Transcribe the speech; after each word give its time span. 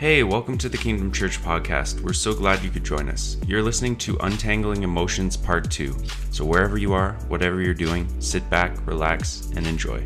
Hey, 0.00 0.22
welcome 0.22 0.56
to 0.56 0.70
the 0.70 0.78
Kingdom 0.78 1.12
Church 1.12 1.42
podcast. 1.42 2.00
We're 2.00 2.14
so 2.14 2.32
glad 2.32 2.64
you 2.64 2.70
could 2.70 2.84
join 2.84 3.10
us. 3.10 3.36
You're 3.46 3.62
listening 3.62 3.96
to 3.96 4.16
Untangling 4.22 4.82
Emotions 4.82 5.36
Part 5.36 5.70
2. 5.70 5.94
So, 6.30 6.42
wherever 6.42 6.78
you 6.78 6.94
are, 6.94 7.12
whatever 7.28 7.60
you're 7.60 7.74
doing, 7.74 8.08
sit 8.18 8.48
back, 8.48 8.74
relax, 8.86 9.50
and 9.56 9.66
enjoy. 9.66 10.02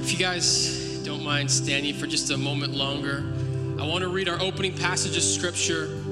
If 0.00 0.10
you 0.10 0.18
guys 0.18 1.02
don't 1.04 1.22
mind 1.22 1.50
standing 1.50 1.94
for 1.94 2.06
just 2.06 2.30
a 2.30 2.38
moment 2.38 2.72
longer, 2.72 3.30
I 3.78 3.86
want 3.86 4.00
to 4.00 4.08
read 4.08 4.30
our 4.30 4.40
opening 4.40 4.74
passage 4.74 5.18
of 5.18 5.22
scripture. 5.22 6.02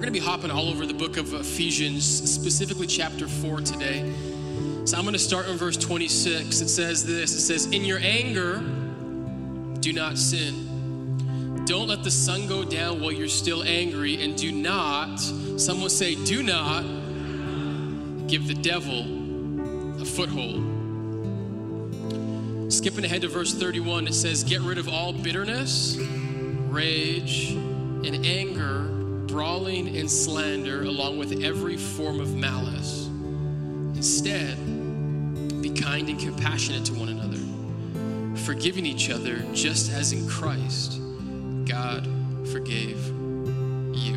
We're 0.00 0.06
going 0.06 0.14
to 0.14 0.20
be 0.20 0.26
hopping 0.26 0.50
all 0.50 0.70
over 0.70 0.86
the 0.86 0.94
book 0.94 1.18
of 1.18 1.34
Ephesians, 1.34 2.06
specifically 2.06 2.86
chapter 2.86 3.28
4 3.28 3.60
today. 3.60 4.10
So 4.86 4.96
I'm 4.96 5.02
going 5.02 5.12
to 5.12 5.18
start 5.18 5.46
in 5.46 5.58
verse 5.58 5.76
26. 5.76 6.62
It 6.62 6.68
says 6.70 7.04
this 7.04 7.34
It 7.34 7.42
says, 7.42 7.66
In 7.66 7.84
your 7.84 7.98
anger, 7.98 8.60
do 9.80 9.92
not 9.92 10.16
sin. 10.16 11.66
Don't 11.66 11.86
let 11.86 12.02
the 12.02 12.10
sun 12.10 12.46
go 12.46 12.64
down 12.64 13.02
while 13.02 13.12
you're 13.12 13.28
still 13.28 13.62
angry, 13.62 14.24
and 14.24 14.34
do 14.38 14.52
not, 14.52 15.18
someone 15.58 15.90
say, 15.90 16.14
do 16.24 16.42
not 16.42 16.80
give 18.26 18.48
the 18.48 18.54
devil 18.54 20.00
a 20.00 20.06
foothold. 20.06 20.64
Skipping 22.72 23.04
ahead 23.04 23.20
to 23.20 23.28
verse 23.28 23.52
31, 23.52 24.06
it 24.06 24.14
says, 24.14 24.44
Get 24.44 24.62
rid 24.62 24.78
of 24.78 24.88
all 24.88 25.12
bitterness, 25.12 25.98
rage, 26.70 27.50
and 27.50 28.24
anger, 28.24 28.99
brawling 29.30 29.96
and 29.96 30.10
slander, 30.10 30.82
along 30.82 31.16
with 31.16 31.44
every 31.44 31.76
form 31.76 32.20
of 32.20 32.34
malice. 32.34 33.06
Instead, 33.94 34.56
be 35.62 35.70
kind 35.70 36.08
and 36.08 36.18
compassionate 36.18 36.84
to 36.86 36.94
one 36.94 37.08
another, 37.08 37.38
forgiving 38.44 38.84
each 38.84 39.08
other 39.08 39.38
just 39.52 39.92
as 39.92 40.12
in 40.12 40.28
Christ 40.28 41.00
God 41.64 42.08
forgave 42.48 43.06
you. 43.94 44.16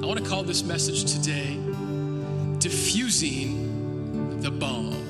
I 0.00 0.06
want 0.06 0.22
to 0.22 0.24
call 0.24 0.44
this 0.44 0.62
message 0.62 1.12
today 1.12 1.58
Diffusing 2.58 4.40
the 4.40 4.50
Bomb 4.50 5.08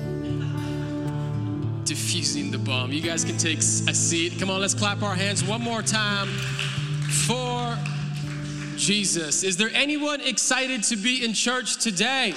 diffusing 1.85 2.51
the 2.51 2.57
bomb. 2.59 2.91
You 2.91 3.01
guys 3.01 3.25
can 3.25 3.35
take 3.35 3.57
a 3.57 3.63
seat. 3.63 4.37
Come 4.37 4.51
on, 4.51 4.61
let's 4.61 4.75
clap 4.75 5.01
our 5.01 5.15
hands 5.15 5.43
one 5.43 5.59
more 5.59 5.81
time 5.81 6.27
for 7.09 7.58
Jesus. 8.79 9.43
Is 9.43 9.57
there 9.57 9.69
anyone 9.73 10.21
excited 10.21 10.83
to 10.83 10.95
be 10.95 11.23
in 11.23 11.33
church 11.33 11.77
today? 11.77 12.33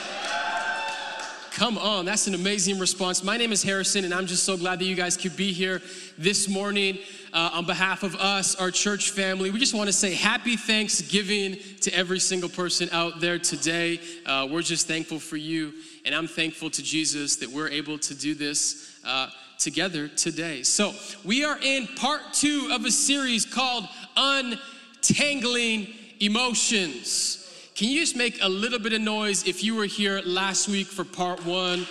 Come 1.53 1.79
on, 1.79 2.05
that's 2.05 2.27
an 2.27 2.35
amazing 2.35 2.81
response. 2.81 3.23
My 3.23 3.37
name 3.37 3.53
is 3.53 3.63
Harrison, 3.63 4.05
and 4.05 4.13
I'm 4.13 4.27
just 4.27 4.43
so 4.43 4.57
glad 4.57 4.81
that 4.81 4.85
you 4.85 4.97
guys 4.97 5.17
could 5.17 5.37
be 5.37 5.53
here 5.53 5.81
this 6.19 6.49
morning. 6.49 6.99
Uh, 7.33 7.51
on 7.55 7.65
behalf 7.65 8.03
of 8.03 8.17
us, 8.17 8.57
our 8.57 8.73
church 8.73 9.11
family, 9.11 9.53
we 9.53 9.59
just 9.61 9.73
want 9.73 9.87
to 9.87 9.93
say 9.93 10.15
happy 10.15 10.57
Thanksgiving 10.57 11.59
to 11.83 11.95
every 11.95 12.19
single 12.19 12.49
person 12.49 12.89
out 12.91 13.21
there 13.21 13.39
today. 13.39 14.01
Uh, 14.27 14.49
we're 14.51 14.63
just 14.63 14.89
thankful 14.89 15.21
for 15.21 15.37
you, 15.37 15.73
and 16.05 16.13
I'm 16.13 16.27
thankful 16.27 16.71
to 16.71 16.83
Jesus 16.83 17.37
that 17.37 17.51
we're 17.51 17.69
able 17.69 17.99
to 17.99 18.15
do 18.17 18.35
this 18.35 18.99
uh, 19.07 19.29
together 19.59 20.09
today. 20.09 20.65
So, 20.65 20.93
we 21.25 21.45
are 21.45 21.59
in 21.63 21.87
part 21.87 22.21
two 22.33 22.71
of 22.73 22.85
a 22.85 22.91
series 22.91 23.47
called 23.47 23.85
Untangling 24.17 25.95
Emotions. 26.23 27.71
Can 27.75 27.89
you 27.89 27.99
just 27.99 28.15
make 28.15 28.39
a 28.43 28.49
little 28.49 28.79
bit 28.79 28.93
of 28.93 29.01
noise 29.01 29.45
if 29.45 29.65
you 29.65 29.75
were 29.75 29.87
here 29.87 30.23
last 30.25 30.69
week 30.69 30.87
for 30.87 31.03
part 31.03 31.45
one? 31.45 31.85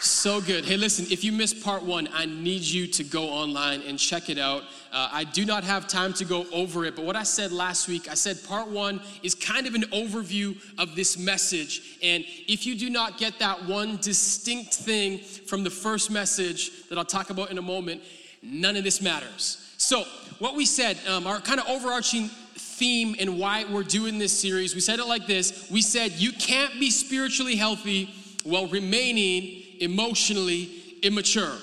So 0.00 0.40
good. 0.40 0.64
Hey, 0.64 0.76
listen, 0.76 1.04
if 1.10 1.24
you 1.24 1.32
missed 1.32 1.64
part 1.64 1.82
one, 1.82 2.08
I 2.12 2.26
need 2.26 2.62
you 2.62 2.86
to 2.86 3.02
go 3.02 3.24
online 3.24 3.82
and 3.88 3.98
check 3.98 4.30
it 4.30 4.38
out. 4.38 4.62
Uh, 4.92 5.08
I 5.10 5.24
do 5.24 5.44
not 5.44 5.64
have 5.64 5.88
time 5.88 6.12
to 6.12 6.24
go 6.24 6.46
over 6.52 6.84
it, 6.84 6.94
but 6.94 7.04
what 7.04 7.16
I 7.16 7.24
said 7.24 7.50
last 7.50 7.88
week, 7.88 8.08
I 8.08 8.14
said 8.14 8.36
part 8.44 8.68
one 8.68 9.00
is 9.24 9.34
kind 9.34 9.66
of 9.66 9.74
an 9.74 9.82
overview 9.90 10.56
of 10.78 10.94
this 10.94 11.18
message. 11.18 11.98
And 12.04 12.24
if 12.46 12.66
you 12.66 12.78
do 12.78 12.88
not 12.88 13.18
get 13.18 13.40
that 13.40 13.64
one 13.64 13.96
distinct 13.96 14.74
thing 14.74 15.18
from 15.18 15.64
the 15.64 15.70
first 15.70 16.08
message 16.08 16.88
that 16.88 16.98
I'll 16.98 17.04
talk 17.04 17.30
about 17.30 17.50
in 17.50 17.58
a 17.58 17.62
moment, 17.62 18.00
none 18.44 18.76
of 18.76 18.84
this 18.84 19.02
matters. 19.02 19.64
So, 19.76 20.04
what 20.38 20.54
we 20.54 20.64
said, 20.64 20.98
um, 21.08 21.26
our 21.26 21.40
kind 21.40 21.60
of 21.60 21.68
overarching 21.68 22.28
theme 22.28 23.16
and 23.18 23.38
why 23.38 23.64
we're 23.64 23.82
doing 23.82 24.18
this 24.18 24.38
series, 24.38 24.74
we 24.74 24.80
said 24.80 24.98
it 24.98 25.06
like 25.06 25.26
this 25.26 25.68
We 25.70 25.82
said, 25.82 26.12
you 26.12 26.32
can't 26.32 26.78
be 26.78 26.90
spiritually 26.90 27.56
healthy 27.56 28.14
while 28.44 28.66
remaining 28.66 29.62
emotionally 29.80 30.70
immature. 31.02 31.56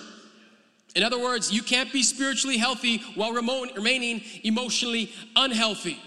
In 0.95 1.03
other 1.03 1.19
words, 1.19 1.51
you 1.51 1.61
can't 1.61 1.91
be 1.91 2.03
spiritually 2.03 2.57
healthy 2.57 2.99
while 3.15 3.33
remaining 3.33 4.21
emotionally 4.43 5.11
unhealthy. 5.35 5.99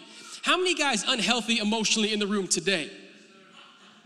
How 0.43 0.57
many 0.57 0.75
guys 0.75 1.05
unhealthy 1.07 1.59
emotionally 1.59 2.13
in 2.13 2.19
the 2.19 2.27
room 2.27 2.49
today? 2.49 2.91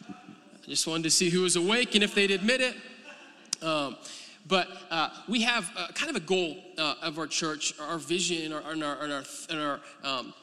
I 0.09 0.67
just 0.67 0.87
wanted 0.87 1.05
to 1.05 1.11
see 1.11 1.31
who 1.31 1.43
was 1.43 1.55
awake 1.55 1.95
and 1.95 2.03
if 2.03 2.15
they'd 2.15 2.33
admit 2.33 2.61
it. 2.61 2.77
Um, 3.63 3.97
but 4.47 4.69
uh, 4.91 5.11
we 5.29 5.43
have 5.43 5.71
uh, 5.77 5.89
kind 5.95 6.11
of 6.11 6.17
a 6.17 6.25
goal 6.25 6.57
uh, 6.79 6.95
of 7.03 7.19
our 7.19 7.27
church, 7.27 7.75
our 7.81 7.99
vision, 7.99 8.53
our, 8.53 8.73
and 8.73 8.83
our, 8.83 9.03
and 9.03 9.13
our, 9.13 9.23
and 9.51 9.61
our 9.61 9.81
um, 10.03 10.35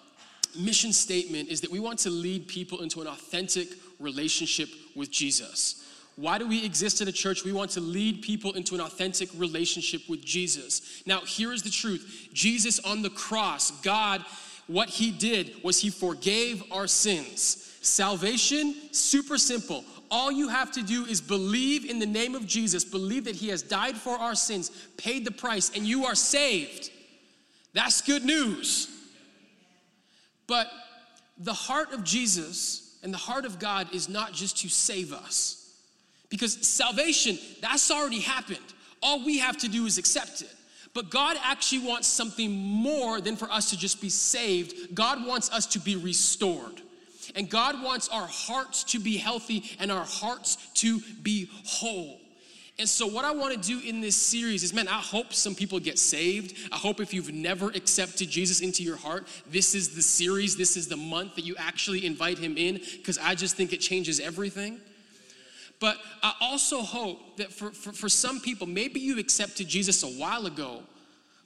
mission 0.58 0.94
statement 0.94 1.50
is 1.50 1.62
that 1.62 1.72
we 1.72 1.80
want 1.80 2.00
to 2.00 2.10
lead 2.10 2.48
people 2.48 2.82
into 2.82 3.02
an 3.02 3.08
authentic 3.08 3.70
relationship 4.00 4.70
with 4.96 5.12
Jesus. 5.12 5.86
Why 6.16 6.38
do 6.38 6.48
we 6.48 6.66
exist 6.66 7.02
in 7.02 7.08
a 7.08 7.14
church? 7.14 7.46
We 7.46 7.54
want 7.54 7.72
to 7.72 7.80
lead 7.80 8.22
people 8.22 8.54
into 8.54 8.76
an 8.76 8.82
authentic 8.82 9.30
relationship 9.38 10.02
with 10.10 10.24
Jesus. 10.24 11.02
Now, 11.06 11.22
here 11.22 11.54
is 11.54 11.64
the 11.64 11.70
truth 11.70 12.30
Jesus 12.34 12.80
on 12.80 13.02
the 13.02 13.10
cross, 13.10 13.72
God, 13.82 14.26
what 14.68 14.90
he 14.90 15.12
did 15.12 15.64
was 15.64 15.80
he 15.80 15.90
forgave 15.90 16.64
our 16.72 16.88
sins. 16.88 17.78
Salvation, 17.82 18.76
super 18.92 19.38
simple. 19.38 19.84
All 20.12 20.32
you 20.32 20.50
have 20.50 20.72
to 20.72 20.82
do 20.82 21.06
is 21.06 21.22
believe 21.22 21.90
in 21.90 22.00
the 22.00 22.06
name 22.06 22.36
of 22.36 22.48
Jesus, 22.48 22.84
believe 22.84 23.26
that 23.26 23.36
he 23.36 23.50
has 23.50 23.62
died 23.62 23.96
for 23.96 24.18
our 24.18 24.36
sins, 24.36 24.72
paid 24.98 25.26
the 25.26 25.32
price, 25.32 25.72
and 25.76 25.86
you 25.86 26.06
are 26.06 26.16
saved. 26.16 26.90
That's 27.74 28.02
good 28.02 28.26
news. 28.26 28.90
But 30.48 30.68
the 31.38 31.54
heart 31.54 31.94
of 31.94 32.04
Jesus 32.04 32.98
and 33.04 33.14
the 33.14 33.20
heart 33.20 33.46
of 33.46 33.60
God 33.60 33.94
is 33.94 34.10
not 34.10 34.34
just 34.34 34.58
to 34.60 34.70
save 34.70 35.14
us. 35.14 35.56
Because 36.30 36.68
salvation, 36.68 37.38
that's 37.62 37.92
already 37.92 38.20
happened. 38.20 38.58
All 39.02 39.24
we 39.24 39.38
have 39.40 39.58
to 39.58 39.68
do 39.68 39.86
is 39.86 39.98
accept 39.98 40.42
it. 40.42 40.54
But 40.94 41.10
God 41.10 41.38
actually 41.44 41.88
wants 41.88 42.08
something 42.08 42.52
more 42.52 43.22
than 43.22 43.36
for 43.36 43.50
us 43.52 43.70
to 43.70 43.78
just 43.78 44.02
be 44.02 44.10
saved. 44.10 44.96
God 44.96 45.26
wants 45.26 45.52
us 45.52 45.66
to 45.68 45.80
be 45.80 45.96
restored. 45.96 46.82
And 47.36 47.50
God 47.50 47.82
wants 47.84 48.10
our 48.10 48.28
hearts 48.28 48.84
to 48.86 49.00
be 49.00 49.18
healthy 49.18 49.64
and 49.80 49.92
our 49.92 50.06
hearts 50.06 50.58
to 50.76 51.00
be 51.22 51.50
whole. 51.66 52.20
And 52.80 52.88
so, 52.88 53.06
what 53.06 53.26
I 53.26 53.32
want 53.32 53.54
to 53.54 53.60
do 53.60 53.86
in 53.86 54.00
this 54.00 54.16
series 54.16 54.64
is, 54.64 54.74
man, 54.74 54.88
I 54.88 55.02
hope 55.02 55.34
some 55.34 55.54
people 55.54 55.82
get 55.82 56.00
saved. 56.00 56.58
I 56.72 56.78
hope 56.78 57.02
if 57.02 57.14
you've 57.14 57.34
never 57.34 57.68
accepted 57.68 58.30
Jesus 58.30 58.62
into 58.62 58.84
your 58.84 58.96
heart, 58.96 59.28
this 59.52 59.76
is 59.76 59.94
the 59.96 60.02
series, 60.02 60.56
this 60.56 60.78
is 60.78 60.88
the 60.88 60.96
month 60.96 61.36
that 61.36 61.44
you 61.44 61.58
actually 61.58 62.06
invite 62.06 62.38
him 62.38 62.58
in, 62.58 62.80
because 62.96 63.18
I 63.18 63.36
just 63.36 63.58
think 63.58 63.74
it 63.74 63.82
changes 63.82 64.22
everything. 64.22 64.80
But 65.82 65.98
I 66.24 66.34
also 66.40 66.82
hope 66.82 67.36
that 67.38 67.52
for, 67.52 67.72
for, 67.72 67.92
for 67.92 68.08
some 68.08 68.40
people, 68.40 68.66
maybe 68.66 69.02
you 69.02 69.20
accepted 69.20 69.68
Jesus 69.68 70.04
a 70.04 70.08
while 70.08 70.46
ago, 70.46 70.84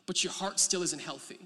but 0.06 0.24
your 0.24 0.34
heart 0.34 0.60
still 0.60 0.84
isn't 0.84 1.02
healthy. 1.02 1.40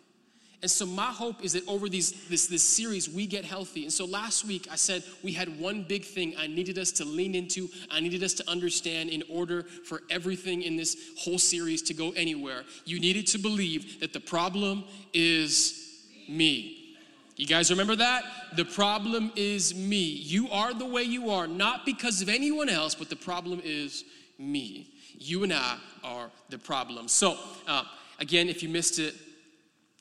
And 0.64 0.72
so 0.72 0.88
my 0.88 1.12
hope 1.12 1.44
is 1.44 1.54
that 1.54 1.68
over 1.68 1.88
these 1.88 2.28
this 2.30 2.48
this 2.48 2.64
series 2.64 3.08
we 3.08 3.28
get 3.28 3.46
healthy. 3.46 3.84
And 3.84 3.94
so 3.94 4.06
last 4.06 4.44
week 4.44 4.68
I 4.72 4.76
said 4.76 5.04
we 5.24 5.32
had 5.32 5.60
one 5.60 5.84
big 5.84 6.04
thing 6.04 6.34
I 6.38 6.48
needed 6.48 6.80
us 6.80 6.92
to 6.94 7.06
lean 7.06 7.36
into, 7.36 7.70
I 7.92 8.00
needed 8.00 8.24
us 8.24 8.34
to 8.36 8.50
understand 8.50 9.12
in 9.12 9.24
order 9.30 9.64
for 9.64 10.02
everything 10.10 10.64
in 10.64 10.76
this 10.76 10.98
whole 11.20 11.38
series 11.38 11.84
to 11.84 11.94
go 11.94 12.12
anywhere. 12.12 12.64
You 12.86 13.00
needed 13.00 13.28
to 13.28 13.38
believe 13.38 14.00
that 14.00 14.14
the 14.14 14.20
problem 14.20 14.84
is 15.14 16.08
me. 16.28 16.96
You 17.36 17.46
guys 17.46 17.70
remember 17.70 17.96
that? 17.96 18.24
The 18.56 18.66
problem 18.66 19.32
is 19.36 19.76
me. 19.76 20.02
You 20.04 20.50
are 20.50 20.74
the 20.74 20.88
way 20.88 21.04
you 21.04 21.30
are, 21.30 21.46
not 21.46 21.86
because 21.86 22.24
of 22.24 22.30
anyone 22.30 22.68
else, 22.68 22.96
but 22.96 23.12
the 23.12 23.16
problem 23.16 23.62
is 23.64 24.04
me. 24.40 24.90
You 25.20 25.44
and 25.44 25.54
I 25.54 25.78
are 26.04 26.32
the 26.50 26.58
problem. 26.58 27.08
So, 27.08 27.38
uh, 27.68 27.84
again, 28.20 28.50
if 28.50 28.64
you 28.64 28.70
missed 28.70 28.98
it, 28.98 29.14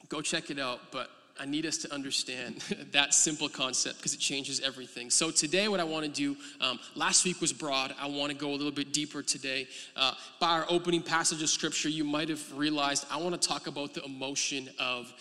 go 0.09 0.21
check 0.21 0.51
it 0.51 0.59
out. 0.59 0.81
But 0.93 1.11
I 1.39 1.45
need 1.45 1.67
us 1.67 1.77
to 1.79 1.93
understand 1.93 2.57
that 2.93 3.13
simple 3.13 3.49
concept 3.49 3.99
because 3.99 4.15
it 4.15 4.21
changes 4.21 4.61
everything. 4.61 5.11
So, 5.11 5.31
today, 5.31 5.69
what 5.69 5.81
I 5.81 5.85
want 5.85 6.05
to 6.07 6.11
do, 6.11 6.37
um, 6.61 6.79
last 6.95 7.25
week 7.25 7.41
was 7.41 7.53
broad. 7.53 7.95
I 8.01 8.07
want 8.07 8.33
to 8.33 8.39
go 8.39 8.51
a 8.51 8.57
little 8.57 8.71
bit 8.73 8.93
deeper 8.93 9.23
today. 9.23 9.69
Uh, 9.95 10.15
by 10.41 10.51
our 10.51 10.67
opening 10.69 11.03
passage 11.03 11.43
of 11.43 11.49
scripture, 11.49 11.89
you 11.89 12.05
might 12.05 12.29
have 12.29 12.57
realized 12.57 13.07
I 13.11 13.19
want 13.19 13.41
to 13.41 13.49
talk 13.49 13.67
about 13.67 13.95
the 13.95 14.05
emotion 14.05 14.69
of 14.79 15.13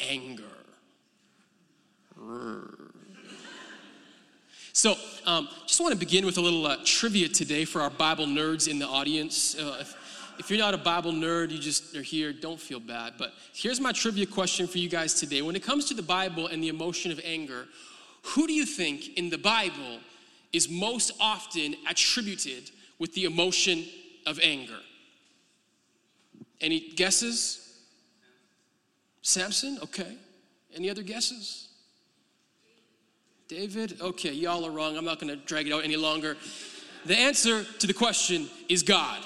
anger 0.00 0.44
So, 4.72 4.94
um, 5.24 5.48
just 5.66 5.80
want 5.80 5.94
to 5.94 5.98
begin 5.98 6.26
with 6.26 6.36
a 6.36 6.40
little 6.42 6.66
uh, 6.66 6.76
trivia 6.84 7.28
today 7.28 7.64
for 7.64 7.80
our 7.80 7.88
Bible 7.88 8.26
nerds 8.26 8.68
in 8.68 8.78
the 8.78 8.86
audience. 8.86 9.58
Uh, 9.58 9.78
if, 9.80 9.95
if 10.38 10.50
you're 10.50 10.58
not 10.58 10.74
a 10.74 10.78
Bible 10.78 11.12
nerd, 11.12 11.50
you 11.50 11.58
just 11.58 11.94
are 11.96 12.02
here, 12.02 12.32
don't 12.32 12.60
feel 12.60 12.80
bad. 12.80 13.14
But 13.18 13.32
here's 13.52 13.80
my 13.80 13.92
trivia 13.92 14.26
question 14.26 14.66
for 14.66 14.78
you 14.78 14.88
guys 14.88 15.14
today. 15.14 15.42
When 15.42 15.56
it 15.56 15.62
comes 15.62 15.86
to 15.86 15.94
the 15.94 16.02
Bible 16.02 16.46
and 16.46 16.62
the 16.62 16.68
emotion 16.68 17.10
of 17.12 17.20
anger, 17.24 17.66
who 18.22 18.46
do 18.46 18.52
you 18.52 18.66
think 18.66 19.16
in 19.16 19.30
the 19.30 19.38
Bible 19.38 20.00
is 20.52 20.68
most 20.68 21.12
often 21.20 21.74
attributed 21.88 22.70
with 22.98 23.14
the 23.14 23.24
emotion 23.24 23.84
of 24.26 24.40
anger? 24.42 24.78
Any 26.60 26.90
guesses? 26.90 27.78
Samson? 29.22 29.78
Okay. 29.82 30.16
Any 30.74 30.90
other 30.90 31.02
guesses? 31.02 31.68
David? 33.48 34.00
Okay, 34.00 34.32
y'all 34.32 34.64
are 34.64 34.70
wrong. 34.70 34.96
I'm 34.96 35.04
not 35.04 35.20
going 35.20 35.36
to 35.36 35.44
drag 35.44 35.66
it 35.66 35.72
out 35.72 35.84
any 35.84 35.96
longer. 35.96 36.36
The 37.04 37.16
answer 37.16 37.64
to 37.64 37.86
the 37.86 37.94
question 37.94 38.48
is 38.68 38.82
God. 38.82 39.22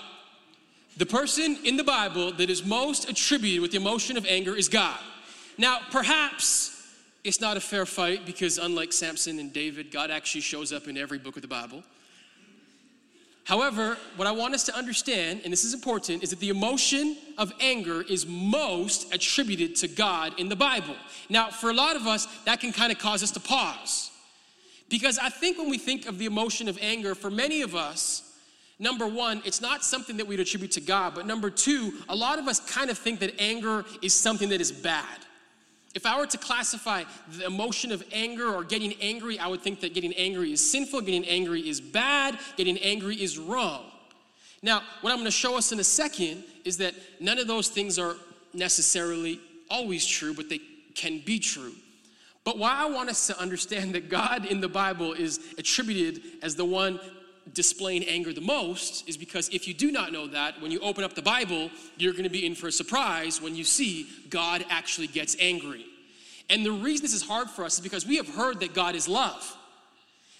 The 1.01 1.07
person 1.07 1.57
in 1.65 1.79
the 1.79 1.83
Bible 1.83 2.31
that 2.33 2.51
is 2.51 2.63
most 2.63 3.09
attributed 3.09 3.63
with 3.63 3.71
the 3.71 3.79
emotion 3.79 4.19
of 4.19 4.27
anger 4.27 4.55
is 4.55 4.69
God. 4.69 4.99
Now, 5.57 5.79
perhaps 5.91 6.95
it's 7.25 7.41
not 7.41 7.57
a 7.57 7.61
fair 7.61 7.87
fight 7.87 8.27
because, 8.27 8.59
unlike 8.59 8.93
Samson 8.93 9.39
and 9.39 9.51
David, 9.51 9.91
God 9.91 10.11
actually 10.11 10.43
shows 10.43 10.75
up 10.75 10.89
in 10.89 10.99
every 10.99 11.17
book 11.17 11.37
of 11.37 11.43
the 11.43 11.49
Bible. 11.49 11.83
However, 13.45 13.97
what 14.17 14.29
I 14.29 14.33
want 14.33 14.53
us 14.53 14.63
to 14.65 14.77
understand, 14.77 15.41
and 15.43 15.51
this 15.51 15.65
is 15.65 15.73
important, 15.73 16.23
is 16.23 16.29
that 16.29 16.39
the 16.39 16.51
emotion 16.51 17.17
of 17.39 17.51
anger 17.61 18.03
is 18.03 18.27
most 18.27 19.11
attributed 19.15 19.77
to 19.77 19.89
God 19.89 20.39
in 20.39 20.51
the 20.51 20.57
Bible. 20.57 20.97
Now, 21.31 21.49
for 21.49 21.71
a 21.71 21.75
lot 21.75 21.97
of 21.97 22.07
us, 22.07 22.29
that 22.45 22.61
can 22.61 22.75
kind 22.75 22.93
of 22.93 22.99
cause 22.99 23.23
us 23.23 23.31
to 23.31 23.41
pause. 23.41 24.11
Because 24.91 25.19
I 25.19 25.31
think 25.31 25.57
when 25.57 25.71
we 25.71 25.79
think 25.79 26.05
of 26.05 26.19
the 26.19 26.27
emotion 26.27 26.69
of 26.69 26.77
anger, 26.83 27.15
for 27.15 27.31
many 27.31 27.63
of 27.63 27.75
us, 27.75 28.30
number 28.81 29.07
one, 29.07 29.43
it's 29.45 29.61
not 29.61 29.85
something 29.85 30.17
that 30.17 30.27
we'd 30.27 30.41
attribute 30.41 30.73
to 30.73 30.81
God. 30.81 31.15
But 31.15 31.27
number 31.27 31.51
two, 31.51 31.93
a 32.09 32.17
lot 32.17 32.39
of 32.41 32.49
us 32.49 32.59
kind 32.59 32.91
of 32.91 32.99
think 32.99 33.21
that 33.21 33.41
anger 33.41 33.85
is 34.03 34.13
something 34.13 34.49
that 34.49 34.61
is 34.61 34.73
bad. 34.73 35.05
If 35.95 36.07
I 36.07 36.19
were 36.19 36.27
to 36.27 36.39
classify 36.39 37.05
the 37.37 37.47
emotion 37.47 37.93
of 37.93 38.03
anger 38.13 38.53
or 38.53 38.65
getting 38.65 38.95
angry, 39.01 39.39
I 39.39 39.49
would 39.49 39.61
think 39.61 39.81
that 39.81 39.93
getting 39.93 40.13
angry 40.15 40.53
is 40.53 40.71
sinful, 40.71 41.03
getting 41.03 41.25
angry 41.27 41.69
is 41.69 41.81
bad, 41.81 42.39
getting 42.57 42.79
angry 42.79 43.21
is 43.21 43.39
wrong. 43.39 43.85
Now, 44.63 44.83
what 45.01 45.11
I'm 45.11 45.17
going 45.17 45.25
to 45.27 45.31
show 45.31 45.57
us 45.57 45.73
in 45.73 45.81
a 45.81 45.85
second 45.85 46.45
is 46.65 46.77
that 46.79 46.95
none 47.19 47.39
of 47.39 47.47
those 47.47 47.69
things 47.69 47.99
are 47.99 48.17
necessarily 48.53 49.41
always 49.69 50.07
true, 50.07 50.35
but 50.35 50.49
they 50.49 50.61
can 50.95 51.21
be 51.25 51.39
true. 51.39 51.73
But 52.45 52.59
why 52.59 52.75
I 52.75 52.87
want 52.87 53.11
us 53.11 53.27
to 53.27 53.39
understand 53.39 53.95
that 53.95 54.09
God 54.09 54.47
in 54.47 54.61
the 54.61 54.69
Bible 54.69 55.13
is 55.13 55.41
attributed 55.59 56.23
as 56.43 56.57
the 56.57 56.65
one 56.65 57.01
displaying 57.55 58.05
anger 58.05 58.33
the 58.33 58.41
most 58.41 59.09
is 59.09 59.17
because 59.17 59.49
if 59.51 59.67
you 59.67 59.75
do 59.75 59.91
not 59.91 60.13
know 60.13 60.27
that, 60.29 60.61
when 60.61 60.71
you 60.71 60.81
open 60.81 61.05
up 61.05 61.15
the 61.15 61.23
Bible, 61.23 61.71
you're 61.97 62.13
going 62.13 62.25
to 62.25 62.31
be 62.31 62.47
in 62.47 62.55
for 62.55 62.69
a 62.69 62.73
surprise 62.73 63.41
when 63.41 63.57
you 63.57 63.65
see 63.65 64.07
God 64.29 64.65
actually 64.71 65.07
gets 65.07 65.37
angry. 65.41 65.85
And 66.49 66.65
the 66.65 66.73
reason 66.73 67.05
this 67.05 67.15
is 67.15 67.23
hard 67.23 67.49
for 67.49 67.65
us 67.65 67.75
is 67.75 67.81
because 67.81 68.07
we 68.07 68.17
have 68.17 68.29
heard 68.29 68.61
that 68.61 68.75
God 68.75 68.95
is 68.95 69.09
love. 69.09 69.57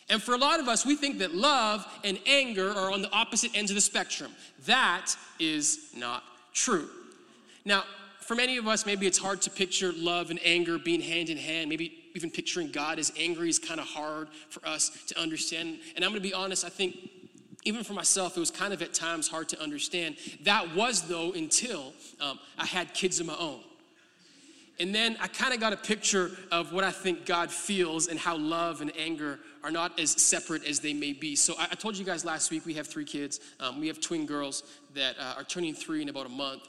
And 0.09 0.21
for 0.21 0.35
a 0.35 0.39
lot 0.39 0.59
of 0.59 0.67
us, 0.67 0.85
we 0.85 0.97
think 0.97 1.19
that 1.19 1.35
love 1.35 1.87
and 2.03 2.19
anger 2.27 2.71
are 2.71 2.91
on 2.91 3.01
the 3.01 3.11
opposite 3.13 3.53
ends 3.55 3.71
of 3.71 3.77
the 3.77 3.81
spectrum. 3.81 4.33
That 4.67 5.15
is 5.39 5.93
not 5.97 6.25
true. 6.53 6.89
Now, 7.65 7.85
for 8.31 8.37
many 8.37 8.59
of 8.59 8.69
us, 8.69 8.87
maybe 8.87 9.09
it's 9.09 9.19
hard 9.19 9.43
to 9.43 9.51
picture 9.51 9.93
love 9.97 10.31
and 10.31 10.39
anger 10.45 10.79
being 10.79 11.01
hand 11.01 11.31
in 11.31 11.37
hand. 11.37 11.69
Maybe 11.69 12.13
even 12.15 12.31
picturing 12.31 12.71
God 12.71 13.01
as 13.01 13.13
angry 13.19 13.49
is 13.49 13.59
kind 13.59 13.81
of 13.81 13.87
hard 13.87 14.29
for 14.51 14.65
us 14.65 14.91
to 15.09 15.21
understand. 15.21 15.81
And 15.97 16.05
I'm 16.05 16.13
going 16.13 16.23
to 16.23 16.29
be 16.29 16.33
honest, 16.33 16.65
I 16.65 16.69
think 16.69 17.11
even 17.65 17.83
for 17.83 17.93
myself, 17.93 18.37
it 18.37 18.39
was 18.39 18.53
kind 18.53 18.73
of 18.73 18.83
at 18.83 18.95
times 18.95 19.27
hard 19.27 19.49
to 19.49 19.61
understand. 19.61 20.15
That 20.45 20.77
was, 20.77 21.09
though, 21.09 21.33
until 21.33 21.93
um, 22.21 22.39
I 22.57 22.67
had 22.67 22.95
kids 22.95 23.19
of 23.19 23.27
my 23.27 23.35
own. 23.37 23.63
And 24.79 24.95
then 24.95 25.17
I 25.21 25.27
kind 25.27 25.53
of 25.53 25.59
got 25.59 25.73
a 25.73 25.77
picture 25.77 26.31
of 26.53 26.73
what 26.73 26.85
I 26.85 26.93
think 26.93 27.27
God 27.27 27.51
feels 27.51 28.07
and 28.07 28.17
how 28.17 28.37
love 28.37 28.81
and 28.81 28.93
anger 28.97 29.41
are 29.65 29.73
not 29.73 29.99
as 29.99 30.13
separate 30.13 30.65
as 30.65 30.79
they 30.79 30.95
may 30.95 31.15
be. 31.15 31.35
So 31.35 31.55
I, 31.59 31.65
I 31.73 31.75
told 31.75 31.99
you 31.99 32.05
guys 32.05 32.25
last 32.25 32.53
week 32.53 32.65
we 32.65 32.75
have 32.75 32.87
three 32.87 33.05
kids. 33.05 33.41
Um, 33.59 33.81
we 33.81 33.89
have 33.89 34.01
twin 34.01 34.25
girls 34.25 34.63
that 34.95 35.17
uh, 35.19 35.35
are 35.37 35.43
turning 35.43 35.75
three 35.75 36.01
in 36.01 36.09
about 36.09 36.27
a 36.27 36.29
month. 36.29 36.69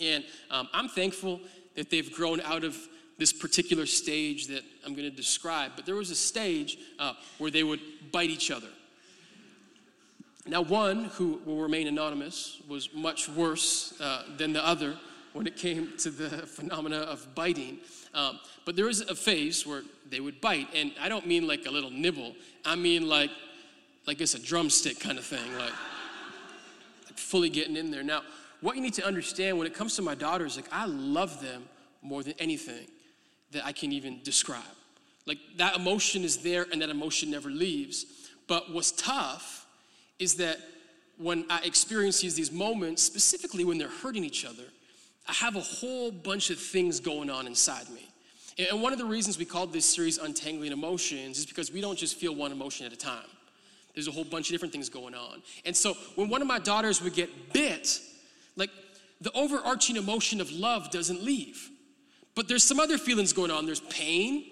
And 0.00 0.24
um, 0.50 0.68
I'm 0.72 0.88
thankful 0.88 1.40
that 1.74 1.90
they've 1.90 2.12
grown 2.12 2.40
out 2.40 2.64
of 2.64 2.76
this 3.18 3.32
particular 3.32 3.86
stage 3.86 4.48
that 4.48 4.62
I'm 4.84 4.94
going 4.94 5.08
to 5.08 5.16
describe. 5.16 5.72
But 5.74 5.86
there 5.86 5.94
was 5.94 6.10
a 6.10 6.16
stage 6.16 6.78
uh, 6.98 7.14
where 7.38 7.50
they 7.50 7.62
would 7.62 7.80
bite 8.12 8.30
each 8.30 8.50
other. 8.50 8.68
Now, 10.46 10.62
one 10.62 11.04
who 11.04 11.40
will 11.44 11.58
remain 11.58 11.88
anonymous 11.88 12.60
was 12.68 12.94
much 12.94 13.28
worse 13.28 13.98
uh, 14.00 14.22
than 14.36 14.52
the 14.52 14.64
other 14.64 14.96
when 15.32 15.46
it 15.46 15.56
came 15.56 15.92
to 15.98 16.10
the 16.10 16.28
phenomena 16.46 16.98
of 16.98 17.34
biting. 17.34 17.78
Um, 18.14 18.38
but 18.64 18.76
there 18.76 18.86
was 18.86 19.00
a 19.00 19.14
phase 19.14 19.66
where 19.66 19.82
they 20.08 20.20
would 20.20 20.40
bite, 20.40 20.68
and 20.74 20.92
I 21.00 21.08
don't 21.08 21.26
mean 21.26 21.46
like 21.46 21.66
a 21.66 21.70
little 21.70 21.90
nibble. 21.90 22.34
I 22.64 22.76
mean 22.76 23.08
like, 23.08 23.30
like 24.06 24.20
it's 24.20 24.34
a 24.34 24.38
drumstick 24.38 25.00
kind 25.00 25.18
of 25.18 25.24
thing, 25.24 25.52
like, 25.58 25.72
like 27.06 27.18
fully 27.18 27.50
getting 27.50 27.76
in 27.76 27.90
there. 27.90 28.04
Now, 28.04 28.22
what 28.60 28.76
you 28.76 28.82
need 28.82 28.94
to 28.94 29.06
understand 29.06 29.58
when 29.58 29.66
it 29.66 29.74
comes 29.74 29.96
to 29.96 30.02
my 30.02 30.14
daughters, 30.14 30.56
like 30.56 30.68
I 30.72 30.86
love 30.86 31.40
them 31.42 31.64
more 32.02 32.22
than 32.22 32.34
anything 32.38 32.86
that 33.52 33.64
I 33.64 33.72
can 33.72 33.92
even 33.92 34.20
describe. 34.22 34.62
Like 35.26 35.38
that 35.56 35.76
emotion 35.76 36.24
is 36.24 36.38
there 36.38 36.66
and 36.70 36.80
that 36.82 36.88
emotion 36.88 37.30
never 37.30 37.50
leaves. 37.50 38.06
But 38.46 38.72
what's 38.72 38.92
tough 38.92 39.66
is 40.18 40.36
that 40.36 40.58
when 41.18 41.44
I 41.50 41.60
experience 41.64 42.20
these 42.20 42.52
moments, 42.52 43.02
specifically 43.02 43.64
when 43.64 43.78
they're 43.78 43.88
hurting 43.88 44.24
each 44.24 44.44
other, 44.44 44.64
I 45.28 45.32
have 45.32 45.56
a 45.56 45.60
whole 45.60 46.12
bunch 46.12 46.50
of 46.50 46.58
things 46.58 47.00
going 47.00 47.30
on 47.30 47.46
inside 47.46 47.88
me. 47.90 48.08
And 48.58 48.80
one 48.80 48.92
of 48.92 48.98
the 48.98 49.04
reasons 49.04 49.38
we 49.38 49.44
called 49.44 49.72
this 49.72 49.84
series 49.84 50.18
Untangling 50.18 50.72
Emotions 50.72 51.38
is 51.38 51.46
because 51.46 51.72
we 51.72 51.80
don't 51.80 51.98
just 51.98 52.16
feel 52.16 52.34
one 52.34 52.52
emotion 52.52 52.86
at 52.86 52.92
a 52.92 52.96
time. 52.96 53.26
There's 53.94 54.08
a 54.08 54.12
whole 54.12 54.24
bunch 54.24 54.48
of 54.48 54.52
different 54.52 54.72
things 54.72 54.88
going 54.88 55.14
on. 55.14 55.42
And 55.64 55.74
so 55.74 55.94
when 56.14 56.28
one 56.28 56.42
of 56.42 56.48
my 56.48 56.58
daughters 56.58 57.02
would 57.02 57.14
get 57.14 57.52
bit, 57.52 58.00
like 58.56 58.70
the 59.20 59.32
overarching 59.32 59.96
emotion 59.96 60.40
of 60.40 60.50
love 60.50 60.90
doesn't 60.90 61.22
leave. 61.22 61.70
But 62.34 62.48
there's 62.48 62.64
some 62.64 62.80
other 62.80 62.98
feelings 62.98 63.32
going 63.32 63.50
on. 63.50 63.66
There's 63.66 63.80
pain, 63.80 64.44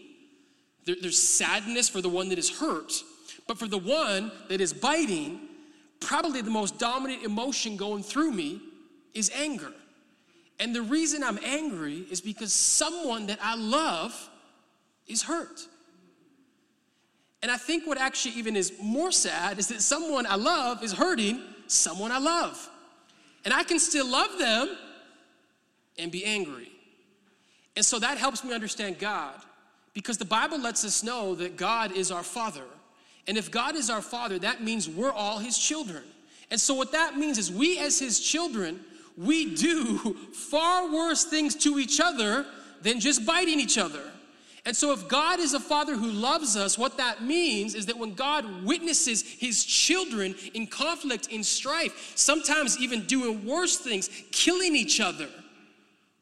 there, 0.87 0.97
there's 1.01 1.21
sadness 1.21 1.89
for 1.89 2.01
the 2.01 2.09
one 2.09 2.29
that 2.31 2.39
is 2.39 2.59
hurt. 2.59 2.93
But 3.47 3.59
for 3.59 3.67
the 3.67 3.79
one 3.79 4.33
that 4.49 4.61
is 4.61 4.73
biting, 4.73 5.41
probably 6.01 6.41
the 6.41 6.51
most 6.51 6.79
dominant 6.79 7.25
emotion 7.25 7.77
going 7.77 8.03
through 8.03 8.33
me 8.33 8.61
is 9.13 9.31
anger. 9.35 9.73
And 10.59 10.75
the 10.75 10.83
reason 10.83 11.23
I'm 11.23 11.39
angry 11.45 12.07
is 12.11 12.21
because 12.21 12.53
someone 12.53 13.27
that 13.27 13.39
I 13.43 13.57
love 13.57 14.31
is 15.07 15.23
hurt. 15.23 15.61
And 17.43 17.51
I 17.51 17.57
think 17.59 17.87
what 17.87 17.99
actually 17.99 18.35
even 18.37 18.57
is 18.57 18.73
more 18.81 19.13
sad 19.13 19.59
is 19.59 19.69
that 19.69 19.83
someone 19.83 20.25
I 20.27 20.37
love 20.37 20.83
is 20.83 20.93
hurting 20.93 21.43
someone 21.67 22.11
I 22.11 22.19
love. 22.19 22.71
And 23.45 23.53
I 23.53 23.63
can 23.63 23.79
still 23.79 24.09
love 24.09 24.39
them 24.39 24.77
and 25.99 26.11
be 26.11 26.25
angry. 26.25 26.71
And 27.77 27.85
so 27.85 27.99
that 27.99 28.19
helps 28.19 28.45
me 28.45 28.55
understand 28.55 28.99
God 28.99 29.35
because 29.93 30.19
the 30.19 30.25
Bible 30.25 30.61
lets 30.61 30.85
us 30.85 31.03
know 31.03 31.35
that 31.37 31.57
God 31.57 31.93
is 31.93 32.11
our 32.11 32.23
Father. 32.23 32.65
And 33.27 33.37
if 33.37 33.51
God 33.51 33.75
is 33.75 33.91
our 33.91 34.03
Father, 34.03 34.39
that 34.41 34.63
means 34.63 34.89
we're 34.89 35.13
all 35.13 35.39
His 35.39 35.59
children. 35.59 36.03
And 36.51 36.61
so 36.61 36.75
what 36.75 36.93
that 36.93 37.17
means 37.17 37.39
is 37.39 37.51
we, 37.51 37.79
as 37.79 37.99
His 37.99 38.21
children, 38.21 38.81
we 39.17 39.55
do 39.55 39.99
far 40.33 40.93
worse 40.93 41.25
things 41.25 41.55
to 41.57 41.79
each 41.79 42.01
other 42.01 42.47
than 42.83 43.01
just 43.01 43.25
biting 43.25 43.61
each 43.61 43.79
other. 43.79 44.03
And 44.67 44.75
so, 44.75 44.93
if 44.93 45.09
God 45.09 45.41
is 45.41 45.53
a 45.53 45.61
father 45.61 45.95
who 45.95 46.11
loves 46.11 46.57
us, 46.57 46.79
what 46.79 46.97
that 46.97 47.23
means 47.23 47.75
is 47.75 47.87
that 47.87 47.99
when 47.99 48.15
God 48.15 48.65
witnesses 48.65 49.23
his 49.23 49.63
children 49.63 50.35
in 50.55 50.67
conflict, 50.67 51.27
in 51.27 51.45
strife, 51.45 52.13
sometimes 52.15 52.79
even 52.79 53.05
doing 53.05 53.45
worse 53.45 53.77
things, 53.77 54.09
killing 54.33 54.75
each 54.75 55.01
other, 55.01 55.29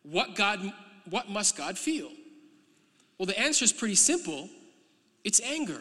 what, 0.03 0.35
God, 0.35 0.73
what 1.09 1.29
must 1.29 1.57
God 1.57 1.79
feel? 1.79 2.11
Well, 3.17 3.27
the 3.27 3.39
answer 3.39 3.65
is 3.65 3.73
pretty 3.73 3.95
simple 3.95 4.49
it's 5.25 5.41
anger. 5.41 5.81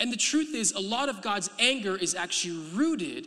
And 0.00 0.12
the 0.12 0.16
truth 0.16 0.54
is, 0.54 0.72
a 0.72 0.80
lot 0.80 1.08
of 1.08 1.22
God's 1.22 1.48
anger 1.58 1.96
is 1.96 2.14
actually 2.14 2.58
rooted 2.74 3.26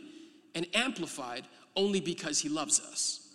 and 0.54 0.66
amplified 0.74 1.44
only 1.74 2.00
because 2.00 2.38
he 2.38 2.48
loves 2.48 2.80
us. 2.80 3.28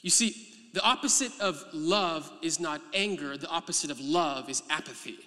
You 0.00 0.10
see, 0.10 0.51
the 0.72 0.82
opposite 0.82 1.32
of 1.40 1.62
love 1.72 2.30
is 2.40 2.58
not 2.58 2.80
anger, 2.94 3.36
the 3.36 3.48
opposite 3.48 3.90
of 3.90 4.00
love 4.00 4.48
is 4.48 4.62
apathy. 4.70 5.18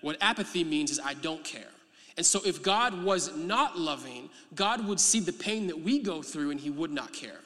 What 0.00 0.16
apathy 0.20 0.64
means 0.64 0.90
is 0.90 1.00
I 1.02 1.14
don't 1.14 1.44
care. 1.44 1.70
And 2.16 2.26
so, 2.26 2.40
if 2.44 2.62
God 2.62 3.04
was 3.04 3.36
not 3.36 3.78
loving, 3.78 4.28
God 4.56 4.84
would 4.88 4.98
see 4.98 5.20
the 5.20 5.32
pain 5.32 5.68
that 5.68 5.80
we 5.80 6.00
go 6.00 6.20
through 6.20 6.50
and 6.50 6.58
he 6.58 6.68
would 6.68 6.90
not 6.90 7.12
care. 7.12 7.40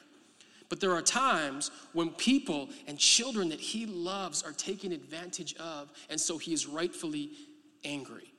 But 0.67 0.79
there 0.79 0.93
are 0.93 1.03
times 1.03 1.69
when 1.93 2.09
people 2.09 2.69
and 2.87 2.97
children 2.97 3.49
that 3.49 3.59
he 3.59 3.85
loves 3.85 4.41
are 4.41 4.53
taken 4.53 4.91
advantage 4.91 5.55
of, 5.57 5.91
and 6.09 6.19
so 6.19 6.39
he 6.39 6.53
is 6.53 6.65
rightfully 6.65 7.29
angry. 7.83 8.33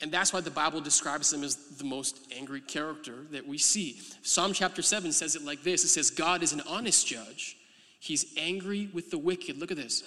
And 0.00 0.10
that's 0.10 0.32
why 0.32 0.40
the 0.40 0.50
Bible 0.50 0.80
describes 0.80 1.32
him 1.32 1.44
as 1.44 1.54
the 1.54 1.84
most 1.84 2.32
angry 2.36 2.60
character 2.60 3.26
that 3.30 3.46
we 3.46 3.58
see. 3.58 4.00
Psalm 4.22 4.52
chapter 4.52 4.82
7 4.82 5.12
says 5.12 5.36
it 5.36 5.44
like 5.44 5.62
this 5.62 5.84
it 5.84 5.88
says, 5.88 6.10
God 6.10 6.42
is 6.42 6.52
an 6.52 6.62
honest 6.66 7.06
judge. 7.06 7.56
He's 8.00 8.34
angry 8.36 8.88
with 8.92 9.10
the 9.10 9.18
wicked. 9.18 9.58
Look 9.58 9.70
at 9.70 9.76
this 9.76 10.02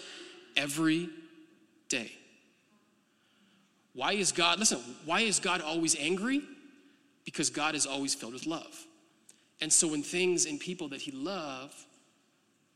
every 0.57 1.09
day. 1.87 2.11
Why 3.93 4.13
is 4.13 4.31
God, 4.31 4.59
listen, 4.59 4.79
why 5.05 5.21
is 5.21 5.39
God 5.39 5.61
always 5.61 5.95
angry? 5.95 6.41
Because 7.23 7.49
God 7.51 7.75
is 7.75 7.85
always 7.85 8.15
filled 8.15 8.33
with 8.33 8.47
love. 8.47 8.85
And 9.61 9.71
so 9.71 9.87
when 9.87 10.01
things 10.01 10.45
and 10.45 10.59
people 10.59 10.89
that 10.89 11.01
he 11.01 11.11
love, 11.11 11.73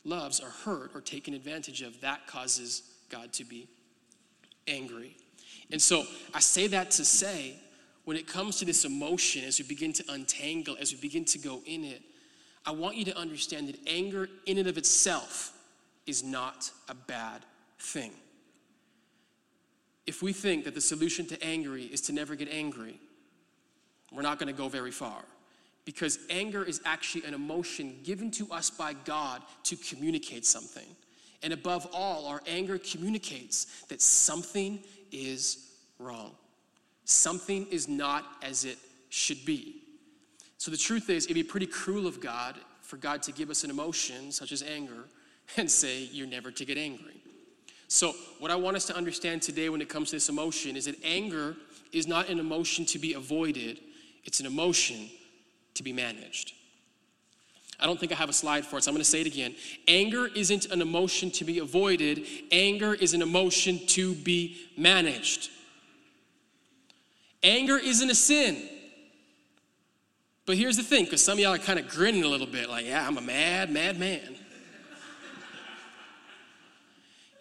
loves 0.04 0.40
are 0.40 0.52
hurt 0.52 0.92
or 0.94 1.02
taken 1.02 1.34
advantage 1.34 1.82
of, 1.82 2.00
that 2.02 2.28
causes 2.28 2.84
God 3.10 3.34
to 3.34 3.44
be 3.44 3.68
angry. 4.68 5.18
And 5.72 5.82
so 5.82 6.04
I 6.34 6.40
say 6.40 6.68
that 6.68 6.92
to 6.92 7.04
say, 7.04 7.56
when 8.06 8.16
it 8.16 8.28
comes 8.28 8.58
to 8.60 8.66
this 8.66 8.86
emotion, 8.86 9.44
as 9.44 9.60
we 9.60 9.66
begin 9.66 9.92
to 9.94 10.04
untangle, 10.10 10.78
as 10.80 10.94
we 10.94 11.00
begin 11.00 11.26
to 11.26 11.40
go 11.40 11.62
in 11.66 11.84
it, 11.84 12.02
I 12.68 12.72
want 12.72 12.98
you 12.98 13.06
to 13.06 13.18
understand 13.18 13.70
that 13.70 13.78
anger 13.88 14.28
in 14.46 14.58
and 14.58 14.68
of 14.68 14.78
itself 14.78 15.58
is 16.06 16.22
not 16.22 16.70
a 16.90 16.94
bad 16.94 17.46
thing. 17.80 18.12
If 20.06 20.22
we 20.22 20.34
think 20.34 20.66
that 20.66 20.76
the 20.76 20.82
solution 20.82 21.26
to 21.28 21.42
angry 21.42 21.84
is 21.84 22.02
to 22.02 22.14
never 22.14 22.36
get 22.36 22.50
angry, 22.52 23.00
we're 24.12 24.22
not 24.22 24.38
going 24.38 24.54
to 24.54 24.58
go 24.58 24.68
very 24.68 24.92
far. 24.92 25.22
Because 25.86 26.20
anger 26.30 26.62
is 26.62 26.82
actually 26.84 27.24
an 27.24 27.34
emotion 27.34 28.00
given 28.04 28.30
to 28.32 28.52
us 28.52 28.70
by 28.70 28.92
God 29.06 29.42
to 29.64 29.78
communicate 29.78 30.46
something. 30.46 30.88
And 31.44 31.54
above 31.54 31.88
all, 31.94 32.26
our 32.26 32.42
anger 32.48 32.78
communicates 32.78 33.84
that 33.84 34.02
something 34.02 34.84
is 35.14 35.70
wrong. 36.00 36.36
Something 37.06 37.66
is 37.72 37.88
not 37.88 38.26
as 38.44 38.66
it 38.66 38.78
should 39.08 39.46
be. 39.46 39.77
So 40.58 40.72
the 40.72 40.78
truth 40.78 41.10
is, 41.10 41.26
it'd 41.26 41.36
be 41.36 41.44
pretty 41.44 41.68
cruel 41.68 42.08
of 42.08 42.20
God 42.20 42.56
for 42.82 42.98
God 42.98 43.22
to 43.24 43.32
give 43.32 43.50
us 43.50 43.64
an 43.64 43.70
emotion 43.70 44.32
such 44.32 44.52
as 44.52 44.64
anger 44.64 45.06
and 45.58 45.70
say, 45.70 46.04
You're 46.12 46.28
never 46.28 46.52
to 46.52 46.66
get 46.66 46.78
angry. 46.78 47.22
So, 47.88 48.14
what 48.40 48.52
I 48.52 48.56
want 48.56 48.76
us 48.76 48.86
to 48.88 48.96
understand 48.96 49.42
today 49.42 49.70
when 49.70 49.82
it 49.82 49.90
comes 49.90 50.10
to 50.10 50.16
this 50.18 50.30
emotion 50.30 50.76
is 50.76 50.86
that 50.86 50.96
anger 51.04 51.56
is 51.94 52.08
not 52.08 52.30
an 52.30 52.40
emotion 52.40 52.86
to 52.88 53.00
be 53.00 53.14
avoided, 53.14 53.80
it's 54.26 54.40
an 54.40 54.46
emotion 54.46 55.10
to 55.76 55.84
be 55.84 55.94
managed. 55.94 56.54
I 57.80 57.86
don't 57.86 58.00
think 58.00 58.12
I 58.12 58.16
have 58.16 58.30
a 58.30 58.34
slide 58.34 58.66
for 58.66 58.78
it, 58.78 58.84
so 58.84 58.90
I'm 58.90 58.96
going 58.96 59.04
to 59.04 59.10
say 59.10 59.22
it 59.22 59.28
again. 59.28 59.56
Anger 59.88 60.28
isn't 60.36 60.66
an 60.66 60.82
emotion 60.82 61.30
to 61.32 61.46
be 61.46 61.60
avoided, 61.60 62.26
anger 62.52 62.94
is 62.94 63.14
an 63.14 63.22
emotion 63.22 63.80
to 63.88 64.16
be 64.16 64.58
managed. 64.76 65.50
Anger 67.44 67.78
isn't 67.78 68.10
a 68.10 68.16
sin. 68.16 68.68
But 70.48 70.58
here's 70.58 70.78
the 70.78 70.84
thing, 70.84 71.04
because 71.04 71.22
some 71.22 71.34
of 71.34 71.40
y'all 71.40 71.54
are 71.54 71.60
kind 71.60 71.78
of 71.78 71.90
grinning 71.90 72.24
a 72.24 72.28
little 72.28 72.48
bit, 72.48 72.70
like, 72.70 72.86
yeah, 72.86 73.06
I'm 73.06 73.18
a 73.18 73.22
mad, 73.22 73.70
mad 73.70 74.00
man. 74.00 74.36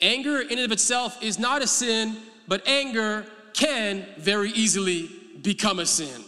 anger 0.03 0.41
in 0.41 0.51
and 0.51 0.61
of 0.61 0.73
itself 0.73 1.23
is 1.23 1.39
not 1.39 1.63
a 1.63 1.69
sin, 1.69 2.17
but 2.49 2.67
anger 2.67 3.25
can 3.53 4.05
very 4.19 4.51
easily 4.51 5.09
become 5.41 5.79
a 5.79 5.87
sin. 5.87 6.23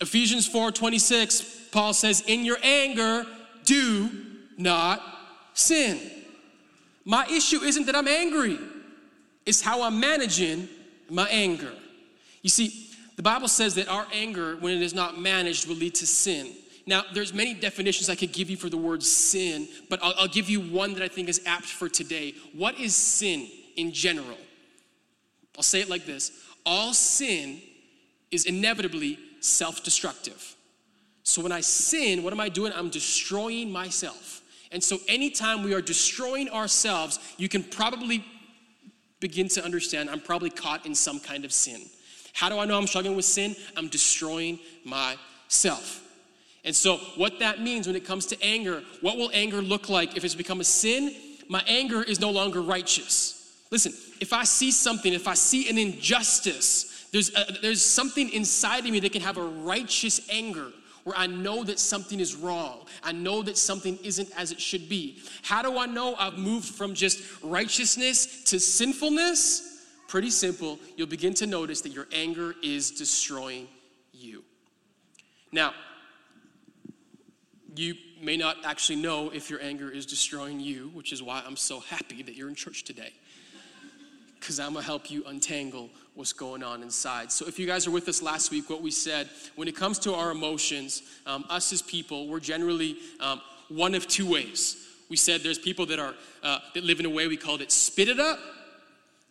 Ephesians 0.00 0.48
4 0.48 0.72
26 0.72 1.68
Paul 1.70 1.92
says, 1.92 2.22
In 2.26 2.44
your 2.44 2.56
anger, 2.62 3.26
do 3.64 4.10
not 4.56 5.02
sin. 5.52 6.00
My 7.04 7.26
issue 7.26 7.60
isn't 7.62 7.84
that 7.84 7.94
I'm 7.94 8.08
angry, 8.08 8.58
it's 9.44 9.60
how 9.60 9.82
I'm 9.82 10.00
managing 10.00 10.66
my 11.10 11.28
anger. 11.28 11.72
You 12.40 12.48
see, 12.48 12.89
the 13.20 13.24
Bible 13.24 13.48
says 13.48 13.74
that 13.74 13.86
our 13.86 14.06
anger, 14.14 14.56
when 14.60 14.72
it 14.72 14.80
is 14.80 14.94
not 14.94 15.20
managed, 15.20 15.68
will 15.68 15.76
lead 15.76 15.94
to 15.96 16.06
sin. 16.06 16.54
Now, 16.86 17.04
there's 17.12 17.34
many 17.34 17.52
definitions 17.52 18.08
I 18.08 18.14
could 18.14 18.32
give 18.32 18.48
you 18.48 18.56
for 18.56 18.70
the 18.70 18.78
word 18.78 19.02
sin, 19.02 19.68
but 19.90 20.02
I'll, 20.02 20.14
I'll 20.20 20.26
give 20.26 20.48
you 20.48 20.62
one 20.62 20.94
that 20.94 21.02
I 21.02 21.08
think 21.08 21.28
is 21.28 21.42
apt 21.44 21.66
for 21.66 21.86
today. 21.86 22.32
What 22.54 22.80
is 22.80 22.96
sin 22.96 23.46
in 23.76 23.92
general? 23.92 24.38
I'll 25.54 25.62
say 25.62 25.82
it 25.82 25.90
like 25.90 26.06
this 26.06 26.32
All 26.64 26.94
sin 26.94 27.60
is 28.30 28.46
inevitably 28.46 29.18
self 29.40 29.84
destructive. 29.84 30.56
So 31.22 31.42
when 31.42 31.52
I 31.52 31.60
sin, 31.60 32.22
what 32.22 32.32
am 32.32 32.40
I 32.40 32.48
doing? 32.48 32.72
I'm 32.74 32.88
destroying 32.88 33.70
myself. 33.70 34.40
And 34.72 34.82
so 34.82 34.96
anytime 35.08 35.62
we 35.62 35.74
are 35.74 35.82
destroying 35.82 36.48
ourselves, 36.48 37.18
you 37.36 37.50
can 37.50 37.64
probably 37.64 38.24
begin 39.20 39.48
to 39.48 39.62
understand 39.62 40.08
I'm 40.08 40.20
probably 40.20 40.48
caught 40.48 40.86
in 40.86 40.94
some 40.94 41.20
kind 41.20 41.44
of 41.44 41.52
sin. 41.52 41.82
How 42.40 42.48
do 42.48 42.58
I 42.58 42.64
know 42.64 42.78
I'm 42.78 42.86
struggling 42.86 43.16
with 43.16 43.26
sin? 43.26 43.54
I'm 43.76 43.88
destroying 43.88 44.58
myself. 44.82 46.02
And 46.64 46.74
so, 46.74 46.96
what 47.16 47.38
that 47.40 47.60
means 47.60 47.86
when 47.86 47.94
it 47.96 48.06
comes 48.06 48.24
to 48.28 48.42
anger, 48.42 48.82
what 49.02 49.18
will 49.18 49.30
anger 49.34 49.60
look 49.60 49.90
like 49.90 50.16
if 50.16 50.24
it's 50.24 50.34
become 50.34 50.62
a 50.62 50.64
sin? 50.64 51.14
My 51.50 51.62
anger 51.66 52.02
is 52.02 52.18
no 52.18 52.30
longer 52.30 52.62
righteous. 52.62 53.62
Listen, 53.70 53.92
if 54.22 54.32
I 54.32 54.44
see 54.44 54.70
something, 54.70 55.12
if 55.12 55.28
I 55.28 55.34
see 55.34 55.68
an 55.68 55.76
injustice, 55.76 57.08
there's, 57.12 57.28
a, 57.34 57.58
there's 57.60 57.84
something 57.84 58.30
inside 58.30 58.86
of 58.86 58.90
me 58.90 59.00
that 59.00 59.12
can 59.12 59.20
have 59.20 59.36
a 59.36 59.44
righteous 59.44 60.26
anger 60.30 60.68
where 61.04 61.18
I 61.18 61.26
know 61.26 61.62
that 61.64 61.78
something 61.78 62.20
is 62.20 62.34
wrong. 62.34 62.86
I 63.02 63.12
know 63.12 63.42
that 63.42 63.58
something 63.58 63.98
isn't 64.02 64.30
as 64.34 64.50
it 64.50 64.62
should 64.62 64.88
be. 64.88 65.18
How 65.42 65.60
do 65.60 65.76
I 65.76 65.84
know 65.84 66.14
I've 66.18 66.38
moved 66.38 66.74
from 66.74 66.94
just 66.94 67.22
righteousness 67.42 68.44
to 68.44 68.58
sinfulness? 68.58 69.69
Pretty 70.10 70.30
simple. 70.30 70.80
You'll 70.96 71.06
begin 71.06 71.34
to 71.34 71.46
notice 71.46 71.82
that 71.82 71.90
your 71.90 72.08
anger 72.12 72.56
is 72.64 72.90
destroying 72.90 73.68
you. 74.12 74.42
Now, 75.52 75.72
you 77.76 77.94
may 78.20 78.36
not 78.36 78.56
actually 78.64 79.00
know 79.00 79.30
if 79.30 79.48
your 79.48 79.62
anger 79.62 79.88
is 79.88 80.06
destroying 80.06 80.58
you, 80.58 80.90
which 80.94 81.12
is 81.12 81.22
why 81.22 81.44
I'm 81.46 81.54
so 81.54 81.78
happy 81.78 82.24
that 82.24 82.34
you're 82.34 82.48
in 82.48 82.56
church 82.56 82.82
today. 82.82 83.12
Because 84.40 84.58
I'm 84.58 84.72
gonna 84.72 84.84
help 84.84 85.12
you 85.12 85.22
untangle 85.28 85.90
what's 86.14 86.32
going 86.32 86.64
on 86.64 86.82
inside. 86.82 87.30
So, 87.30 87.46
if 87.46 87.56
you 87.60 87.68
guys 87.68 87.86
are 87.86 87.92
with 87.92 88.08
us 88.08 88.20
last 88.20 88.50
week, 88.50 88.68
what 88.68 88.82
we 88.82 88.90
said 88.90 89.30
when 89.54 89.68
it 89.68 89.76
comes 89.76 90.00
to 90.00 90.14
our 90.14 90.32
emotions, 90.32 91.04
um, 91.24 91.44
us 91.48 91.72
as 91.72 91.82
people, 91.82 92.26
we're 92.26 92.40
generally 92.40 92.96
um, 93.20 93.40
one 93.68 93.94
of 93.94 94.08
two 94.08 94.28
ways. 94.28 94.88
We 95.08 95.16
said 95.16 95.42
there's 95.42 95.58
people 95.58 95.86
that 95.86 96.00
are 96.00 96.16
uh, 96.42 96.58
that 96.74 96.82
live 96.82 96.98
in 96.98 97.06
a 97.06 97.10
way 97.10 97.28
we 97.28 97.36
called 97.36 97.60
it 97.60 97.70
spit 97.70 98.08
it 98.08 98.18
up. 98.18 98.40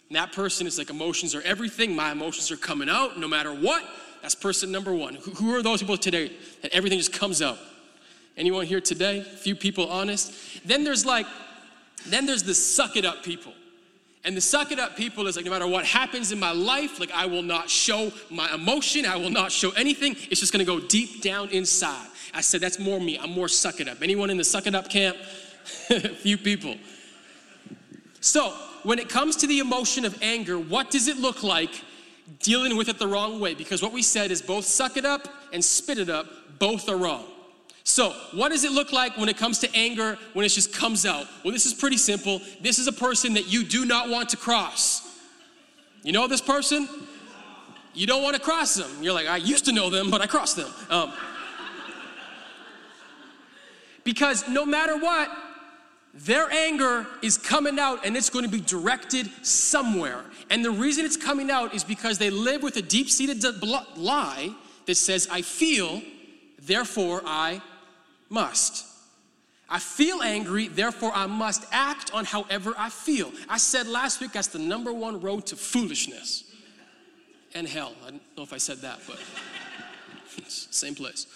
And 0.10 0.16
that 0.16 0.32
person 0.32 0.66
is 0.66 0.78
like 0.78 0.90
emotions 0.90 1.36
are 1.36 1.42
everything. 1.44 1.96
My 1.96 2.12
emotions 2.12 2.52
are 2.52 2.58
coming 2.58 2.90
out 2.90 3.20
no 3.20 3.28
matter 3.28 3.54
what. 3.54 3.84
That's 4.22 4.36
person 4.36 4.72
number 4.72 4.94
one. 4.94 5.16
Who, 5.16 5.56
are 5.56 5.62
those 5.62 5.82
people 5.82 5.98
today 5.98 6.32
that 6.62 6.74
everything 6.74 6.98
just 6.98 7.14
comes 7.14 7.42
out? 7.42 7.58
Anyone 8.36 8.66
here 8.66 8.82
today? 8.82 9.22
Few 9.22 9.56
people 9.56 9.88
honest. 9.88 10.34
Then 10.66 10.84
there's 10.84 11.06
like, 11.06 11.26
then 12.08 12.26
there's 12.26 12.44
the 12.44 12.56
suck 12.56 12.98
it 12.98 13.06
up 13.06 13.24
people. 13.24 13.54
And 14.26 14.36
the 14.36 14.42
suck 14.42 14.72
it 14.72 14.80
up 14.80 14.98
people 14.98 15.28
is 15.28 15.36
like, 15.36 15.46
no 15.46 15.52
matter 15.52 15.68
what 15.68 15.86
happens 15.86 16.32
in 16.32 16.40
my 16.40 16.52
life, 16.52 17.00
like 17.00 17.12
I 17.12 17.26
will 17.26 17.44
not 17.44 17.70
show 17.70 18.12
my 18.30 18.54
emotion, 18.54 19.06
I 19.06 19.16
will 19.16 19.30
not 19.30 19.52
show 19.52 19.72
anything. 19.72 20.16
It's 20.30 20.40
just 20.40 20.52
gonna 20.52 20.66
go 20.66 20.80
deep 20.80 21.22
down 21.22 21.50
inside. 21.50 22.08
I 22.34 22.42
said, 22.42 22.62
that's 22.62 22.80
more 22.80 23.00
me. 23.00 23.18
I'm 23.18 23.32
more 23.32 23.48
suck 23.48 23.80
it 23.80 23.88
up. 23.88 24.02
Anyone 24.02 24.30
in 24.30 24.38
the 24.38 24.44
suck 24.44 24.68
it 24.68 24.76
up 24.76 24.90
camp? 24.90 25.18
Few 26.22 26.38
people. 26.38 26.76
So, 28.22 28.54
when 28.84 29.00
it 29.00 29.10
comes 29.10 29.36
to 29.38 29.48
the 29.48 29.60
emotion 29.60 30.06
of 30.06 30.18
anger, 30.22 30.58
what 30.58 30.92
does 30.92 31.08
it 31.08 31.18
look 31.18 31.44
like 31.44 31.84
dealing 32.42 32.78
with 32.78 32.90
it 32.90 33.00
the 33.00 33.08
wrong 33.08 33.40
way? 33.40 33.54
Because 33.54 33.82
what 33.82 33.92
we 33.92 34.02
said 34.02 34.32
is 34.32 34.42
both 34.42 34.66
suck 34.66 34.98
it 34.98 35.06
up 35.06 35.28
and 35.52 35.64
spit 35.64 35.98
it 35.98 36.10
up, 36.10 36.28
both 36.60 36.88
are 36.90 36.98
wrong. 36.98 37.26
So, 37.84 38.12
what 38.34 38.50
does 38.50 38.64
it 38.64 38.72
look 38.72 38.92
like 38.92 39.18
when 39.18 39.30
it 39.30 39.38
comes 39.38 39.60
to 39.60 39.76
anger 39.76 40.18
when 40.34 40.46
it 40.46 40.50
just 40.50 40.74
comes 40.74 41.06
out? 41.06 41.26
Well, 41.44 41.52
this 41.52 41.66
is 41.66 41.74
pretty 41.74 41.98
simple. 41.98 42.40
This 42.62 42.78
is 42.78 42.88
a 42.88 42.92
person 42.92 43.34
that 43.34 43.48
you 43.48 43.64
do 43.64 43.86
not 43.86 44.10
want 44.10 44.30
to 44.30 44.38
cross. 44.38 45.02
You 46.04 46.12
know 46.12 46.28
this 46.28 46.42
person? 46.42 46.88
You 47.94 48.06
don't 48.06 48.22
want 48.22 48.36
to 48.36 48.42
cross 48.42 48.76
them. 48.76 48.90
You're 49.02 49.14
like, 49.14 49.28
I 49.28 49.38
used 49.38 49.66
to 49.66 49.72
know 49.72 49.90
them, 49.90 50.12
but 50.12 50.22
I 50.22 50.28
crossed 50.28 50.56
them. 50.56 50.72
Um, 50.90 51.12
because 54.04 54.48
no 54.48 54.66
matter 54.66 54.98
what, 54.98 55.30
their 56.14 56.52
anger 56.52 57.06
is 57.22 57.38
coming 57.38 57.80
out 57.80 58.06
and 58.06 58.18
it's 58.18 58.30
going 58.30 58.46
to 58.46 58.52
be 58.52 58.62
directed 58.62 59.30
somewhere. 59.46 60.24
And 60.50 60.66
the 60.66 60.72
reason 60.72 61.06
it's 61.06 61.18
coming 61.18 61.52
out 61.52 61.74
is 61.74 61.84
because 61.84 62.18
they 62.18 62.30
live 62.30 62.64
with 62.64 62.78
a 62.78 62.82
deep 62.82 63.10
seated 63.10 63.44
lie 63.96 64.54
that 64.86 64.96
says, 64.96 65.28
I 65.32 65.42
feel, 65.44 66.02
therefore 66.62 67.22
I 67.26 67.62
must. 68.30 68.86
I 69.70 69.78
feel 69.78 70.24
angry, 70.24 70.68
therefore 70.68 71.12
I 71.14 71.28
must 71.28 71.66
act 71.72 72.12
on 72.12 72.26
however 72.26 72.74
I 72.76 72.90
feel. 72.90 73.32
I 73.48 73.58
said 73.58 73.88
last 73.88 74.20
week 74.20 74.32
that's 74.32 74.48
the 74.48 74.60
number 74.60 74.92
one 74.92 75.22
road 75.22 75.46
to 75.48 75.56
foolishness 75.56 76.44
and 77.54 77.68
hell. 77.68 77.94
I 78.06 78.12
don't 78.12 78.22
know 78.36 78.44
if 78.44 78.54
I 78.54 78.58
said 78.58 78.80
that, 78.80 79.00
but 79.08 79.20
same 80.48 80.96
place. 80.96 81.28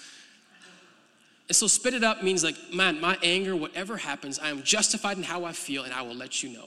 And 1.50 1.56
so 1.56 1.68
spit 1.68 1.94
it 1.94 2.04
up 2.04 2.24
means 2.24 2.44
like, 2.44 2.56
man, 2.74 3.02
my 3.02 3.18
anger, 3.22 3.56
whatever 3.56 3.98
happens, 3.98 4.40
I 4.40 4.50
am 4.50 4.64
justified 4.64 5.18
in 5.18 5.24
how 5.24 5.44
I 5.44 5.52
feel 5.52 5.84
and 5.84 5.94
I 5.94 6.02
will 6.02 6.16
let 6.16 6.42
you 6.42 6.50
know. 6.50 6.66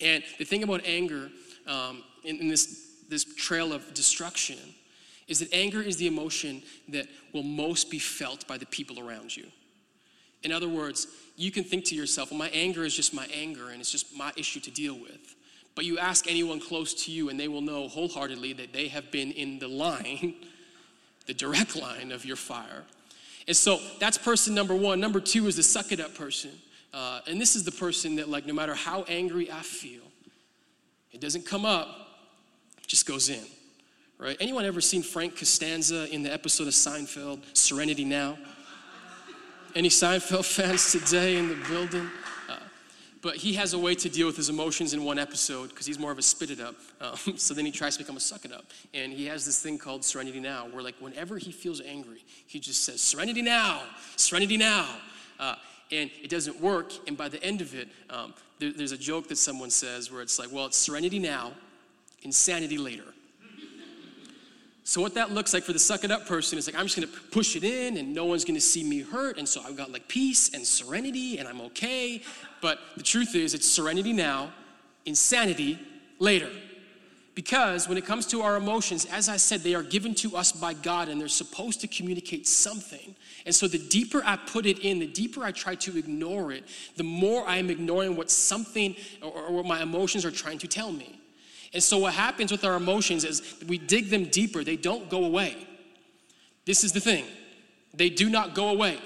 And 0.00 0.24
the 0.38 0.44
thing 0.44 0.62
about 0.62 0.82
anger 0.84 1.30
um, 1.66 2.02
in, 2.24 2.38
in 2.38 2.48
this, 2.48 2.94
this 3.08 3.24
trail 3.24 3.72
of 3.72 3.94
destruction 3.94 4.58
is 5.28 5.38
that 5.38 5.52
anger 5.52 5.80
is 5.80 5.96
the 5.96 6.08
emotion 6.08 6.62
that 6.88 7.06
will 7.32 7.44
most 7.44 7.90
be 7.90 7.98
felt 7.98 8.46
by 8.48 8.58
the 8.58 8.66
people 8.66 8.98
around 8.98 9.36
you. 9.36 9.46
In 10.42 10.52
other 10.52 10.68
words, 10.68 11.06
you 11.36 11.50
can 11.50 11.64
think 11.64 11.84
to 11.86 11.94
yourself, 11.94 12.30
well, 12.30 12.38
my 12.38 12.48
anger 12.48 12.84
is 12.84 12.94
just 12.94 13.14
my 13.14 13.26
anger 13.32 13.68
and 13.70 13.80
it's 13.80 13.92
just 13.92 14.16
my 14.16 14.32
issue 14.36 14.60
to 14.60 14.70
deal 14.70 14.94
with. 14.94 15.36
But 15.74 15.84
you 15.84 15.98
ask 15.98 16.28
anyone 16.28 16.60
close 16.60 16.92
to 17.04 17.12
you, 17.12 17.28
and 17.28 17.38
they 17.38 17.48
will 17.48 17.60
know 17.60 17.88
wholeheartedly 17.88 18.54
that 18.54 18.72
they 18.72 18.88
have 18.88 19.10
been 19.10 19.30
in 19.32 19.58
the 19.58 19.68
line, 19.68 20.34
the 21.26 21.34
direct 21.34 21.76
line 21.76 22.10
of 22.10 22.24
your 22.24 22.36
fire. 22.36 22.84
And 23.50 23.56
so 23.56 23.80
that's 23.98 24.16
person 24.16 24.54
number 24.54 24.76
one. 24.76 25.00
Number 25.00 25.18
two 25.18 25.48
is 25.48 25.56
the 25.56 25.64
suck 25.64 25.90
it 25.90 25.98
up 25.98 26.14
person. 26.14 26.52
Uh, 26.94 27.18
and 27.26 27.40
this 27.40 27.56
is 27.56 27.64
the 27.64 27.72
person 27.72 28.14
that, 28.14 28.28
like, 28.28 28.46
no 28.46 28.54
matter 28.54 28.76
how 28.76 29.02
angry 29.08 29.50
I 29.50 29.58
feel, 29.58 30.04
it 31.10 31.20
doesn't 31.20 31.46
come 31.46 31.64
up, 31.64 31.88
it 32.80 32.86
just 32.86 33.06
goes 33.06 33.28
in. 33.28 33.42
Right? 34.18 34.36
Anyone 34.38 34.66
ever 34.66 34.80
seen 34.80 35.02
Frank 35.02 35.36
Costanza 35.36 36.08
in 36.14 36.22
the 36.22 36.32
episode 36.32 36.68
of 36.68 36.74
Seinfeld, 36.74 37.40
Serenity 37.52 38.04
Now? 38.04 38.38
Any 39.74 39.88
Seinfeld 39.88 40.44
fans 40.54 40.92
today 40.92 41.36
in 41.36 41.48
the 41.48 41.56
building? 41.68 42.08
But 43.22 43.36
he 43.36 43.52
has 43.54 43.74
a 43.74 43.78
way 43.78 43.94
to 43.96 44.08
deal 44.08 44.26
with 44.26 44.36
his 44.36 44.48
emotions 44.48 44.94
in 44.94 45.04
one 45.04 45.18
episode 45.18 45.68
because 45.68 45.84
he's 45.84 45.98
more 45.98 46.10
of 46.10 46.18
a 46.18 46.22
spit 46.22 46.50
it 46.50 46.60
up. 46.60 46.74
Um, 47.00 47.16
so 47.36 47.52
then 47.52 47.66
he 47.66 47.72
tries 47.72 47.96
to 47.96 48.02
become 48.02 48.16
a 48.16 48.20
suck 48.20 48.44
it 48.44 48.52
up. 48.52 48.64
And 48.94 49.12
he 49.12 49.26
has 49.26 49.44
this 49.44 49.60
thing 49.62 49.76
called 49.76 50.04
Serenity 50.04 50.40
Now, 50.40 50.68
where 50.70 50.82
like 50.82 50.94
whenever 51.00 51.36
he 51.36 51.52
feels 51.52 51.80
angry, 51.82 52.24
he 52.46 52.60
just 52.60 52.84
says, 52.84 53.00
Serenity 53.00 53.42
Now, 53.42 53.82
Serenity 54.16 54.56
Now. 54.56 54.86
Uh, 55.38 55.56
and 55.92 56.10
it 56.22 56.30
doesn't 56.30 56.60
work. 56.60 56.92
And 57.06 57.16
by 57.16 57.28
the 57.28 57.42
end 57.42 57.60
of 57.60 57.74
it, 57.74 57.88
um, 58.08 58.34
there, 58.58 58.72
there's 58.72 58.92
a 58.92 58.98
joke 58.98 59.28
that 59.28 59.36
someone 59.36 59.70
says 59.70 60.10
where 60.10 60.22
it's 60.22 60.38
like, 60.38 60.52
well, 60.52 60.66
it's 60.66 60.78
serenity 60.78 61.18
now, 61.18 61.52
insanity 62.22 62.78
later. 62.78 63.14
So 64.90 65.00
what 65.00 65.14
that 65.14 65.30
looks 65.30 65.54
like 65.54 65.62
for 65.62 65.72
the 65.72 65.78
suck 65.78 66.02
it 66.02 66.10
up 66.10 66.26
person 66.26 66.58
is 66.58 66.66
like 66.66 66.74
I'm 66.74 66.88
just 66.88 66.96
gonna 66.96 67.20
push 67.30 67.54
it 67.54 67.62
in 67.62 67.96
and 67.96 68.12
no 68.12 68.24
one's 68.24 68.44
gonna 68.44 68.58
see 68.58 68.82
me 68.82 69.02
hurt 69.02 69.38
and 69.38 69.48
so 69.48 69.62
I've 69.64 69.76
got 69.76 69.92
like 69.92 70.08
peace 70.08 70.52
and 70.52 70.66
serenity 70.66 71.38
and 71.38 71.46
I'm 71.46 71.60
okay. 71.60 72.20
But 72.60 72.80
the 72.96 73.04
truth 73.04 73.36
is 73.36 73.54
it's 73.54 73.70
serenity 73.70 74.12
now, 74.12 74.50
insanity 75.06 75.78
later. 76.18 76.50
Because 77.36 77.88
when 77.88 77.98
it 77.98 78.04
comes 78.04 78.26
to 78.26 78.42
our 78.42 78.56
emotions, 78.56 79.04
as 79.12 79.28
I 79.28 79.36
said, 79.36 79.60
they 79.60 79.76
are 79.76 79.84
given 79.84 80.12
to 80.16 80.36
us 80.36 80.50
by 80.50 80.74
God 80.74 81.08
and 81.08 81.20
they're 81.20 81.28
supposed 81.28 81.80
to 81.82 81.86
communicate 81.86 82.48
something. 82.48 83.14
And 83.46 83.54
so 83.54 83.68
the 83.68 83.78
deeper 83.78 84.22
I 84.24 84.38
put 84.38 84.66
it 84.66 84.80
in, 84.80 84.98
the 84.98 85.06
deeper 85.06 85.44
I 85.44 85.52
try 85.52 85.76
to 85.76 85.96
ignore 85.98 86.50
it, 86.50 86.64
the 86.96 87.04
more 87.04 87.46
I 87.46 87.58
am 87.58 87.70
ignoring 87.70 88.16
what 88.16 88.28
something 88.28 88.96
or, 89.22 89.30
or 89.30 89.52
what 89.52 89.66
my 89.66 89.82
emotions 89.82 90.24
are 90.24 90.32
trying 90.32 90.58
to 90.58 90.66
tell 90.66 90.90
me. 90.90 91.19
And 91.72 91.82
so 91.82 91.98
what 91.98 92.14
happens 92.14 92.50
with 92.50 92.64
our 92.64 92.74
emotions 92.74 93.24
is 93.24 93.42
we 93.66 93.78
dig 93.78 94.10
them 94.10 94.24
deeper, 94.24 94.64
they 94.64 94.76
don't 94.76 95.08
go 95.08 95.24
away. 95.24 95.56
This 96.64 96.84
is 96.84 96.92
the 96.92 97.00
thing 97.00 97.24
they 97.94 98.10
do 98.10 98.30
not 98.30 98.54
go 98.54 98.68
away, 98.68 98.98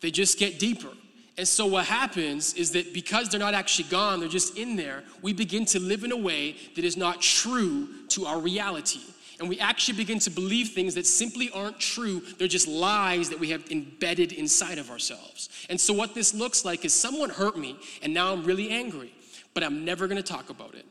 they 0.00 0.10
just 0.10 0.38
get 0.38 0.58
deeper. 0.58 0.90
And 1.38 1.48
so 1.48 1.64
what 1.64 1.86
happens 1.86 2.54
is 2.54 2.72
that 2.72 2.92
because 2.92 3.28
they're 3.30 3.40
not 3.40 3.54
actually 3.54 3.88
gone, 3.88 4.20
they're 4.20 4.28
just 4.28 4.58
in 4.58 4.76
there, 4.76 5.02
we 5.22 5.32
begin 5.32 5.64
to 5.66 5.80
live 5.80 6.04
in 6.04 6.12
a 6.12 6.16
way 6.16 6.56
that 6.76 6.84
is 6.84 6.96
not 6.96 7.22
true 7.22 7.88
to 8.08 8.26
our 8.26 8.38
reality. 8.38 9.00
And 9.40 9.48
we 9.48 9.58
actually 9.58 9.96
begin 9.96 10.18
to 10.20 10.30
believe 10.30 10.68
things 10.68 10.94
that 10.94 11.06
simply 11.06 11.50
aren't 11.50 11.80
true. 11.80 12.22
They're 12.38 12.46
just 12.46 12.68
lies 12.68 13.30
that 13.30 13.40
we 13.40 13.50
have 13.50 13.68
embedded 13.70 14.32
inside 14.32 14.78
of 14.78 14.90
ourselves. 14.90 15.48
And 15.68 15.80
so, 15.80 15.92
what 15.94 16.14
this 16.14 16.32
looks 16.32 16.64
like 16.64 16.84
is 16.84 16.92
someone 16.92 17.30
hurt 17.30 17.58
me, 17.58 17.76
and 18.02 18.14
now 18.14 18.32
I'm 18.32 18.44
really 18.44 18.70
angry, 18.70 19.12
but 19.52 19.64
I'm 19.64 19.84
never 19.84 20.06
gonna 20.06 20.22
talk 20.22 20.50
about 20.50 20.74
it. 20.74 20.84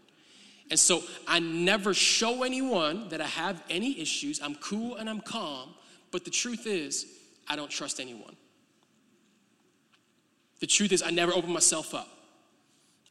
And 0.71 0.79
so, 0.79 1.03
I 1.27 1.39
never 1.39 1.93
show 1.93 2.43
anyone 2.43 3.09
that 3.09 3.19
I 3.19 3.27
have 3.27 3.61
any 3.69 3.99
issues. 3.99 4.41
I'm 4.41 4.55
cool 4.55 4.95
and 4.95 5.09
I'm 5.09 5.19
calm, 5.19 5.75
but 6.11 6.23
the 6.23 6.31
truth 6.31 6.65
is, 6.65 7.05
I 7.47 7.57
don't 7.57 7.69
trust 7.69 7.99
anyone. 7.99 8.37
The 10.61 10.67
truth 10.67 10.93
is, 10.93 11.03
I 11.03 11.09
never 11.09 11.33
open 11.33 11.51
myself 11.51 11.93
up. 11.93 12.07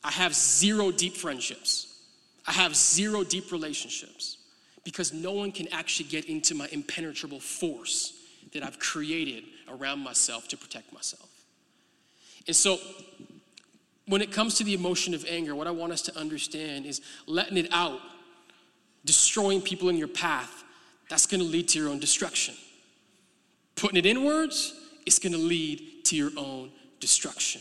I 0.02 0.10
have 0.10 0.34
zero 0.34 0.90
deep 0.90 1.14
friendships. 1.14 2.02
I 2.46 2.52
have 2.52 2.74
zero 2.74 3.24
deep 3.24 3.52
relationships 3.52 4.38
because 4.82 5.12
no 5.12 5.32
one 5.32 5.52
can 5.52 5.68
actually 5.70 6.08
get 6.08 6.24
into 6.24 6.54
my 6.54 6.66
impenetrable 6.72 7.40
force 7.40 8.14
that 8.54 8.64
I've 8.64 8.78
created 8.78 9.44
around 9.68 9.98
myself 9.98 10.48
to 10.48 10.56
protect 10.56 10.92
myself. 10.94 11.28
And 12.46 12.56
so, 12.56 12.78
when 14.10 14.22
it 14.22 14.32
comes 14.32 14.56
to 14.56 14.64
the 14.64 14.74
emotion 14.74 15.14
of 15.14 15.24
anger, 15.28 15.54
what 15.54 15.68
I 15.68 15.70
want 15.70 15.92
us 15.92 16.02
to 16.02 16.16
understand 16.18 16.84
is 16.84 17.00
letting 17.26 17.56
it 17.56 17.68
out, 17.70 18.00
destroying 19.04 19.62
people 19.62 19.88
in 19.88 19.96
your 19.96 20.08
path, 20.08 20.64
that's 21.08 21.26
gonna 21.26 21.44
lead 21.44 21.68
to 21.68 21.78
your 21.78 21.88
own 21.88 22.00
destruction. 22.00 22.54
Putting 23.76 23.96
it 23.96 24.06
inwards, 24.06 24.74
it's 25.06 25.20
gonna 25.20 25.38
lead 25.38 26.04
to 26.06 26.16
your 26.16 26.32
own 26.36 26.72
destruction. 26.98 27.60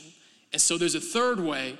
And 0.51 0.59
so 0.59 0.77
there's 0.77 0.95
a 0.95 1.01
third 1.01 1.39
way, 1.39 1.77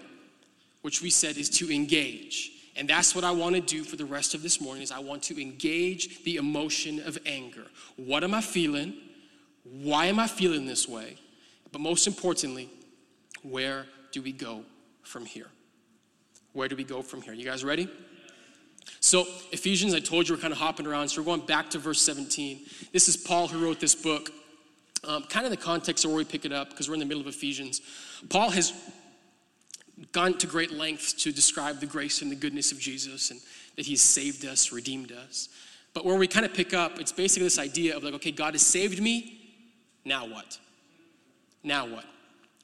which 0.84 1.02
we 1.02 1.10
said 1.10 1.38
is 1.38 1.50
to 1.50 1.74
engage. 1.74 2.52
And 2.76 2.88
that's 2.88 3.16
what 3.16 3.24
I 3.24 3.32
want 3.32 3.56
to 3.56 3.62
do 3.62 3.84
for 3.84 3.96
the 3.96 4.06
rest 4.06 4.36
of 4.36 4.44
this 4.44 4.62
morning 4.62 4.84
is 4.84 4.92
I 4.92 5.00
want 5.00 5.24
to 5.24 5.42
engage 5.42 6.24
the 6.24 6.36
emotion 6.36 7.00
of 7.00 7.18
anger. 7.26 7.66
What 7.98 8.24
am 8.24 8.36
I 8.36 8.42
feeling? 8.42 8.94
Why 9.64 10.06
am 10.06 10.20
I 10.20 10.28
feeling 10.28 10.68
this 10.68 10.88
way? 10.88 11.18
But 11.72 11.82
most 11.82 12.06
importantly, 12.06 12.70
where 13.42 13.88
do 14.12 14.22
we 14.22 14.32
go 14.32 14.64
from 15.04 15.26
here? 15.26 15.48
Where 16.54 16.68
do 16.68 16.76
we 16.76 16.84
go 16.84 17.02
from 17.02 17.22
here? 17.22 17.34
You 17.34 17.46
guys 17.46 17.64
ready? 17.64 17.88
So, 19.02 19.26
Ephesians, 19.52 19.94
I 19.94 20.00
told 20.00 20.28
you 20.28 20.36
we're 20.36 20.42
kind 20.42 20.52
of 20.52 20.60
hopping 20.60 20.88
around. 20.88 21.10
So, 21.10 21.22
we're 21.22 21.26
going 21.26 21.46
back 21.46 21.70
to 21.72 21.80
verse 21.80 22.02
17. 22.02 22.62
This 22.92 23.08
is 23.08 23.16
Paul 23.16 23.48
who 23.48 23.64
wrote 23.64 23.80
this 23.80 23.96
book. 23.96 24.32
Um, 25.08 25.24
kind 25.24 25.46
of 25.46 25.52
the 25.52 25.58
context 25.58 26.04
of 26.04 26.12
where 26.12 26.18
we 26.18 26.26
pick 26.26 26.44
it 26.44 26.52
up 26.52 26.72
because 26.72 26.90
we're 26.90 26.96
in 26.96 27.00
the 27.00 27.06
middle 27.06 27.22
of 27.22 27.28
Ephesians. 27.28 27.82
Paul 28.30 28.50
has 28.50 28.74
gone 30.12 30.38
to 30.38 30.48
great 30.48 30.72
lengths 30.72 31.14
to 31.14 31.32
describe 31.32 31.80
the 31.80 31.86
grace 31.86 32.22
and 32.22 32.32
the 32.32 32.36
goodness 32.36 32.72
of 32.72 32.80
Jesus 32.80 33.32
and 33.32 33.40
that 33.76 33.86
he's 33.86 34.02
saved 34.02 34.46
us, 34.46 34.72
redeemed 34.72 35.12
us. 35.12 35.50
But 35.94 36.06
where 36.06 36.16
we 36.16 36.28
kind 36.28 36.46
of 36.46 36.54
pick 36.54 36.74
up, 36.74 37.00
it's 37.00 37.12
basically 37.12 37.46
this 37.46 37.60
idea 37.60 37.96
of 37.96 38.04
like, 38.04 38.14
okay, 38.16 38.32
God 38.32 38.54
has 38.54 38.66
saved 38.66 39.02
me, 39.02 39.40
now 40.06 40.28
what? 40.28 40.58
Now 41.64 41.88
what? 41.88 42.06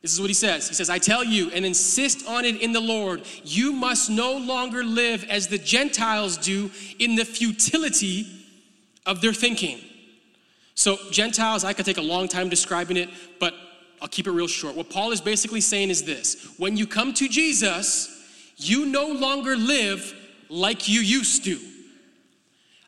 This 0.05 0.13
is 0.13 0.21
what 0.21 0.29
he 0.29 0.35
says. 0.35 0.67
He 0.67 0.75
says, 0.75 0.87
I 0.87 0.99
tell 0.99 1.23
you 1.23 1.49
and 1.49 1.65
insist 1.65 2.27
on 2.27 2.45
it 2.45 2.61
in 2.61 2.73
the 2.73 2.79
Lord, 2.79 3.23
you 3.43 3.73
must 3.73 4.07
no 4.07 4.37
longer 4.37 4.83
live 4.83 5.23
as 5.31 5.47
the 5.47 5.57
Gentiles 5.57 6.37
do 6.37 6.69
in 6.99 7.15
the 7.15 7.25
futility 7.25 8.27
of 9.07 9.19
their 9.21 9.33
thinking. 9.33 9.79
So, 10.75 10.99
Gentiles, 11.09 11.63
I 11.63 11.73
could 11.73 11.87
take 11.87 11.97
a 11.97 12.03
long 12.03 12.27
time 12.27 12.49
describing 12.49 12.97
it, 12.97 13.09
but 13.39 13.55
I'll 13.99 14.07
keep 14.07 14.27
it 14.27 14.31
real 14.31 14.45
short. 14.45 14.75
What 14.75 14.91
Paul 14.91 15.11
is 15.11 15.21
basically 15.21 15.59
saying 15.59 15.89
is 15.89 16.03
this 16.03 16.53
when 16.59 16.77
you 16.77 16.85
come 16.85 17.11
to 17.15 17.27
Jesus, 17.27 18.51
you 18.57 18.85
no 18.85 19.07
longer 19.07 19.55
live 19.55 20.13
like 20.49 20.87
you 20.87 21.01
used 21.01 21.45
to. 21.45 21.59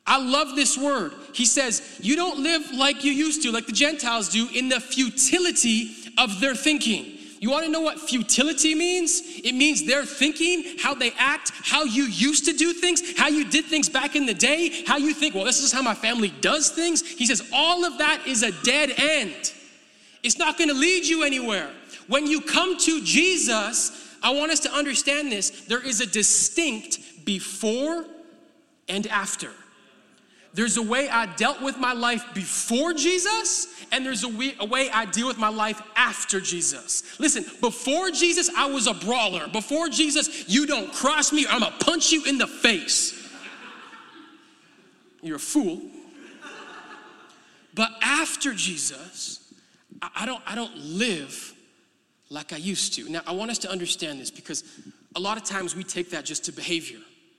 I 0.06 0.20
love 0.24 0.56
this 0.56 0.78
word. 0.78 1.14
He 1.34 1.46
says, 1.46 1.98
You 2.00 2.16
don't 2.16 2.44
live 2.44 2.72
like 2.74 3.04
you 3.04 3.12
used 3.12 3.42
to, 3.42 3.52
like 3.52 3.66
the 3.66 3.72
Gentiles 3.72 4.30
do, 4.30 4.48
in 4.54 4.70
the 4.70 4.80
futility 4.80 5.96
of 6.18 6.40
their 6.40 6.56
thinking. 6.56 7.14
You 7.40 7.52
want 7.52 7.66
to 7.66 7.72
know 7.72 7.82
what 7.82 8.00
futility 8.00 8.74
means? 8.74 9.22
It 9.44 9.54
means 9.54 9.86
their 9.86 10.06
thinking, 10.06 10.78
how 10.80 10.96
they 10.96 11.12
act, 11.20 11.52
how 11.64 11.84
you 11.84 12.06
used 12.06 12.46
to 12.46 12.54
do 12.54 12.74
things, 12.74 13.18
how 13.18 13.28
you 13.28 13.48
did 13.48 13.66
things 13.66 13.90
back 13.90 14.16
in 14.16 14.26
the 14.26 14.34
day, 14.34 14.84
how 14.88 14.98
you 14.98 15.14
think, 15.14 15.36
well, 15.36 15.46
this 15.46 15.62
is 15.62 15.72
how 15.72 15.84
my 15.84 15.94
family 15.94 16.34
does 16.42 16.72
things. 16.72 17.06
He 17.06 17.28
says, 17.28 17.48
all 17.54 17.86
of 17.86 18.00
that 18.00 18.26
is 18.26 18.42
a 18.42 18.52
dead 18.64 18.92
end. 18.98 19.54
It's 20.24 20.40
not 20.40 20.58
going 20.58 20.70
to 20.70 20.76
lead 20.76 21.06
you 21.06 21.24
anywhere. 21.24 21.70
When 22.08 22.26
you 22.26 22.42
come 22.42 22.78
to 22.80 23.04
Jesus, 23.04 24.16
I 24.24 24.32
want 24.32 24.52
us 24.52 24.62
to 24.62 24.74
understand 24.74 25.32
this. 25.32 25.52
There 25.66 25.86
is 25.86 26.02
a 26.02 26.08
distinct 26.08 27.00
before 27.24 28.06
and 28.90 29.06
after. 29.08 29.52
There's 30.58 30.78
a 30.78 30.82
way 30.82 31.08
I 31.08 31.28
dealt 31.36 31.62
with 31.62 31.78
my 31.78 31.94
life 31.94 32.34
before 32.34 32.92
Jesus, 32.92 33.68
and 33.92 34.04
there's 34.04 34.24
a 34.24 34.28
way, 34.28 34.56
a 34.60 34.66
way, 34.66 34.90
I 34.90 35.06
deal 35.06 35.28
with 35.28 35.38
my 35.38 35.50
life 35.50 35.80
after 35.96 36.42
Jesus. 36.42 37.20
Listen, 37.20 37.46
before 37.62 38.10
Jesus, 38.10 38.50
I 38.58 38.66
was 38.66 38.88
a 38.88 38.96
brawler. 38.96 39.48
Before 39.50 39.88
Jesus, 39.88 40.50
you 40.50 40.66
don't 40.66 40.92
cross 40.92 41.32
me, 41.32 41.46
I'm 41.48 41.60
gonna 41.60 41.76
punch 41.80 42.12
you 42.12 42.26
in 42.26 42.40
the 42.40 42.48
face. 42.48 43.14
You're 45.22 45.36
a 45.36 45.40
fool. 45.40 45.80
But 47.76 47.92
after 48.02 48.52
Jesus, 48.52 49.54
I 50.16 50.26
don't, 50.26 50.42
I 50.48 50.56
don't 50.56 50.76
live 50.76 51.54
like 52.32 52.52
I 52.52 52.58
used 52.58 52.96
to. 52.96 53.08
Now, 53.08 53.22
I 53.28 53.34
want 53.34 53.52
us 53.52 53.60
to 53.60 53.70
understand 53.70 54.20
this 54.20 54.32
because 54.32 54.64
a 55.16 55.20
lot 55.20 55.38
of 55.38 55.44
times 55.44 55.76
we 55.76 55.84
take 55.84 56.10
that 56.10 56.26
just 56.26 56.46
to 56.46 56.52
behavior 56.52 56.98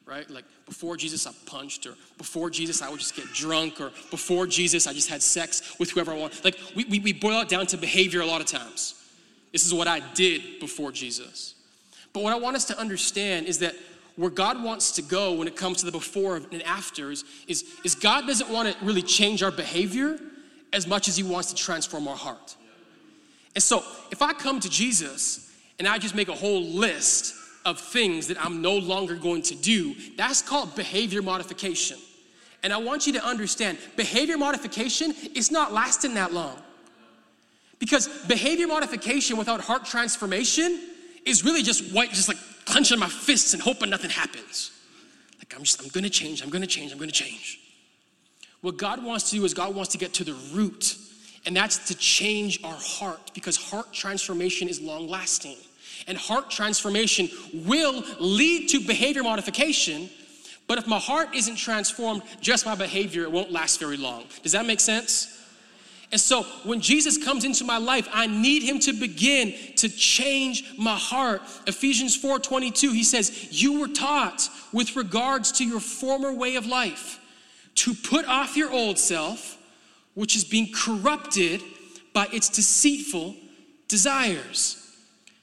right? 0.09 0.29
Like 0.31 0.45
before 0.67 0.97
Jesus, 0.97 1.27
I 1.27 1.33
punched, 1.47 1.87
or 1.87 1.95
before 2.17 2.49
Jesus, 2.51 2.81
I 2.81 2.89
would 2.89 2.99
just 2.99 3.15
get 3.15 3.27
drunk, 3.33 3.81
or 3.81 3.91
before 4.11 4.47
Jesus, 4.47 4.87
I 4.87 4.93
just 4.93 5.09
had 5.09 5.23
sex 5.23 5.79
with 5.79 5.91
whoever 5.91 6.13
I 6.13 6.17
want. 6.17 6.45
Like 6.45 6.59
we, 6.75 6.85
we, 6.87 6.99
we 7.01 7.13
boil 7.13 7.43
it 7.43 7.49
down 7.49 7.67
to 7.67 7.77
behavior 7.77 8.23
a 8.23 8.27
lot 8.27 8.41
of 8.41 8.47
times. 8.47 8.95
This 9.53 9.67
is 9.67 9.75
what 9.75 9.87
I 9.87 10.01
did 10.15 10.61
before 10.61 10.93
Jesus. 10.93 11.55
But 12.13 12.23
what 12.23 12.33
I 12.33 12.37
want 12.37 12.57
us 12.57 12.65
to 12.67 12.79
understand 12.79 13.47
is 13.47 13.59
that 13.59 13.75
where 14.17 14.31
God 14.31 14.63
wants 14.63 14.93
to 14.93 15.03
go 15.03 15.35
when 15.35 15.47
it 15.47 15.57
comes 15.57 15.79
to 15.79 15.87
the 15.87 15.93
before 15.93 16.37
and 16.37 16.63
afters 16.65 17.25
is, 17.47 17.65
is 17.85 17.95
God 17.95 18.27
doesn't 18.27 18.51
want 18.51 18.73
to 18.73 18.85
really 18.85 19.03
change 19.03 19.43
our 19.43 19.53
behavior 19.53 20.19
as 20.73 20.87
much 20.87 21.07
as 21.09 21.17
He 21.17 21.23
wants 21.23 21.53
to 21.53 21.55
transform 21.55 22.09
our 22.09 22.17
heart. 22.17 22.57
And 23.55 23.63
so 23.63 23.85
if 24.11 24.23
I 24.23 24.33
come 24.33 24.59
to 24.61 24.69
Jesus 24.69 25.55
and 25.79 25.87
I 25.87 25.99
just 25.99 26.15
make 26.15 26.29
a 26.29 26.35
whole 26.35 26.63
list 26.65 27.35
of 27.69 27.79
things 27.79 28.29
that 28.29 28.43
I'm 28.45 28.63
no 28.63 28.77
longer 28.77 29.15
going 29.15 29.43
to 29.43 29.55
do, 29.55 29.95
that's 30.17 30.43
called 30.43 30.75
behavior 30.75 31.23
modification. 31.23 31.99
And 32.63 32.73
I 32.73 32.79
want 32.79 33.07
you 33.07 33.13
to 33.15 33.25
understand 33.25 33.79
behavior 33.97 34.39
modification 34.39 35.15
is 35.35 35.51
not 35.51 35.73
lasting 35.73 36.15
that 36.15 36.33
long. 36.33 36.57
Because 37.79 38.09
behavior 38.27 38.67
modification 38.67 39.37
without 39.37 39.61
heart 39.61 39.85
transformation 39.85 40.81
is 41.25 41.45
really 41.45 41.63
just 41.63 41.93
white, 41.93 42.11
just 42.11 42.29
like 42.29 42.39
clenching 42.65 42.99
my 42.99 43.09
fists 43.09 43.55
and 43.55 43.63
hoping 43.63 43.91
nothing 43.91 44.11
happens. 44.11 44.73
Like 45.39 45.55
I'm 45.55 45.63
just, 45.63 45.81
I'm 45.81 45.89
gonna 45.89 46.11
change, 46.11 46.43
I'm 46.43 46.51
gonna 46.51 46.67
change, 46.67 46.91
I'm 46.91 46.99
gonna 46.99 47.13
change. 47.13 47.61
What 48.61 48.77
God 48.77 49.05
wants 49.05 49.31
to 49.31 49.37
do 49.37 49.45
is 49.45 49.55
God 49.55 49.75
wants 49.75 49.93
to 49.93 49.99
get 49.99 50.13
to 50.15 50.25
the 50.25 50.35
root, 50.53 50.97
and 51.47 51.57
that's 51.57 51.87
to 51.89 51.95
change 51.97 52.63
our 52.65 52.75
heart 52.75 53.31
because 53.35 53.57
heart 53.57 53.93
transformation 53.93 54.69
is 54.69 54.81
long 54.81 55.07
lasting. 55.07 55.57
And 56.07 56.17
heart 56.17 56.51
transformation 56.51 57.29
will 57.53 58.05
lead 58.19 58.69
to 58.69 58.81
behavior 58.81 59.23
modification, 59.23 60.09
but 60.67 60.79
if 60.79 60.87
my 60.87 60.99
heart 60.99 61.35
isn't 61.35 61.57
transformed, 61.57 62.23
just 62.41 62.65
my 62.65 62.75
behavior, 62.75 63.23
it 63.23 63.33
won't 63.33 63.51
last 63.51 63.81
very 63.81 63.97
long. 63.97 64.25
Does 64.43 64.53
that 64.53 64.67
make 64.67 64.81
sense? 64.81 65.35
And 66.11 66.21
so 66.21 66.45
when 66.65 66.81
Jesus 66.81 67.23
comes 67.23 67.45
into 67.45 67.65
my 67.65 67.77
life, 67.77 68.09
I 68.13 68.27
need 68.27 68.63
him 68.63 68.79
to 68.81 68.95
begin 68.95 69.55
to 69.77 69.91
change 69.91 70.65
my 70.79 70.97
heart. 70.97 71.43
Ephesians 71.67 72.17
4:22, 72.17 72.93
he 72.93 73.05
says, 73.05 73.49
"You 73.51 73.75
were 73.75 73.89
taught 73.89 74.49
with 74.73 74.97
regards 74.97 75.53
to 75.53 75.65
your 75.65 75.81
former 75.81 76.33
way 76.33 76.55
of 76.55 76.65
life 76.65 77.19
to 77.75 77.93
put 77.93 78.25
off 78.25 78.57
your 78.57 78.71
old 78.73 78.99
self, 78.99 79.59
which 80.15 80.35
is 80.35 80.45
being 80.45 80.73
corrupted 80.73 81.63
by 82.15 82.27
its 82.33 82.49
deceitful 82.49 83.37
desires." 83.87 84.78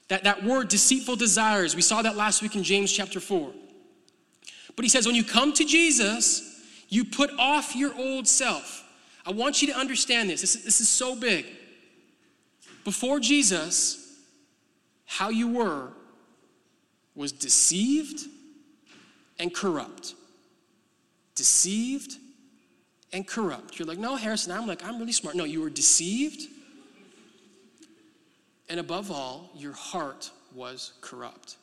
That, 0.08 0.24
that 0.24 0.44
word 0.44 0.68
deceitful 0.68 1.16
desires, 1.16 1.74
we 1.74 1.82
saw 1.82 2.02
that 2.02 2.16
last 2.16 2.42
week 2.42 2.54
in 2.54 2.62
James 2.62 2.92
chapter 2.92 3.20
4. 3.20 3.52
But 4.76 4.84
he 4.84 4.88
says, 4.88 5.06
when 5.06 5.16
you 5.16 5.24
come 5.24 5.52
to 5.54 5.64
Jesus, 5.64 6.62
you 6.88 7.04
put 7.04 7.30
off 7.38 7.74
your 7.74 7.94
old 7.96 8.28
self. 8.28 8.84
I 9.24 9.32
want 9.32 9.60
you 9.62 9.68
to 9.68 9.76
understand 9.76 10.30
this. 10.30 10.42
This 10.42 10.54
is, 10.54 10.64
this 10.64 10.80
is 10.80 10.88
so 10.88 11.16
big. 11.16 11.46
Before 12.84 13.18
Jesus, 13.18 14.20
how 15.06 15.30
you 15.30 15.48
were 15.48 15.88
was 17.16 17.32
deceived 17.32 18.20
and 19.40 19.52
corrupt. 19.52 20.14
Deceived 21.34 22.16
and 23.12 23.26
corrupt. 23.26 23.78
You're 23.78 23.88
like, 23.88 23.98
no, 23.98 24.14
Harrison, 24.14 24.52
I'm 24.52 24.66
like, 24.66 24.86
I'm 24.86 24.98
really 24.98 25.12
smart. 25.12 25.34
No, 25.34 25.44
you 25.44 25.60
were 25.60 25.70
deceived. 25.70 26.42
And 28.68 28.80
above 28.80 29.10
all, 29.10 29.50
your 29.56 29.72
heart 29.72 30.30
was 30.54 30.94
corrupt. 31.00 31.56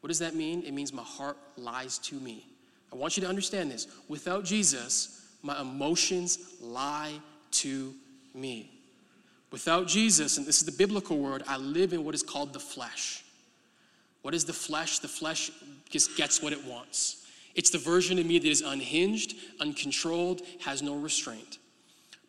What 0.00 0.08
does 0.08 0.18
that 0.18 0.34
mean? 0.34 0.62
It 0.62 0.72
means 0.72 0.92
my 0.92 1.02
heart 1.02 1.36
lies 1.56 1.98
to 1.98 2.16
me. 2.16 2.46
I 2.92 2.96
want 2.96 3.16
you 3.16 3.22
to 3.22 3.28
understand 3.28 3.70
this. 3.70 3.86
Without 4.08 4.44
Jesus, 4.44 5.26
my 5.42 5.60
emotions 5.60 6.38
lie 6.60 7.12
to 7.52 7.94
me. 8.34 8.70
Without 9.50 9.86
Jesus, 9.86 10.38
and 10.38 10.46
this 10.46 10.58
is 10.58 10.66
the 10.66 10.72
biblical 10.72 11.18
word, 11.18 11.42
I 11.46 11.56
live 11.56 11.92
in 11.92 12.04
what 12.04 12.14
is 12.14 12.22
called 12.22 12.52
the 12.52 12.60
flesh. 12.60 13.24
What 14.22 14.34
is 14.34 14.44
the 14.44 14.52
flesh? 14.52 14.98
The 14.98 15.08
flesh 15.08 15.50
just 15.88 16.16
gets 16.16 16.42
what 16.42 16.52
it 16.52 16.64
wants. 16.64 17.26
It's 17.54 17.70
the 17.70 17.78
version 17.78 18.18
of 18.18 18.26
me 18.26 18.38
that 18.38 18.48
is 18.48 18.60
unhinged, 18.60 19.36
uncontrolled, 19.60 20.42
has 20.64 20.82
no 20.82 20.96
restraint. 20.96 21.58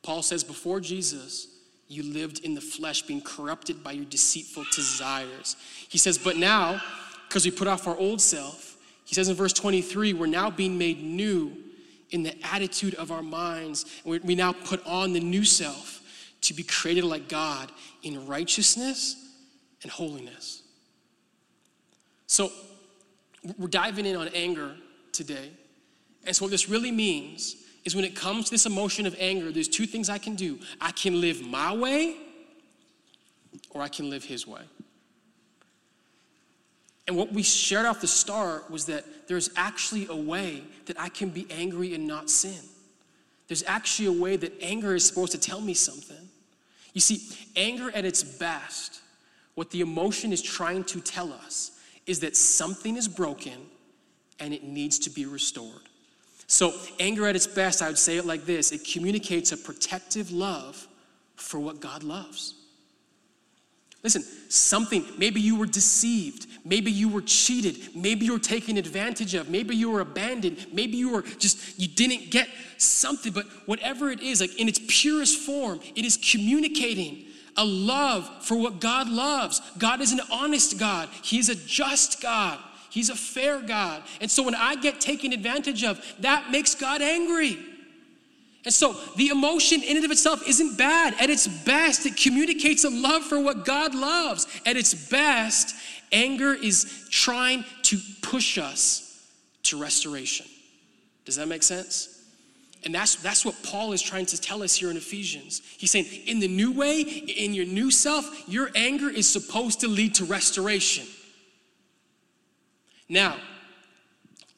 Paul 0.04 0.22
says, 0.22 0.44
before 0.44 0.80
Jesus, 0.80 1.48
you 1.88 2.04
lived 2.04 2.44
in 2.44 2.54
the 2.54 2.62
flesh, 2.62 3.02
being 3.02 3.22
corrupted 3.22 3.84
by 3.84 3.94
your 3.94 4.06
deceitful 4.06 4.66
desires. 4.76 5.56
He 5.88 5.98
says, 5.98 6.18
but 6.18 6.38
now, 6.38 6.82
because 7.28 7.46
we 7.46 7.52
put 7.52 7.68
off 7.68 7.88
our 7.88 7.98
old 7.98 8.22
self, 8.22 8.78
he 9.06 9.16
says 9.16 9.30
in 9.30 9.36
verse 9.36 9.54
23, 9.54 10.14
we're 10.14 10.26
now 10.26 10.50
being 10.50 10.78
made 10.78 11.02
new 11.02 11.56
in 12.10 12.24
the 12.24 12.36
attitude 12.46 12.96
of 12.96 13.12
our 13.12 13.24
minds. 13.24 13.86
We, 14.04 14.20
we 14.20 14.36
now 14.36 14.52
put 14.52 14.86
on 14.86 15.14
the 15.14 15.20
new 15.20 15.46
self 15.46 16.02
to 16.42 16.54
be 16.54 16.64
created 16.64 17.04
like 17.04 17.30
God 17.30 17.72
in 18.04 18.28
righteousness 18.28 19.16
and 19.82 19.92
holiness. 19.92 20.64
So, 22.28 22.52
we're 23.58 23.68
diving 23.68 24.06
in 24.06 24.18
on 24.18 24.28
anger 24.30 24.76
today. 25.14 25.52
And 26.26 26.36
so, 26.36 26.46
what 26.46 26.52
this 26.52 26.68
really 26.68 26.92
means 26.92 27.56
is 27.88 27.96
when 27.96 28.04
it 28.04 28.16
comes 28.16 28.46
to 28.46 28.52
this 28.52 28.66
emotion 28.66 29.06
of 29.06 29.16
anger, 29.18 29.50
there's 29.50 29.70
two 29.70 29.86
things 29.86 30.10
I 30.10 30.18
can 30.18 30.36
do 30.36 30.60
I 30.82 30.92
can 30.92 31.22
live 31.22 31.42
my 31.48 31.74
way, 31.74 32.18
or 33.70 33.82
I 33.82 33.88
can 33.88 34.10
live 34.10 34.26
His 34.26 34.46
way. 34.46 34.62
And 37.08 37.16
what 37.16 37.32
we 37.32 37.44
shared 37.44 37.86
off 37.86 38.02
the 38.02 38.08
start 38.08 38.70
was 38.70 38.88
that 38.88 39.30
there's 39.30 39.50
actually 39.56 40.06
a 40.10 40.16
way 40.16 40.64
that 40.88 41.00
I 41.00 41.08
can 41.08 41.30
be 41.30 41.48
angry 41.50 41.94
and 41.94 42.06
not 42.06 42.30
sin. 42.30 42.60
There's 43.48 43.64
actually 43.66 44.10
a 44.10 44.22
way 44.22 44.36
that 44.36 44.52
anger 44.62 44.94
is 44.94 45.06
supposed 45.06 45.32
to 45.32 45.38
tell 45.38 45.62
me 45.62 45.74
something. 45.74 46.28
You 46.94 47.00
see, 47.00 47.22
anger 47.56 47.90
at 47.96 48.04
its 48.04 48.22
best, 48.22 49.00
what 49.56 49.72
the 49.72 49.80
emotion 49.80 50.34
is 50.34 50.42
trying 50.42 50.84
to 50.86 51.00
tell 51.00 51.32
us 51.32 51.72
is 52.06 52.20
that 52.20 52.36
something 52.36 52.98
is 52.98 53.08
broken 53.08 53.58
and 54.42 54.54
it 54.54 54.64
needs 54.66 55.00
to 55.00 55.10
be 55.10 55.26
restored. 55.26 55.87
So, 56.48 56.74
anger 57.00 57.28
at 57.28 57.36
its 57.36 57.46
best, 57.46 57.82
I 57.82 57.88
would 57.88 57.98
say 57.98 58.18
it 58.18 58.26
like 58.26 58.46
this. 58.46 58.72
It 58.72 58.86
communicates 58.86 59.52
a 59.52 59.58
protective 59.58 60.32
love 60.32 60.88
for 61.36 61.60
what 61.60 61.82
God 61.82 62.04
loves. 62.04 62.56
Listen, 64.04 64.24
something, 64.48 65.04
maybe 65.18 65.42
you 65.42 65.58
were 65.58 65.66
deceived, 65.66 66.48
maybe 66.64 66.90
you 66.92 67.10
were 67.10 67.22
cheated, 67.22 67.94
maybe 67.96 68.26
you 68.26 68.32
were 68.34 68.40
taken 68.40 68.78
advantage 68.78 69.34
of, 69.34 69.50
maybe 69.50 69.76
you 69.76 69.90
were 69.90 70.00
abandoned, 70.00 70.66
maybe 70.72 70.96
you 70.96 71.10
were 71.10 71.24
just, 71.24 71.78
you 71.78 71.88
didn't 71.88 72.32
get 72.32 72.48
something, 72.78 73.34
but 73.34 73.46
whatever 73.66 74.10
it 74.10 74.22
is, 74.22 74.40
like 74.40 74.58
in 74.58 74.70
its 74.70 74.80
purest 74.88 75.40
form, 75.40 75.82
it 75.96 76.06
is 76.06 76.16
communicating 76.16 77.26
a 77.58 77.66
love 77.66 78.30
for 78.46 78.56
what 78.56 78.80
God 78.80 79.10
loves. 79.10 79.62
God 79.78 80.00
is 80.00 80.14
an 80.14 80.22
honest 80.32 80.80
God, 80.80 81.10
He's 81.24 81.50
a 81.50 81.56
just 81.56 82.22
God, 82.22 82.60
He's 82.98 83.12
a 83.12 83.16
fair 83.16 83.62
God. 83.62 84.02
And 84.22 84.32
so 84.32 84.42
when 84.42 84.56
I 84.56 84.74
get 84.74 85.00
taken 85.00 85.32
advantage 85.32 85.84
of, 85.84 86.04
that 86.22 86.50
makes 86.50 86.74
God 86.74 87.00
angry. 87.00 87.56
And 88.66 88.74
so 88.74 88.96
the 89.18 89.28
emotion 89.28 89.84
in 89.84 89.98
and 89.98 90.04
of 90.04 90.10
itself 90.10 90.42
isn't 90.48 90.80
bad. 90.80 91.14
At 91.22 91.30
its 91.30 91.48
best, 91.48 92.08
it 92.08 92.18
communicates 92.18 92.86
a 92.86 92.90
love 92.90 93.22
for 93.22 93.40
what 93.40 93.66
God 93.66 93.94
loves. 93.94 94.48
At 94.66 94.78
its 94.78 94.96
best, 95.12 95.76
anger 96.12 96.56
is 96.56 97.08
trying 97.12 97.66
to 97.84 98.00
push 98.24 98.58
us 98.58 99.30
to 99.66 99.80
restoration. 99.80 100.48
Does 101.24 101.36
that 101.36 101.48
make 101.48 101.62
sense? 101.62 102.26
And 102.84 102.96
that's, 102.96 103.14
that's 103.14 103.46
what 103.46 103.54
Paul 103.62 103.94
is 103.94 104.02
trying 104.02 104.26
to 104.26 104.42
tell 104.42 104.64
us 104.64 104.74
here 104.74 104.90
in 104.90 104.98
Ephesians. 104.98 105.62
He's 105.78 105.92
saying, 105.92 106.08
in 106.26 106.40
the 106.40 106.48
new 106.48 106.72
way, 106.72 107.02
in 107.02 107.54
your 107.54 107.68
new 107.68 107.92
self, 107.92 108.50
your 108.50 108.72
anger 108.74 109.08
is 109.08 109.30
supposed 109.30 109.82
to 109.82 109.88
lead 109.88 110.16
to 110.16 110.26
restoration. 110.26 111.06
Now, 113.10 113.38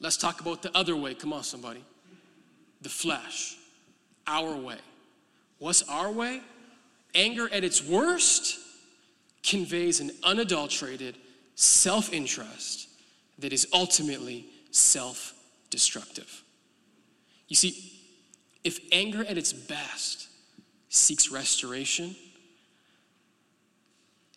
let's 0.00 0.16
talk 0.16 0.40
about 0.40 0.62
the 0.62 0.76
other 0.76 0.96
way. 0.96 1.14
Come 1.14 1.32
on, 1.32 1.42
somebody. 1.42 1.84
The 2.82 2.88
flesh 2.88 3.56
our 4.26 4.54
way. 4.56 4.78
What's 5.58 5.82
our 5.88 6.10
way? 6.10 6.40
Anger 7.14 7.48
at 7.52 7.64
its 7.64 7.84
worst 7.84 8.58
conveys 9.42 10.00
an 10.00 10.12
unadulterated 10.22 11.16
self 11.54 12.12
interest 12.12 12.88
that 13.38 13.52
is 13.52 13.66
ultimately 13.72 14.46
self 14.70 15.34
destructive. 15.70 16.42
You 17.48 17.56
see, 17.56 17.92
if 18.62 18.78
anger 18.92 19.24
at 19.24 19.36
its 19.36 19.52
best 19.52 20.28
seeks 20.88 21.30
restoration, 21.30 22.14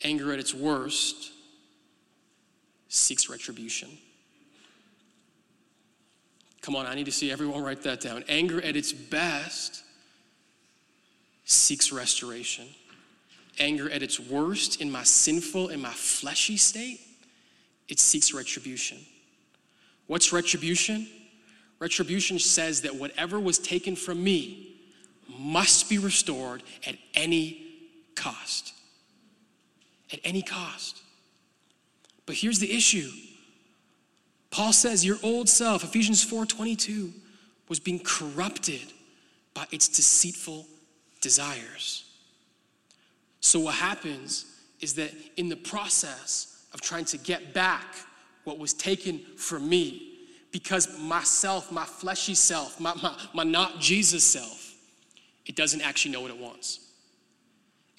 anger 0.03 0.33
at 0.33 0.39
its 0.39 0.53
worst 0.53 1.32
seeks 2.93 3.27
retribution. 3.27 3.89
Come 6.61 6.75
on, 6.75 6.85
I 6.85 6.93
need 6.93 7.07
to 7.07 7.11
see 7.11 7.31
everyone 7.31 7.63
write 7.63 7.81
that 7.83 7.99
down. 7.99 8.23
Anger 8.29 8.61
at 8.61 8.75
its 8.75 8.93
best 8.93 9.83
seeks 11.43 11.91
restoration. 11.91 12.67
Anger 13.59 13.89
at 13.89 14.03
its 14.03 14.19
worst, 14.19 14.79
in 14.79 14.91
my 14.91 15.03
sinful, 15.03 15.69
in 15.69 15.81
my 15.81 15.91
fleshy 15.91 16.55
state, 16.55 17.01
it 17.89 17.99
seeks 17.99 18.31
retribution. 18.33 18.99
What's 20.05 20.31
retribution? 20.31 21.07
Retribution 21.79 22.37
says 22.37 22.81
that 22.81 22.95
whatever 22.95 23.39
was 23.39 23.57
taken 23.57 23.95
from 23.95 24.23
me 24.23 24.75
must 25.27 25.89
be 25.89 25.97
restored 25.97 26.61
at 26.85 26.95
any 27.15 27.65
cost. 28.15 28.73
At 30.11 30.19
any 30.23 30.43
cost. 30.43 31.02
But 32.25 32.35
here's 32.35 32.59
the 32.59 32.75
issue. 32.75 33.09
Paul 34.49 34.73
says 34.73 35.05
your 35.05 35.17
old 35.23 35.49
self, 35.49 35.83
Ephesians 35.83 36.23
4:22, 36.23 37.11
was 37.67 37.79
being 37.79 37.99
corrupted 37.99 38.93
by 39.53 39.65
its 39.71 39.87
deceitful 39.87 40.67
desires. 41.21 42.05
So 43.39 43.59
what 43.59 43.75
happens 43.75 44.45
is 44.79 44.93
that 44.95 45.11
in 45.37 45.49
the 45.49 45.55
process 45.55 46.65
of 46.73 46.81
trying 46.81 47.05
to 47.05 47.17
get 47.17 47.53
back 47.53 47.95
what 48.43 48.59
was 48.59 48.73
taken 48.73 49.19
from 49.37 49.67
me, 49.67 50.13
because 50.51 50.99
myself, 50.99 51.71
my 51.71 51.85
fleshy 51.85 52.35
self, 52.35 52.79
my, 52.79 52.93
my, 53.01 53.17
my 53.33 53.43
not 53.43 53.79
Jesus 53.79 54.23
self, 54.23 54.75
it 55.45 55.55
doesn't 55.55 55.81
actually 55.81 56.11
know 56.11 56.21
what 56.21 56.31
it 56.31 56.37
wants. 56.37 56.79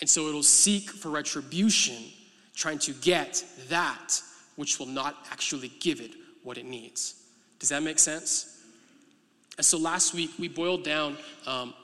And 0.00 0.08
so 0.08 0.28
it'll 0.28 0.42
seek 0.42 0.90
for 0.90 1.08
retribution, 1.08 2.02
trying 2.54 2.78
to 2.78 2.92
get 2.92 3.44
that 3.68 4.20
which 4.56 4.78
will 4.78 4.86
not 4.86 5.16
actually 5.30 5.72
give 5.80 6.00
it 6.00 6.12
what 6.42 6.58
it 6.58 6.64
needs. 6.64 7.22
Does 7.58 7.70
that 7.70 7.82
make 7.82 7.98
sense? 7.98 8.62
And 9.56 9.64
so 9.64 9.78
last 9.78 10.14
week 10.14 10.30
we 10.38 10.48
boiled 10.48 10.84
down 10.84 11.16
um, 11.46 11.74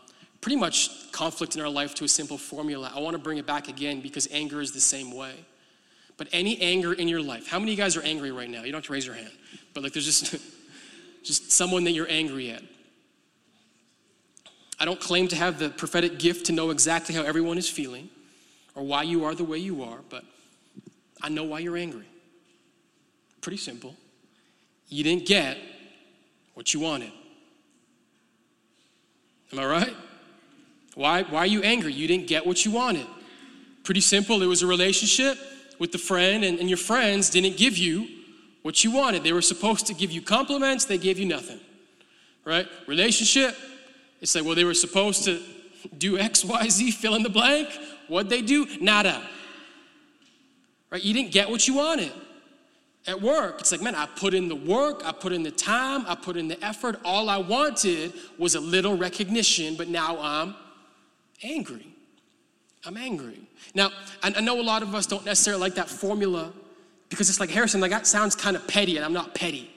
pretty 0.40 0.56
much 0.56 1.10
conflict 1.12 1.54
in 1.54 1.60
our 1.62 1.68
life 1.68 1.94
to 1.96 2.04
a 2.04 2.08
simple 2.08 2.38
formula. 2.38 2.92
I 2.94 3.00
want 3.00 3.14
to 3.14 3.22
bring 3.22 3.38
it 3.38 3.46
back 3.46 3.68
again 3.68 4.00
because 4.00 4.28
anger 4.30 4.60
is 4.60 4.72
the 4.72 4.80
same 4.80 5.12
way. 5.14 5.34
But 6.16 6.28
any 6.32 6.60
anger 6.60 6.92
in 6.92 7.08
your 7.08 7.22
life, 7.22 7.48
how 7.48 7.58
many 7.58 7.72
of 7.72 7.78
you 7.78 7.82
guys 7.82 7.96
are 7.96 8.02
angry 8.02 8.30
right 8.30 8.50
now? 8.50 8.62
You 8.62 8.72
don't 8.72 8.80
have 8.80 8.86
to 8.86 8.92
raise 8.92 9.06
your 9.06 9.14
hand, 9.14 9.32
but 9.72 9.82
like 9.82 9.92
there's 9.92 10.04
just 10.04 10.36
just 11.24 11.52
someone 11.52 11.84
that 11.84 11.92
you're 11.92 12.10
angry 12.10 12.50
at. 12.50 12.62
I 14.78 14.84
don't 14.84 15.00
claim 15.00 15.28
to 15.28 15.36
have 15.36 15.58
the 15.58 15.68
prophetic 15.70 16.18
gift 16.18 16.46
to 16.46 16.52
know 16.52 16.70
exactly 16.70 17.14
how 17.14 17.22
everyone 17.22 17.58
is 17.58 17.68
feeling 17.68 18.08
or 18.74 18.82
why 18.82 19.02
you 19.02 19.24
are 19.24 19.34
the 19.34 19.44
way 19.44 19.58
you 19.58 19.82
are, 19.82 19.98
but 20.08 20.24
I 21.22 21.28
know 21.28 21.44
why 21.44 21.60
you're 21.60 21.76
angry. 21.76 22.06
Pretty 23.40 23.58
simple. 23.58 23.94
You 24.88 25.04
didn't 25.04 25.26
get 25.26 25.58
what 26.54 26.74
you 26.74 26.80
wanted. 26.80 27.12
Am 29.52 29.58
I 29.58 29.66
right? 29.66 29.94
Why, 30.94 31.22
why 31.22 31.40
are 31.40 31.46
you 31.46 31.62
angry? 31.62 31.92
You 31.92 32.06
didn't 32.06 32.26
get 32.26 32.46
what 32.46 32.64
you 32.64 32.70
wanted. 32.70 33.06
Pretty 33.84 34.00
simple. 34.00 34.42
It 34.42 34.46
was 34.46 34.62
a 34.62 34.66
relationship 34.66 35.38
with 35.78 35.92
the 35.92 35.98
friend, 35.98 36.44
and, 36.44 36.58
and 36.58 36.68
your 36.68 36.78
friends 36.78 37.30
didn't 37.30 37.56
give 37.56 37.78
you 37.78 38.06
what 38.62 38.84
you 38.84 38.90
wanted. 38.90 39.24
They 39.24 39.32
were 39.32 39.42
supposed 39.42 39.86
to 39.86 39.94
give 39.94 40.10
you 40.10 40.20
compliments, 40.20 40.84
they 40.84 40.98
gave 40.98 41.18
you 41.18 41.26
nothing. 41.26 41.58
Right? 42.44 42.66
Relationship, 42.86 43.56
it's 44.20 44.34
like, 44.34 44.44
well, 44.44 44.54
they 44.54 44.64
were 44.64 44.74
supposed 44.74 45.24
to 45.24 45.40
do 45.96 46.18
X, 46.18 46.44
Y, 46.44 46.68
Z, 46.68 46.90
fill 46.90 47.14
in 47.14 47.22
the 47.22 47.30
blank. 47.30 47.68
What'd 48.08 48.30
they 48.30 48.42
do? 48.42 48.66
Nada. 48.80 49.22
Right? 50.90 51.02
You 51.02 51.14
didn't 51.14 51.32
get 51.32 51.48
what 51.48 51.66
you 51.68 51.74
wanted. 51.74 52.12
At 53.06 53.22
work, 53.22 53.60
it's 53.60 53.72
like, 53.72 53.80
man, 53.80 53.94
I 53.94 54.06
put 54.06 54.34
in 54.34 54.48
the 54.48 54.54
work, 54.54 55.02
I 55.06 55.12
put 55.12 55.32
in 55.32 55.42
the 55.42 55.50
time, 55.50 56.04
I 56.06 56.14
put 56.14 56.36
in 56.36 56.48
the 56.48 56.62
effort. 56.62 57.00
All 57.02 57.30
I 57.30 57.38
wanted 57.38 58.12
was 58.36 58.56
a 58.56 58.60
little 58.60 58.96
recognition, 58.96 59.74
but 59.74 59.88
now 59.88 60.18
I'm 60.20 60.54
angry. 61.42 61.86
I'm 62.84 62.98
angry. 62.98 63.40
Now, 63.74 63.90
I 64.22 64.38
know 64.40 64.60
a 64.60 64.62
lot 64.62 64.82
of 64.82 64.94
us 64.94 65.06
don't 65.06 65.24
necessarily 65.24 65.62
like 65.62 65.74
that 65.76 65.88
formula 65.88 66.52
because 67.08 67.30
it's 67.30 67.40
like, 67.40 67.50
Harrison, 67.50 67.80
like 67.80 67.90
that 67.90 68.06
sounds 68.06 68.34
kind 68.34 68.54
of 68.54 68.68
petty, 68.68 68.96
and 68.96 69.04
I'm 69.04 69.14
not 69.14 69.34
petty. 69.34 69.70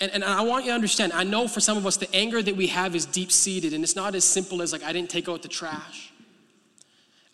And, 0.00 0.10
and 0.12 0.24
I 0.24 0.42
want 0.42 0.64
you 0.64 0.70
to 0.70 0.74
understand, 0.74 1.12
I 1.12 1.24
know 1.24 1.46
for 1.46 1.60
some 1.60 1.76
of 1.76 1.86
us, 1.86 1.96
the 1.98 2.12
anger 2.14 2.42
that 2.42 2.56
we 2.56 2.66
have 2.68 2.94
is 2.96 3.06
deep 3.06 3.30
seated, 3.30 3.74
and 3.74 3.84
it's 3.84 3.96
not 3.96 4.14
as 4.14 4.24
simple 4.24 4.62
as, 4.62 4.72
like, 4.72 4.82
I 4.82 4.92
didn't 4.92 5.10
take 5.10 5.28
out 5.28 5.42
the 5.42 5.48
trash. 5.48 6.10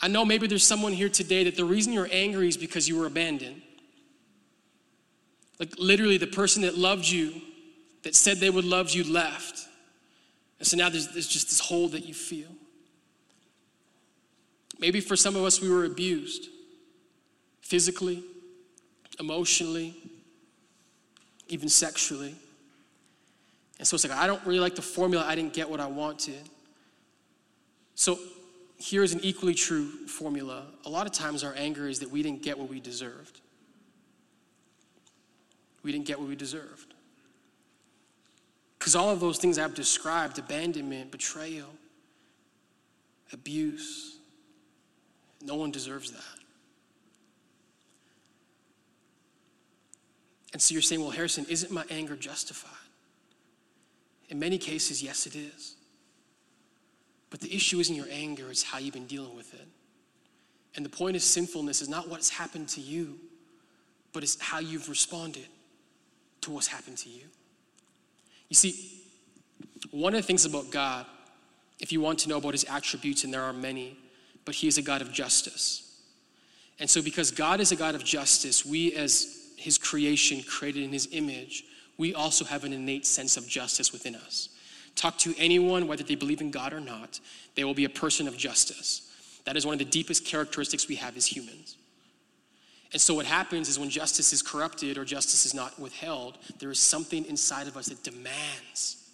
I 0.03 0.09
know 0.09 0.25
maybe 0.25 0.47
there's 0.47 0.67
someone 0.67 0.93
here 0.93 1.09
today 1.09 1.45
that 1.45 1.57
the 1.57 1.65
reason 1.65 1.93
you're 1.93 2.09
angry 2.11 2.49
is 2.49 2.57
because 2.57 2.89
you 2.89 2.99
were 2.99 3.07
abandoned. 3.07 3.61
Like, 5.59 5.75
literally, 5.79 6.17
the 6.17 6.27
person 6.27 6.63
that 6.63 6.79
loved 6.79 7.07
you, 7.07 7.35
that 8.03 8.15
said 8.15 8.39
they 8.39 8.49
would 8.49 8.65
love 8.65 8.91
you, 8.91 9.05
left. 9.05 9.67
And 10.59 10.67
so 10.67 10.77
now 10.77 10.89
there's, 10.89 11.09
there's 11.09 11.29
just 11.29 11.49
this 11.49 11.61
hole 11.61 11.89
that 11.89 12.07
you 12.07 12.15
feel. 12.15 12.49
Maybe 14.79 15.01
for 15.01 15.17
some 15.17 15.37
of 15.37 15.45
us, 15.45 15.61
we 15.61 15.69
were 15.69 15.85
abused 15.85 16.49
physically, 17.61 18.25
emotionally, 19.19 19.95
even 21.49 21.69
sexually. 21.69 22.35
And 23.79 23.87
so 23.87 23.95
it's 23.95 24.09
like, 24.09 24.17
I 24.17 24.27
don't 24.27 24.45
really 24.47 24.61
like 24.61 24.75
the 24.75 24.83
formula. 24.83 25.25
I 25.27 25.35
didn't 25.35 25.53
get 25.53 25.69
what 25.69 25.81
I 25.81 25.87
wanted. 25.87 26.49
So 27.95 28.19
here's 28.81 29.13
an 29.13 29.21
equally 29.23 29.55
true 29.55 29.87
formula. 30.07 30.67
A 30.85 30.91
lot 30.91 31.07
of 31.07 31.13
times 31.13 31.45
our 31.45 31.55
anger 31.57 31.87
is 31.87 32.01
that 32.01 32.11
we 32.11 32.23
didn't 32.23 32.43
get 32.43 32.59
what 32.59 32.69
we 32.69 32.81
deserved. 32.81 33.41
We 35.83 35.93
didn't 35.93 36.07
get 36.07 36.19
what 36.19 36.29
we 36.29 36.37
deserved. 36.37 36.95
Because 38.79 38.97
all 38.97 39.11
of 39.11 39.21
those 39.21 39.39
things 39.39 39.59
I've 39.59 39.75
described 39.75 40.39
abandonment, 40.39 41.11
betrayal, 41.11 41.69
abuse 43.33 44.17
no 45.43 45.55
one 45.55 45.71
deserves 45.71 46.11
that. 46.13 46.21
And 50.53 50.61
so 50.61 50.73
you're 50.73 50.83
saying, 50.83 51.01
well, 51.01 51.11
Harrison, 51.11 51.47
isn't 51.49 51.71
my 51.71 51.85
anger 51.91 52.17
justified? 52.17 52.71
In 54.29 54.39
many 54.39 54.59
cases, 54.59 55.03
yes, 55.03 55.27
it 55.27 55.37
is. 55.37 55.77
But 57.31 57.41
the 57.41 57.55
issue 57.55 57.79
isn't 57.79 57.95
your 57.95 58.09
anger, 58.11 58.51
it's 58.51 58.63
how 58.63 58.79
you've 58.79 58.95
been 58.95 59.07
dealing 59.07 59.37
with 59.37 59.55
it. 59.55 59.69
And 60.77 60.85
the 60.85 60.91
point 60.91 61.17
of 61.17 61.23
sinfulness 61.23 61.81
is 61.81 61.89
not 61.89 62.09
what's 62.09 62.29
happened 62.29 62.69
to 62.71 62.81
you, 62.81 63.19
but 64.13 64.23
it's 64.23 64.41
how 64.41 64.59
you've 64.59 64.89
responded 64.89 65.47
to 66.43 66.51
what's 66.51 66.67
happened 66.67 66.99
to 66.99 67.09
you. 67.09 67.25
You 68.49 68.57
see, 68.57 69.01
one 69.91 70.15
of 70.15 70.21
the 70.21 70.27
things 70.27 70.45
about 70.45 70.71
God, 70.71 71.07
if 71.81 71.93
you 71.93 72.01
want 72.01 72.19
to 72.21 72.29
know 72.29 72.39
about 72.39 72.53
his 72.53 72.65
attributes, 72.65 73.25
and 73.25 73.33
there 73.33 73.43
are 73.43 73.53
many, 73.53 73.97
but 74.45 74.55
he 74.55 74.69
is 74.69 74.79
a 74.79 74.83
God 74.83 75.03
of 75.03 75.13
justice. 75.13 75.87
And 76.79 76.89
so, 76.89 77.03
because 77.03 77.31
God 77.31 77.61
is 77.61 77.73
a 77.73 77.77
God 77.77 77.95
of 77.95 78.05
justice, 78.05 78.65
we 78.65 78.95
as 78.95 79.53
his 79.57 79.79
creation 79.79 80.43
created 80.43 80.83
in 80.83 80.91
his 80.91 81.09
image, 81.13 81.65
we 81.99 82.15
also 82.15 82.45
have 82.45 82.65
an 82.65 82.73
innate 82.73 83.07
sense 83.07 83.37
of 83.37 83.47
justice 83.47 83.93
within 83.93 84.15
us. 84.15 84.49
Talk 85.01 85.17
to 85.21 85.35
anyone, 85.39 85.87
whether 85.87 86.03
they 86.03 86.15
believe 86.15 86.43
in 86.43 86.51
God 86.51 86.75
or 86.75 86.79
not, 86.79 87.21
they 87.55 87.65
will 87.65 87.73
be 87.73 87.87
a 87.87 87.89
person 87.89 88.29
of 88.29 88.37
justice. 88.37 89.11
That 89.47 89.57
is 89.57 89.65
one 89.65 89.73
of 89.73 89.79
the 89.79 89.87
deepest 89.87 90.27
characteristics 90.27 90.89
we 90.89 90.97
have 90.97 91.17
as 91.17 91.25
humans. 91.25 91.79
And 92.93 93.01
so, 93.01 93.15
what 93.15 93.25
happens 93.25 93.71
is 93.71 93.79
when 93.79 93.89
justice 93.89 94.31
is 94.35 94.43
corrupted 94.43 94.99
or 94.99 95.07
justice 95.07 95.47
is 95.47 95.55
not 95.55 95.81
withheld, 95.81 96.37
there 96.59 96.71
is 96.71 96.81
something 96.81 97.25
inside 97.25 97.67
of 97.67 97.79
us 97.79 97.87
that 97.87 98.03
demands, 98.03 99.09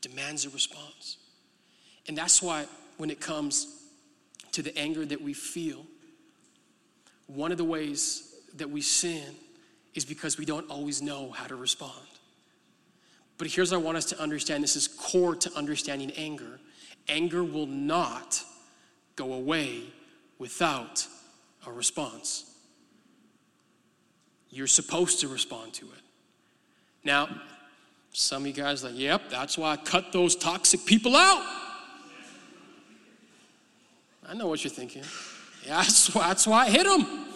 demands 0.00 0.46
a 0.46 0.50
response. 0.50 1.16
And 2.06 2.16
that's 2.16 2.40
why, 2.40 2.66
when 2.96 3.10
it 3.10 3.18
comes 3.18 3.82
to 4.52 4.62
the 4.62 4.78
anger 4.78 5.04
that 5.04 5.20
we 5.20 5.32
feel, 5.32 5.86
one 7.26 7.50
of 7.50 7.58
the 7.58 7.64
ways 7.64 8.32
that 8.54 8.70
we 8.70 8.80
sin 8.80 9.34
is 9.92 10.04
because 10.04 10.38
we 10.38 10.44
don't 10.44 10.70
always 10.70 11.02
know 11.02 11.32
how 11.32 11.48
to 11.48 11.56
respond. 11.56 12.09
But 13.40 13.48
here's 13.48 13.72
what 13.72 13.78
I 13.78 13.80
want 13.82 13.96
us 13.96 14.04
to 14.04 14.20
understand 14.20 14.62
this 14.62 14.76
is 14.76 14.86
core 14.86 15.34
to 15.34 15.50
understanding 15.56 16.10
anger. 16.10 16.60
Anger 17.08 17.42
will 17.42 17.66
not 17.66 18.44
go 19.16 19.32
away 19.32 19.84
without 20.38 21.06
a 21.66 21.72
response. 21.72 22.54
You're 24.50 24.66
supposed 24.66 25.20
to 25.20 25.28
respond 25.28 25.72
to 25.72 25.86
it. 25.86 26.02
Now, 27.02 27.30
some 28.12 28.42
of 28.42 28.46
you 28.46 28.52
guys 28.52 28.84
like, 28.84 28.92
yep, 28.94 29.22
that's 29.30 29.56
why 29.56 29.72
I 29.72 29.76
cut 29.78 30.12
those 30.12 30.36
toxic 30.36 30.84
people 30.84 31.16
out. 31.16 31.42
I 34.28 34.34
know 34.34 34.48
what 34.48 34.62
you're 34.62 34.70
thinking. 34.70 35.04
Yeah, 35.66 35.78
that's 35.78 36.14
why, 36.14 36.28
that's 36.28 36.46
why 36.46 36.66
I 36.66 36.68
hit 36.68 36.84
them. 36.84 37.26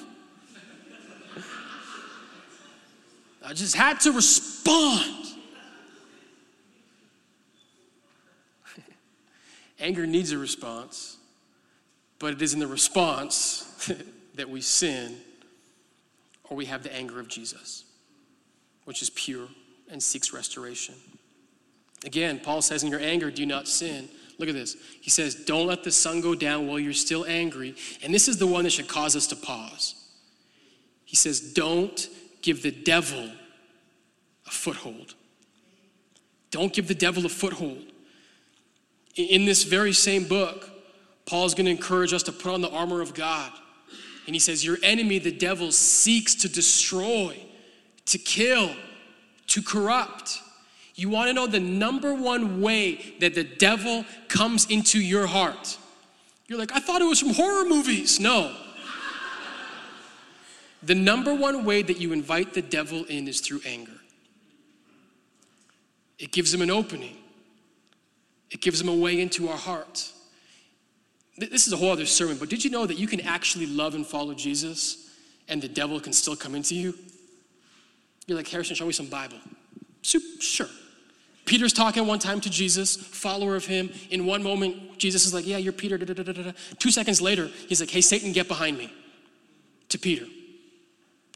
I 3.43 3.55
just 3.55 3.75
had 3.75 4.01
to 4.01 4.13
respond. 4.13 5.24
Anger 9.81 10.07
needs 10.07 10.33
a 10.33 10.39
response, 10.39 11.17
but 12.19 12.33
it 12.33 12.43
is 12.43 12.55
in 12.55 12.61
the 12.61 12.67
response 12.67 13.91
that 14.35 14.49
we 14.49 14.61
sin 14.61 15.17
or 16.45 16.57
we 16.57 16.67
have 16.67 16.83
the 16.83 16.95
anger 16.95 17.21
of 17.21 17.29
Jesus, 17.29 17.85
which 18.85 19.03
is 19.03 19.11
pure 19.11 19.49
and 19.91 20.03
seeks 20.03 20.33
restoration. 20.33 20.95
Again, 22.05 22.39
Paul 22.39 22.63
says, 22.63 22.83
In 22.83 22.91
your 22.91 23.01
anger, 23.01 23.31
do 23.31 23.47
not 23.47 23.67
sin. 23.67 24.09
Look 24.39 24.49
at 24.49 24.55
this. 24.55 24.77
He 25.01 25.11
says, 25.11 25.35
Don't 25.35 25.67
let 25.67 25.85
the 25.85 25.93
sun 25.93 26.21
go 26.21 26.35
down 26.35 26.67
while 26.67 26.79
you're 26.79 26.93
still 26.93 27.25
angry. 27.25 27.75
And 28.03 28.13
this 28.13 28.29
is 28.29 28.39
the 28.39 28.47
one 28.47 28.65
that 28.65 28.71
should 28.71 28.89
cause 28.89 29.17
us 29.17 29.27
to 29.29 29.37
pause. 29.37 29.95
He 31.05 31.17
says, 31.17 31.41
Don't 31.53 32.09
give 32.43 32.63
the 32.63 32.71
devil 32.71 33.31
a 34.47 34.51
foothold. 34.51 35.15
Don't 36.51 36.73
give 36.73 36.89
the 36.89 36.95
devil 36.95 37.25
a 37.25 37.29
foothold. 37.29 37.85
In 39.17 39.45
this 39.45 39.65
very 39.65 39.93
same 39.93 40.25
book, 40.25 40.69
Paul's 41.27 41.55
going 41.55 41.67
to 41.67 41.71
encourage 41.71 42.13
us 42.13 42.23
to 42.25 42.33
put 42.33 42.53
on 42.53 42.61
the 42.61 42.71
armor 42.71 43.01
of 43.01 43.15
God. 43.15 43.53
And 44.27 44.35
he 44.35 44.41
says, 44.41 44.65
Your 44.65 44.79
enemy, 44.83 45.19
the 45.19 45.33
devil, 45.33 45.73
seeks 45.73 46.35
to 46.37 46.49
destroy, 46.49 47.39
to 48.07 48.19
kill, 48.19 48.75
to 49.49 49.63
corrupt. 49.63 50.41
You 50.95 51.09
want 51.09 51.29
to 51.29 51.33
know 51.33 51.47
the 51.47 51.61
number 51.61 52.15
one 52.15 52.61
way 52.61 53.15
that 53.21 53.35
the 53.35 53.45
devil 53.45 54.05
comes 54.29 54.67
into 54.71 55.01
your 55.01 55.27
heart? 55.27 55.77
You're 56.47 56.59
like, 56.59 56.73
I 56.73 56.79
thought 56.79 57.01
it 57.01 57.07
was 57.07 57.21
from 57.21 57.31
horror 57.31 57.65
movies. 57.65 58.21
No. 58.21 58.55
the 60.83 60.95
number 60.95 61.35
one 61.35 61.65
way 61.65 61.83
that 61.83 61.99
you 61.99 62.13
invite 62.13 62.55
the 62.55 62.63
devil 62.63 63.05
in 63.05 63.27
is 63.27 63.41
through 63.41 63.61
anger. 63.67 63.93
It 66.19 66.33
gives 66.33 66.55
him 66.55 66.63
an 66.63 66.71
opening, 66.71 67.17
it 68.55 68.61
gives 68.61 68.79
them 68.79 68.89
a 68.89 68.95
way 68.95 69.21
into 69.21 69.49
our 69.49 69.57
heart. 69.57 70.09
This 71.37 71.67
is 71.67 71.73
a 71.73 71.77
whole 71.77 71.91
other 71.91 72.07
sermon, 72.07 72.37
but 72.39 72.49
did 72.49 72.65
you 72.65 72.71
know 72.71 72.87
that 72.87 72.97
you 72.97 73.09
can 73.09 73.21
actually 73.23 73.67
love 73.67 73.97
and 73.97 74.07
follow 74.07 74.33
Jesus 74.33 75.11
and 75.49 75.61
the 75.61 75.69
devil 75.69 75.99
can 75.99 76.13
still 76.13 76.37
come 76.37 76.55
into 76.55 76.77
you? 76.77 76.95
You're 78.29 78.39
like, 78.39 78.47
Harrison, 78.47 78.77
show 78.77 78.87
me 78.87 78.93
some 78.93 79.07
Bible. 79.07 79.39
Sure. 80.03 80.69
Peter's 81.45 81.73
talking 81.73 82.07
one 82.07 82.21
time 82.21 82.41
to 82.41 82.49
Jesus, 82.49 82.97
follower 82.97 83.57
of 83.57 83.67
him. 83.67 83.91
In 84.11 84.25
one 84.25 84.43
moment, 84.45 84.99
Jesus 84.99 85.27
is 85.27 85.35
like, 85.35 85.47
Yeah, 85.47 85.57
you're 85.57 85.73
Peter. 85.73 85.99
Da, 85.99 86.15
da, 86.15 86.23
da, 86.23 86.53
Two 86.79 86.93
seconds 86.93 87.21
later, 87.21 87.51
he's 87.69 87.81
like, 87.81 87.91
Hey, 87.91 88.01
Satan, 88.01 88.33
get 88.33 88.47
behind 88.47 88.79
me. 88.79 88.91
To 89.89 89.99
Peter. 89.99 90.27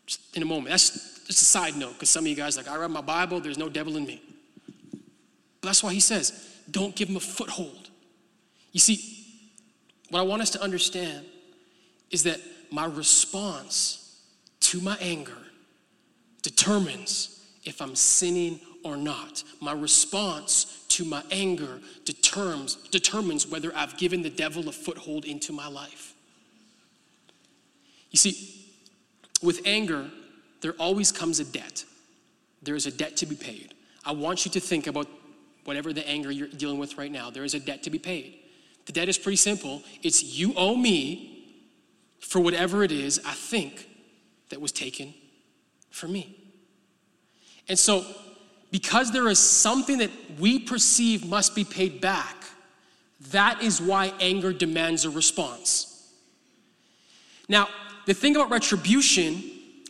Just 0.06 0.36
in 0.36 0.42
a 0.42 0.46
moment. 0.46 0.68
That's 0.68 1.26
just 1.26 1.42
a 1.42 1.44
side 1.44 1.76
note, 1.76 1.94
because 1.94 2.10
some 2.10 2.24
of 2.24 2.28
you 2.28 2.36
guys 2.36 2.56
like, 2.56 2.68
I 2.68 2.76
read 2.76 2.90
my 2.90 3.00
Bible, 3.00 3.40
there's 3.40 3.58
no 3.58 3.68
devil 3.68 3.96
in 3.96 4.06
me. 4.06 4.22
But 5.60 5.68
that's 5.68 5.82
why 5.82 5.92
he 5.92 6.00
says, 6.00 6.57
Don't 6.70 6.94
give 6.94 7.08
him 7.08 7.16
a 7.16 7.20
foothold. 7.20 7.90
You 8.72 8.80
see, 8.80 9.26
what 10.10 10.20
I 10.20 10.22
want 10.22 10.42
us 10.42 10.50
to 10.50 10.62
understand 10.62 11.24
is 12.10 12.22
that 12.24 12.40
my 12.70 12.84
response 12.84 14.20
to 14.60 14.80
my 14.80 14.96
anger 15.00 15.38
determines 16.42 17.46
if 17.64 17.80
I'm 17.80 17.94
sinning 17.94 18.60
or 18.84 18.96
not. 18.96 19.42
My 19.60 19.72
response 19.72 20.84
to 20.88 21.04
my 21.04 21.22
anger 21.30 21.80
determines, 22.04 22.76
determines 22.90 23.46
whether 23.46 23.74
I've 23.74 23.96
given 23.96 24.22
the 24.22 24.30
devil 24.30 24.68
a 24.68 24.72
foothold 24.72 25.24
into 25.24 25.52
my 25.52 25.68
life. 25.68 26.14
You 28.10 28.18
see, 28.18 28.66
with 29.42 29.60
anger, 29.64 30.10
there 30.60 30.72
always 30.78 31.12
comes 31.12 31.40
a 31.40 31.44
debt. 31.44 31.84
There 32.62 32.74
is 32.74 32.86
a 32.86 32.90
debt 32.90 33.16
to 33.18 33.26
be 33.26 33.36
paid. 33.36 33.74
I 34.04 34.12
want 34.12 34.44
you 34.44 34.50
to 34.52 34.60
think 34.60 34.86
about 34.86 35.06
whatever 35.68 35.92
the 35.92 36.08
anger 36.08 36.30
you're 36.30 36.48
dealing 36.48 36.78
with 36.78 36.96
right 36.96 37.12
now. 37.12 37.28
There 37.28 37.44
is 37.44 37.52
a 37.52 37.60
debt 37.60 37.82
to 37.82 37.90
be 37.90 37.98
paid. 37.98 38.38
The 38.86 38.92
debt 38.92 39.06
is 39.10 39.18
pretty 39.18 39.36
simple 39.36 39.82
it's 40.02 40.24
you 40.24 40.54
owe 40.56 40.74
me 40.74 41.44
for 42.20 42.40
whatever 42.40 42.82
it 42.82 42.90
is 42.90 43.20
I 43.26 43.34
think 43.34 43.86
that 44.48 44.62
was 44.62 44.72
taken 44.72 45.12
from 45.90 46.12
me. 46.12 46.36
And 47.68 47.78
so, 47.78 48.02
because 48.70 49.12
there 49.12 49.28
is 49.28 49.38
something 49.38 49.98
that 49.98 50.10
we 50.38 50.58
perceive 50.58 51.28
must 51.28 51.54
be 51.54 51.64
paid 51.64 52.00
back, 52.00 52.46
that 53.30 53.62
is 53.62 53.78
why 53.78 54.14
anger 54.20 54.54
demands 54.54 55.04
a 55.04 55.10
response. 55.10 56.10
Now, 57.46 57.68
the 58.06 58.14
thing 58.14 58.36
about 58.36 58.50
retribution 58.50 59.42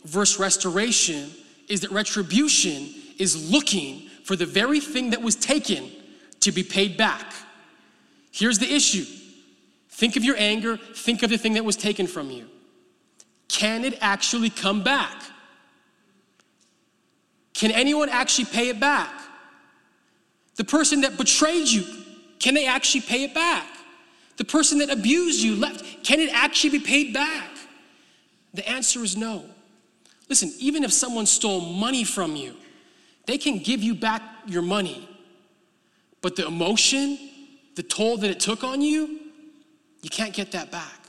versus 0.03 0.39
restoration 0.39 1.29
is 1.69 1.81
that 1.81 1.91
retribution 1.91 2.93
is 3.17 3.49
looking 3.49 4.08
for 4.29 4.35
the 4.35 4.45
very 4.45 4.79
thing 4.79 5.09
that 5.09 5.23
was 5.23 5.35
taken 5.35 5.89
to 6.39 6.51
be 6.51 6.61
paid 6.61 6.95
back. 6.95 7.33
Here's 8.31 8.59
the 8.59 8.71
issue 8.71 9.03
think 9.89 10.17
of 10.17 10.23
your 10.23 10.35
anger, 10.37 10.77
think 10.77 11.23
of 11.23 11.31
the 11.31 11.37
thing 11.39 11.53
that 11.53 11.65
was 11.65 11.75
taken 11.75 12.05
from 12.05 12.29
you. 12.29 12.45
Can 13.47 13.83
it 13.83 13.97
actually 14.01 14.51
come 14.51 14.83
back? 14.83 15.23
Can 17.55 17.71
anyone 17.71 18.07
actually 18.07 18.45
pay 18.45 18.69
it 18.69 18.79
back? 18.79 19.11
The 20.57 20.63
person 20.63 21.01
that 21.01 21.17
betrayed 21.17 21.67
you, 21.67 21.83
can 22.37 22.53
they 22.53 22.67
actually 22.67 23.01
pay 23.01 23.23
it 23.23 23.33
back? 23.33 23.65
The 24.37 24.45
person 24.45 24.77
that 24.77 24.91
abused 24.91 25.41
you, 25.41 25.55
left, 25.55 26.03
can 26.03 26.19
it 26.19 26.29
actually 26.31 26.77
be 26.77 26.81
paid 26.81 27.15
back? 27.15 27.49
The 28.53 28.69
answer 28.69 29.03
is 29.03 29.17
no. 29.17 29.45
Listen, 30.29 30.53
even 30.59 30.83
if 30.83 30.93
someone 30.93 31.25
stole 31.25 31.61
money 31.61 32.03
from 32.03 32.35
you, 32.35 32.53
they 33.29 33.37
can 33.37 33.59
give 33.59 33.83
you 33.83 33.95
back 33.95 34.21
your 34.45 34.61
money. 34.61 35.07
But 36.21 36.35
the 36.35 36.47
emotion, 36.47 37.17
the 37.75 37.83
toll 37.83 38.17
that 38.17 38.29
it 38.29 38.39
took 38.39 38.63
on 38.63 38.81
you, 38.81 39.19
you 40.01 40.09
can't 40.09 40.33
get 40.33 40.51
that 40.53 40.71
back. 40.71 40.99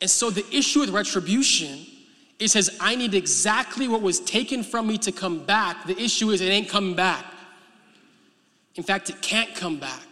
And 0.00 0.08
so 0.08 0.30
the 0.30 0.44
issue 0.54 0.80
with 0.80 0.90
retribution 0.90 1.86
it 2.38 2.50
says, 2.50 2.76
I 2.80 2.94
need 2.94 3.14
exactly 3.14 3.88
what 3.88 4.00
was 4.00 4.20
taken 4.20 4.62
from 4.62 4.86
me 4.86 4.96
to 4.98 5.12
come 5.12 5.44
back. 5.44 5.86
The 5.86 6.00
issue 6.00 6.30
is 6.30 6.40
it 6.40 6.46
ain't 6.46 6.68
coming 6.68 6.94
back. 6.94 7.24
In 8.76 8.84
fact, 8.84 9.10
it 9.10 9.20
can't 9.20 9.52
come 9.56 9.78
back, 9.80 10.06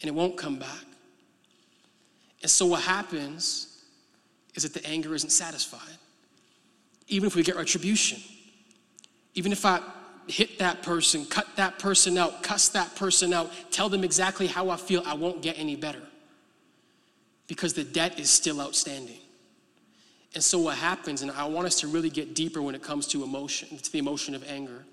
and 0.00 0.08
it 0.08 0.14
won't 0.14 0.36
come 0.36 0.58
back. 0.58 0.84
And 2.42 2.50
so 2.50 2.66
what 2.66 2.82
happens 2.82 3.84
is 4.56 4.64
that 4.64 4.74
the 4.74 4.84
anger 4.84 5.14
isn't 5.14 5.30
satisfied. 5.30 5.80
Even 7.06 7.28
if 7.28 7.36
we 7.36 7.44
get 7.44 7.54
retribution, 7.54 8.20
even 9.36 9.52
if 9.52 9.64
I 9.64 9.80
hit 10.26 10.58
that 10.58 10.82
person, 10.82 11.24
cut 11.26 11.46
that 11.54 11.78
person 11.78 12.18
out, 12.18 12.42
cuss 12.42 12.68
that 12.70 12.96
person 12.96 13.32
out, 13.32 13.52
tell 13.70 13.88
them 13.88 14.02
exactly 14.02 14.48
how 14.48 14.70
I 14.70 14.76
feel, 14.76 15.02
I 15.06 15.14
won't 15.14 15.42
get 15.42 15.56
any 15.58 15.76
better 15.76 16.02
because 17.46 17.74
the 17.74 17.84
debt 17.84 18.18
is 18.18 18.28
still 18.30 18.60
outstanding. 18.60 19.18
And 20.34 20.42
so 20.42 20.58
what 20.58 20.76
happens, 20.76 21.22
and 21.22 21.30
I 21.30 21.44
want 21.44 21.66
us 21.66 21.80
to 21.80 21.86
really 21.86 22.10
get 22.10 22.34
deeper 22.34 22.60
when 22.60 22.74
it 22.74 22.82
comes 22.82 23.06
to 23.08 23.22
emotion, 23.22 23.78
to 23.78 23.92
the 23.92 23.98
emotion 23.98 24.34
of 24.34 24.42
anger. 24.50 24.84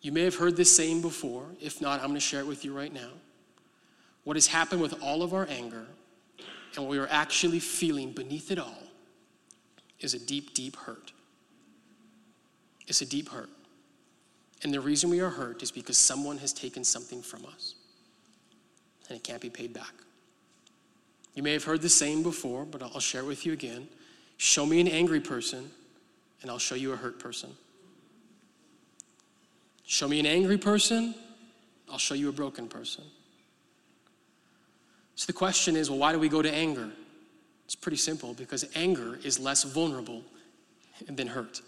You 0.00 0.10
may 0.10 0.22
have 0.24 0.34
heard 0.34 0.56
this 0.56 0.74
saying 0.74 1.02
before. 1.02 1.44
If 1.60 1.80
not, 1.80 2.00
I'm 2.00 2.06
going 2.06 2.14
to 2.14 2.20
share 2.20 2.40
it 2.40 2.46
with 2.46 2.64
you 2.64 2.76
right 2.76 2.92
now. 2.92 3.10
What 4.24 4.36
has 4.36 4.46
happened 4.46 4.80
with 4.80 5.00
all 5.02 5.22
of 5.22 5.32
our 5.32 5.46
anger 5.48 5.86
and 6.74 6.84
what 6.84 6.90
we 6.90 6.98
are 6.98 7.08
actually 7.10 7.60
feeling 7.60 8.12
beneath 8.12 8.50
it 8.50 8.58
all 8.58 8.82
is 10.00 10.14
a 10.14 10.18
deep, 10.18 10.54
deep 10.54 10.76
hurt. 10.76 11.12
It's 12.90 13.00
a 13.00 13.06
deep 13.06 13.28
hurt. 13.28 13.48
And 14.64 14.74
the 14.74 14.80
reason 14.80 15.08
we 15.08 15.20
are 15.20 15.30
hurt 15.30 15.62
is 15.62 15.70
because 15.70 15.96
someone 15.96 16.38
has 16.38 16.52
taken 16.52 16.82
something 16.82 17.22
from 17.22 17.46
us 17.46 17.76
and 19.08 19.16
it 19.16 19.22
can't 19.22 19.40
be 19.40 19.48
paid 19.48 19.72
back. 19.72 19.92
You 21.34 21.44
may 21.44 21.52
have 21.52 21.62
heard 21.62 21.82
the 21.82 21.88
saying 21.88 22.24
before, 22.24 22.64
but 22.64 22.82
I'll 22.82 22.98
share 22.98 23.22
it 23.22 23.26
with 23.26 23.46
you 23.46 23.52
again. 23.52 23.88
Show 24.38 24.66
me 24.66 24.80
an 24.80 24.88
angry 24.88 25.20
person, 25.20 25.70
and 26.42 26.50
I'll 26.50 26.58
show 26.58 26.74
you 26.74 26.92
a 26.92 26.96
hurt 26.96 27.20
person. 27.20 27.50
Show 29.84 30.08
me 30.08 30.18
an 30.18 30.26
angry 30.26 30.58
person, 30.58 31.14
I'll 31.90 31.98
show 31.98 32.14
you 32.14 32.28
a 32.28 32.32
broken 32.32 32.68
person. 32.68 33.04
So 35.14 35.26
the 35.26 35.32
question 35.32 35.76
is 35.76 35.90
well, 35.90 35.98
why 35.98 36.12
do 36.12 36.18
we 36.18 36.28
go 36.28 36.42
to 36.42 36.52
anger? 36.52 36.90
It's 37.66 37.76
pretty 37.76 37.98
simple 37.98 38.34
because 38.34 38.64
anger 38.74 39.18
is 39.22 39.38
less 39.38 39.62
vulnerable 39.62 40.22
than 41.08 41.28
hurt. 41.28 41.60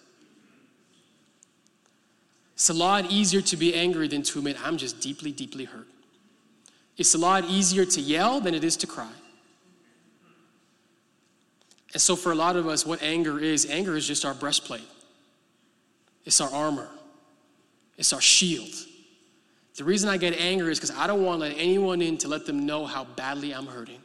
It's 2.62 2.70
a 2.70 2.74
lot 2.74 3.10
easier 3.10 3.40
to 3.40 3.56
be 3.56 3.74
angry 3.74 4.06
than 4.06 4.22
to 4.22 4.38
admit, 4.38 4.56
I'm 4.64 4.76
just 4.76 5.00
deeply, 5.00 5.32
deeply 5.32 5.64
hurt. 5.64 5.88
It's 6.96 7.12
a 7.12 7.18
lot 7.18 7.44
easier 7.46 7.84
to 7.84 8.00
yell 8.00 8.40
than 8.40 8.54
it 8.54 8.62
is 8.62 8.76
to 8.76 8.86
cry. 8.86 9.10
And 11.92 12.00
so, 12.00 12.14
for 12.14 12.30
a 12.30 12.36
lot 12.36 12.54
of 12.54 12.68
us, 12.68 12.86
what 12.86 13.02
anger 13.02 13.40
is 13.40 13.68
anger 13.68 13.96
is 13.96 14.06
just 14.06 14.24
our 14.24 14.32
breastplate, 14.32 14.88
it's 16.24 16.40
our 16.40 16.50
armor, 16.50 16.88
it's 17.98 18.12
our 18.12 18.20
shield. 18.20 18.70
The 19.76 19.82
reason 19.82 20.08
I 20.08 20.16
get 20.16 20.38
angry 20.38 20.70
is 20.70 20.78
because 20.78 20.96
I 20.96 21.08
don't 21.08 21.24
want 21.24 21.42
to 21.42 21.48
let 21.48 21.58
anyone 21.58 22.00
in 22.00 22.16
to 22.18 22.28
let 22.28 22.46
them 22.46 22.64
know 22.64 22.86
how 22.86 23.02
badly 23.02 23.52
I'm 23.52 23.66
hurting. 23.66 23.98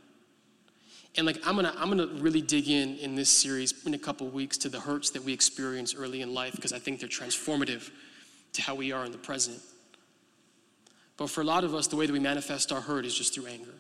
And 1.16 1.28
like 1.28 1.38
I'm 1.46 1.56
gonna 1.56 1.76
I'm 1.78 1.90
gonna 1.90 2.08
really 2.08 2.42
dig 2.42 2.70
in 2.70 2.98
in 2.98 3.14
this 3.14 3.30
series 3.30 3.86
in 3.86 3.94
a 3.94 4.00
couple 4.00 4.28
weeks 4.30 4.58
to 4.58 4.70
the 4.70 4.80
hurts 4.80 5.12
that 5.12 5.24
we 5.24 5.32
experience 5.32 5.94
early 5.94 6.24
in 6.24 6.34
life 6.34 6.56
because 6.56 6.74
I 6.74 6.80
think 6.80 7.00
they're 7.00 7.08
transformative 7.08 7.92
to 8.54 8.62
how 8.62 8.76
we 8.76 8.92
are 8.92 9.06
in 9.06 9.12
the 9.12 9.18
present. 9.18 9.60
But 11.18 11.30
for 11.30 11.42
a 11.42 11.44
lot 11.44 11.64
of 11.64 11.74
us, 11.74 11.88
the 11.88 11.96
way 11.96 12.06
that 12.06 12.14
we 12.14 12.20
manifest 12.20 12.72
our 12.72 12.82
hurt 12.82 13.06
is 13.06 13.16
just 13.16 13.34
through 13.34 13.48
anger 13.48 13.74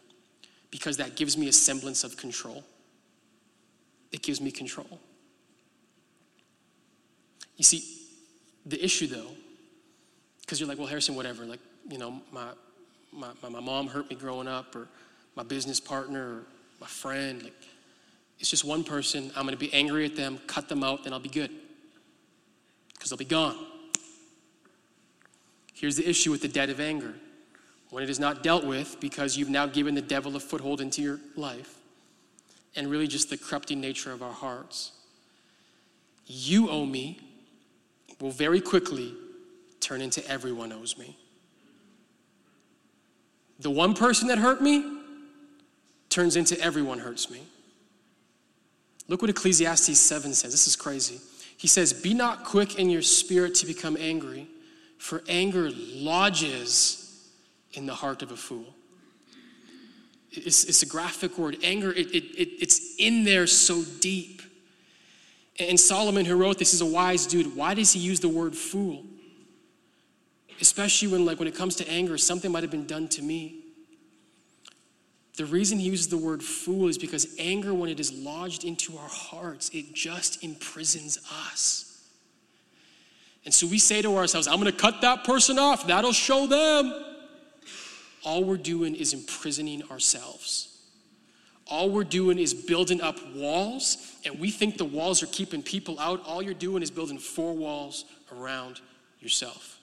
because 0.72 0.98
that 0.98 1.16
gives 1.16 1.38
me 1.38 1.48
a 1.48 1.54
semblance 1.54 2.04
of 2.04 2.18
control 2.18 2.64
it 4.12 4.22
gives 4.22 4.42
me 4.42 4.52
control. 4.52 5.00
You 7.56 7.64
see, 7.64 7.84
the 8.66 8.84
issue 8.84 9.08
though, 9.08 9.32
because 10.42 10.60
you're 10.60 10.70
like, 10.70 10.78
well, 10.78 10.88
Harrison, 10.88 11.16
whatever, 11.16 11.46
like, 11.46 11.60
you 11.90 11.98
know, 11.98 12.22
my, 12.32 12.50
my, 13.12 13.30
my 13.50 13.60
mom 13.60 13.88
hurt 13.88 14.10
me 14.10 14.16
growing 14.16 14.48
up, 14.48 14.76
or 14.76 14.88
my 15.36 15.44
business 15.44 15.80
partner, 15.80 16.28
or 16.28 16.44
my 16.80 16.88
friend, 16.88 17.44
like, 17.44 17.54
it's 18.40 18.50
just 18.50 18.64
one 18.64 18.84
person. 18.84 19.32
I'm 19.36 19.46
gonna 19.46 19.58
be 19.58 19.74
angry 19.74 20.06
at 20.06 20.16
them, 20.16 20.40
cut 20.48 20.70
them 20.70 20.84
out, 20.84 21.04
then 21.04 21.14
I'll 21.14 21.20
be 21.20 21.30
good. 21.30 21.50
Because 21.50 23.10
because 23.10 23.10
they'll 23.10 23.18
be 23.18 23.26
gone. 23.26 23.58
Here's 25.78 25.96
the 25.96 26.10
issue 26.10 26.32
with 26.32 26.42
the 26.42 26.48
debt 26.48 26.70
of 26.70 26.80
anger 26.80 27.14
when 27.92 28.04
it 28.04 28.10
is 28.10 28.20
not 28.20 28.42
dealt 28.42 28.66
with 28.66 29.00
because 29.00 29.38
you've 29.38 29.50
now 29.50 29.68
given 29.68 29.94
the 29.94 30.02
devil 30.02 30.36
a 30.36 30.40
foothold 30.40 30.82
into 30.82 31.02
your 31.02 31.20
life 31.36 31.76
and 32.76 32.90
really 32.90 33.08
just 33.08 33.30
the 33.30 33.38
corrupting 33.38 33.80
nature 33.80 34.12
of 34.12 34.24
our 34.24 34.34
hearts. 34.34 34.92
You 36.26 36.70
owe 36.70 36.86
me 36.86 37.20
will 38.20 38.32
very 38.32 38.60
quickly 38.60 39.14
turn 39.80 40.02
into 40.02 40.28
everyone 40.28 40.74
owes 40.74 40.98
me. 40.98 41.16
The 43.60 43.70
one 43.70 43.94
person 43.94 44.28
that 44.30 44.40
hurt 44.40 44.62
me 44.62 44.84
turns 46.10 46.36
into 46.36 46.60
everyone 46.60 47.00
hurts 47.00 47.30
me. 47.30 47.42
Look 49.08 49.22
what 49.22 49.30
Ecclesiastes 49.30 50.00
7 50.00 50.34
says. 50.34 50.52
This 50.52 50.68
is 50.68 50.76
crazy. 50.76 51.20
He 51.58 51.68
says, 51.68 51.94
Be 51.94 52.14
not 52.14 52.44
quick 52.44 52.80
in 52.80 52.90
your 52.90 53.02
spirit 53.02 53.56
to 53.56 53.66
become 53.66 53.96
angry, 54.00 54.48
for 54.98 55.24
anger 55.28 55.70
lodges 55.74 57.30
in 57.74 57.86
the 57.86 57.94
heart 57.94 58.22
of 58.22 58.32
a 58.32 58.38
fool. 58.38 58.74
It's, 60.32 60.66
it's 60.66 60.84
a 60.84 60.86
graphic 60.86 61.38
word. 61.38 61.58
Anger, 61.64 61.92
it, 61.92 62.08
it, 62.14 62.24
it, 62.38 62.50
it's 62.62 62.96
in 63.00 63.24
there 63.24 63.48
so 63.48 63.84
deep. 64.00 64.42
And 65.60 65.80
Solomon, 65.80 66.26
who 66.26 66.36
wrote 66.36 66.60
this, 66.60 66.74
is 66.74 66.82
a 66.82 66.86
wise 66.86 67.26
dude. 67.26 67.56
Why 67.56 67.74
does 67.74 67.94
he 67.94 68.00
use 68.00 68.20
the 68.20 68.30
word 68.30 68.56
fool? 68.56 69.04
Especially 70.62 71.08
when, 71.08 71.26
like, 71.26 71.40
when 71.40 71.48
it 71.48 71.56
comes 71.56 71.76
to 71.78 71.90
anger, 71.90 72.18
something 72.18 72.52
might 72.52 72.64
have 72.64 72.72
been 72.72 72.88
done 72.88 73.08
to 73.10 73.22
me. 73.22 73.64
The 75.38 75.46
reason 75.46 75.78
he 75.78 75.88
uses 75.88 76.08
the 76.08 76.18
word 76.18 76.42
fool 76.42 76.88
is 76.88 76.98
because 76.98 77.36
anger, 77.38 77.74
when 77.74 77.90
it 77.90 78.00
is 78.00 78.12
lodged 78.12 78.64
into 78.64 78.98
our 78.98 79.10
hearts, 79.10 79.70
it 79.70 79.94
just 79.94 80.44
imprisons 80.44 81.20
us. 81.46 81.87
And 83.46 83.54
so 83.54 83.68
we 83.68 83.80
say 83.80 84.02
to 84.02 84.18
ourselves, 84.18 84.48
I'm 84.48 84.60
going 84.60 84.72
to 84.72 84.78
cut 84.78 85.02
that 85.02 85.24
person 85.24 85.58
off, 85.58 85.88
that'll 85.88 86.12
show 86.12 86.48
them. 86.48 87.04
All 88.24 88.44
we're 88.44 88.58
doing 88.58 88.96
is 88.96 89.14
imprisoning 89.14 89.84
ourselves. 89.90 90.78
All 91.70 91.90
we're 91.90 92.04
doing 92.04 92.40
is 92.40 92.54
building 92.54 93.02
up 93.02 93.18
walls, 93.34 94.16
and 94.26 94.40
we 94.40 94.52
think 94.52 94.78
the 94.78 94.86
walls 94.86 95.22
are 95.22 95.28
keeping 95.28 95.62
people 95.62 96.00
out. 96.00 96.26
All 96.26 96.42
you're 96.42 96.54
doing 96.54 96.82
is 96.82 96.92
building 96.92 97.18
four 97.18 97.54
walls 97.54 98.06
around 98.32 98.82
yourself. 99.20 99.80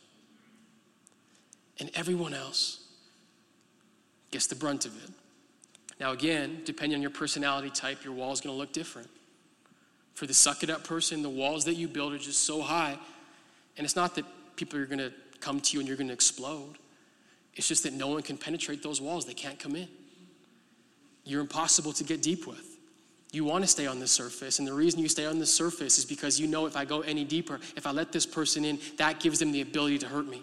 And 1.79 1.91
everyone 1.95 2.35
else 2.35 2.81
gets 4.31 4.47
the 4.47 4.55
brunt 4.55 4.87
of 4.87 4.97
it. 5.05 5.11
Now, 6.01 6.13
again, 6.13 6.63
depending 6.65 6.97
on 6.97 7.03
your 7.03 7.11
personality 7.11 7.71
type, 7.71 8.05
your 8.05 8.15
wall 8.15 8.33
is 8.33 8.41
going 8.41 8.55
to 8.55 8.59
look 8.59 8.73
different. 8.73 9.09
For 10.15 10.27
the 10.27 10.35
suck 10.35 10.63
it 10.63 10.71
up 10.71 10.85
person, 10.85 11.23
the 11.23 11.29
walls 11.29 11.65
that 11.65 11.75
you 11.75 11.89
build 11.89 12.13
are 12.13 12.19
just 12.19 12.45
so 12.45 12.63
high. 12.63 12.99
And 13.77 13.85
it's 13.85 13.97
not 13.97 14.15
that 14.15 14.25
people 14.57 14.79
are 14.79 14.87
going 14.87 14.99
to 14.99 15.13
come 15.41 15.61
to 15.61 15.75
you 15.75 15.81
and 15.81 15.89
you're 15.89 15.97
going 15.97 16.09
to 16.09 16.15
explode. 16.15 16.79
It's 17.55 17.69
just 17.69 17.83
that 17.85 17.93
no 17.93 18.09
one 18.09 18.23
can 18.23 18.37
penetrate 18.37 18.83
those 18.83 19.01
walls, 19.01 19.27
they 19.27 19.35
can't 19.35 19.59
come 19.59 19.77
in. 19.77 19.89
You're 21.25 21.41
impossible 21.41 21.93
to 21.95 22.05
get 22.05 22.23
deep 22.23 22.47
with. 22.47 22.79
You 23.33 23.45
want 23.45 23.65
to 23.65 23.69
stay 23.69 23.87
on 23.87 23.99
the 23.99 24.07
surface, 24.07 24.61
and 24.61 24.69
the 24.69 24.73
reason 24.73 25.01
you 25.01 25.09
stay 25.09 25.27
on 25.27 25.41
the 25.41 25.47
surface 25.47 25.99
is 25.99 26.05
because 26.05 26.39
you 26.39 26.47
know 26.47 26.67
if 26.67 26.77
I 26.77 26.85
go 26.85 27.01
any 27.01 27.25
deeper, 27.25 27.59
if 27.77 27.85
I 27.85 27.91
let 27.91 28.13
this 28.13 28.27
person 28.27 28.65
in, 28.65 28.79
that 28.99 29.19
gives 29.19 29.41
them 29.41 29.51
the 29.51 29.61
ability 29.61 29.99
to 29.99 30.07
hurt 30.07 30.27
me. 30.27 30.43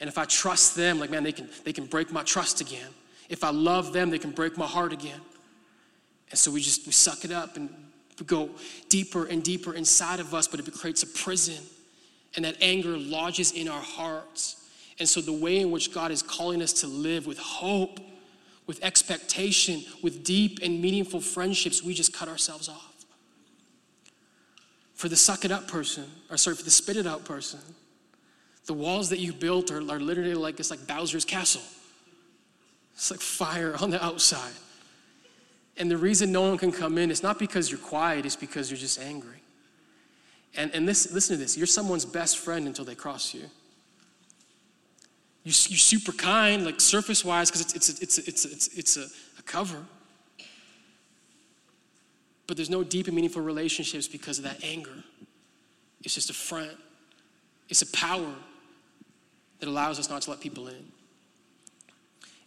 And 0.00 0.08
if 0.08 0.18
I 0.18 0.24
trust 0.24 0.74
them, 0.74 0.98
like 0.98 1.10
man, 1.10 1.22
they 1.22 1.30
can 1.30 1.48
they 1.62 1.72
can 1.72 1.86
break 1.86 2.10
my 2.10 2.24
trust 2.24 2.60
again. 2.60 2.88
If 3.28 3.44
I 3.44 3.50
love 3.50 3.92
them, 3.92 4.10
they 4.10 4.18
can 4.18 4.32
break 4.32 4.58
my 4.58 4.66
heart 4.66 4.92
again. 4.92 5.20
And 6.30 6.38
so 6.38 6.50
we 6.50 6.60
just 6.60 6.84
we 6.84 6.92
suck 6.92 7.24
it 7.24 7.30
up 7.30 7.56
and 7.56 7.70
go 8.26 8.50
deeper 8.88 9.26
and 9.26 9.42
deeper 9.42 9.74
inside 9.74 10.18
of 10.18 10.34
us, 10.34 10.48
but 10.48 10.58
it 10.58 10.72
creates 10.74 11.04
a 11.04 11.06
prison. 11.06 11.62
And 12.36 12.44
that 12.44 12.56
anger 12.60 12.96
lodges 12.96 13.52
in 13.52 13.68
our 13.68 13.80
hearts. 13.80 14.68
And 14.98 15.08
so 15.08 15.20
the 15.20 15.32
way 15.32 15.60
in 15.60 15.70
which 15.70 15.92
God 15.92 16.10
is 16.10 16.22
calling 16.22 16.62
us 16.62 16.72
to 16.74 16.86
live 16.86 17.26
with 17.26 17.38
hope, 17.38 18.00
with 18.66 18.82
expectation, 18.82 19.82
with 20.02 20.24
deep 20.24 20.60
and 20.62 20.80
meaningful 20.80 21.20
friendships, 21.20 21.82
we 21.82 21.94
just 21.94 22.12
cut 22.12 22.28
ourselves 22.28 22.68
off. 22.68 23.04
For 24.94 25.08
the 25.08 25.16
suck 25.16 25.44
it 25.44 25.50
up 25.50 25.66
person, 25.66 26.04
or 26.30 26.36
sorry, 26.36 26.56
for 26.56 26.62
the 26.62 26.70
spit 26.70 26.96
it 26.96 27.06
out 27.06 27.24
person, 27.24 27.60
the 28.66 28.72
walls 28.72 29.10
that 29.10 29.18
you 29.18 29.32
built 29.32 29.70
are, 29.70 29.78
are 29.78 30.00
literally 30.00 30.34
like 30.34 30.60
it's 30.60 30.70
like 30.70 30.86
Bowser's 30.86 31.24
castle. 31.24 31.62
It's 32.94 33.10
like 33.10 33.20
fire 33.20 33.74
on 33.80 33.90
the 33.90 34.02
outside. 34.02 34.52
And 35.76 35.90
the 35.90 35.96
reason 35.96 36.30
no 36.30 36.42
one 36.42 36.58
can 36.58 36.70
come 36.70 36.98
in 36.98 37.10
is 37.10 37.22
not 37.22 37.38
because 37.38 37.70
you're 37.70 37.80
quiet, 37.80 38.26
it's 38.26 38.36
because 38.36 38.70
you're 38.70 38.78
just 38.78 39.00
angry. 39.00 39.41
And, 40.56 40.74
and 40.74 40.86
this, 40.86 41.12
listen 41.12 41.36
to 41.36 41.42
this 41.42 41.56
you're 41.56 41.66
someone's 41.66 42.04
best 42.04 42.38
friend 42.38 42.66
until 42.66 42.84
they 42.84 42.94
cross 42.94 43.34
you. 43.34 43.42
You, 45.44 45.52
you're 45.68 45.78
super 45.78 46.12
kind, 46.12 46.64
like 46.64 46.80
surface 46.80 47.24
wise, 47.24 47.50
because 47.50 47.74
it's, 47.74 47.88
it's, 47.88 48.00
it's, 48.00 48.18
it's, 48.18 48.44
it's, 48.44 48.68
it's 48.68 48.96
a, 48.96 49.06
a 49.38 49.42
cover. 49.42 49.84
But 52.46 52.56
there's 52.56 52.70
no 52.70 52.84
deep 52.84 53.06
and 53.06 53.16
meaningful 53.16 53.42
relationships 53.42 54.06
because 54.06 54.38
of 54.38 54.44
that 54.44 54.62
anger. 54.62 55.02
It's 56.04 56.14
just 56.14 56.30
a 56.30 56.34
front, 56.34 56.72
it's 57.68 57.82
a 57.82 57.90
power 57.92 58.34
that 59.58 59.68
allows 59.68 59.98
us 59.98 60.10
not 60.10 60.22
to 60.22 60.30
let 60.30 60.40
people 60.40 60.68
in. 60.68 60.84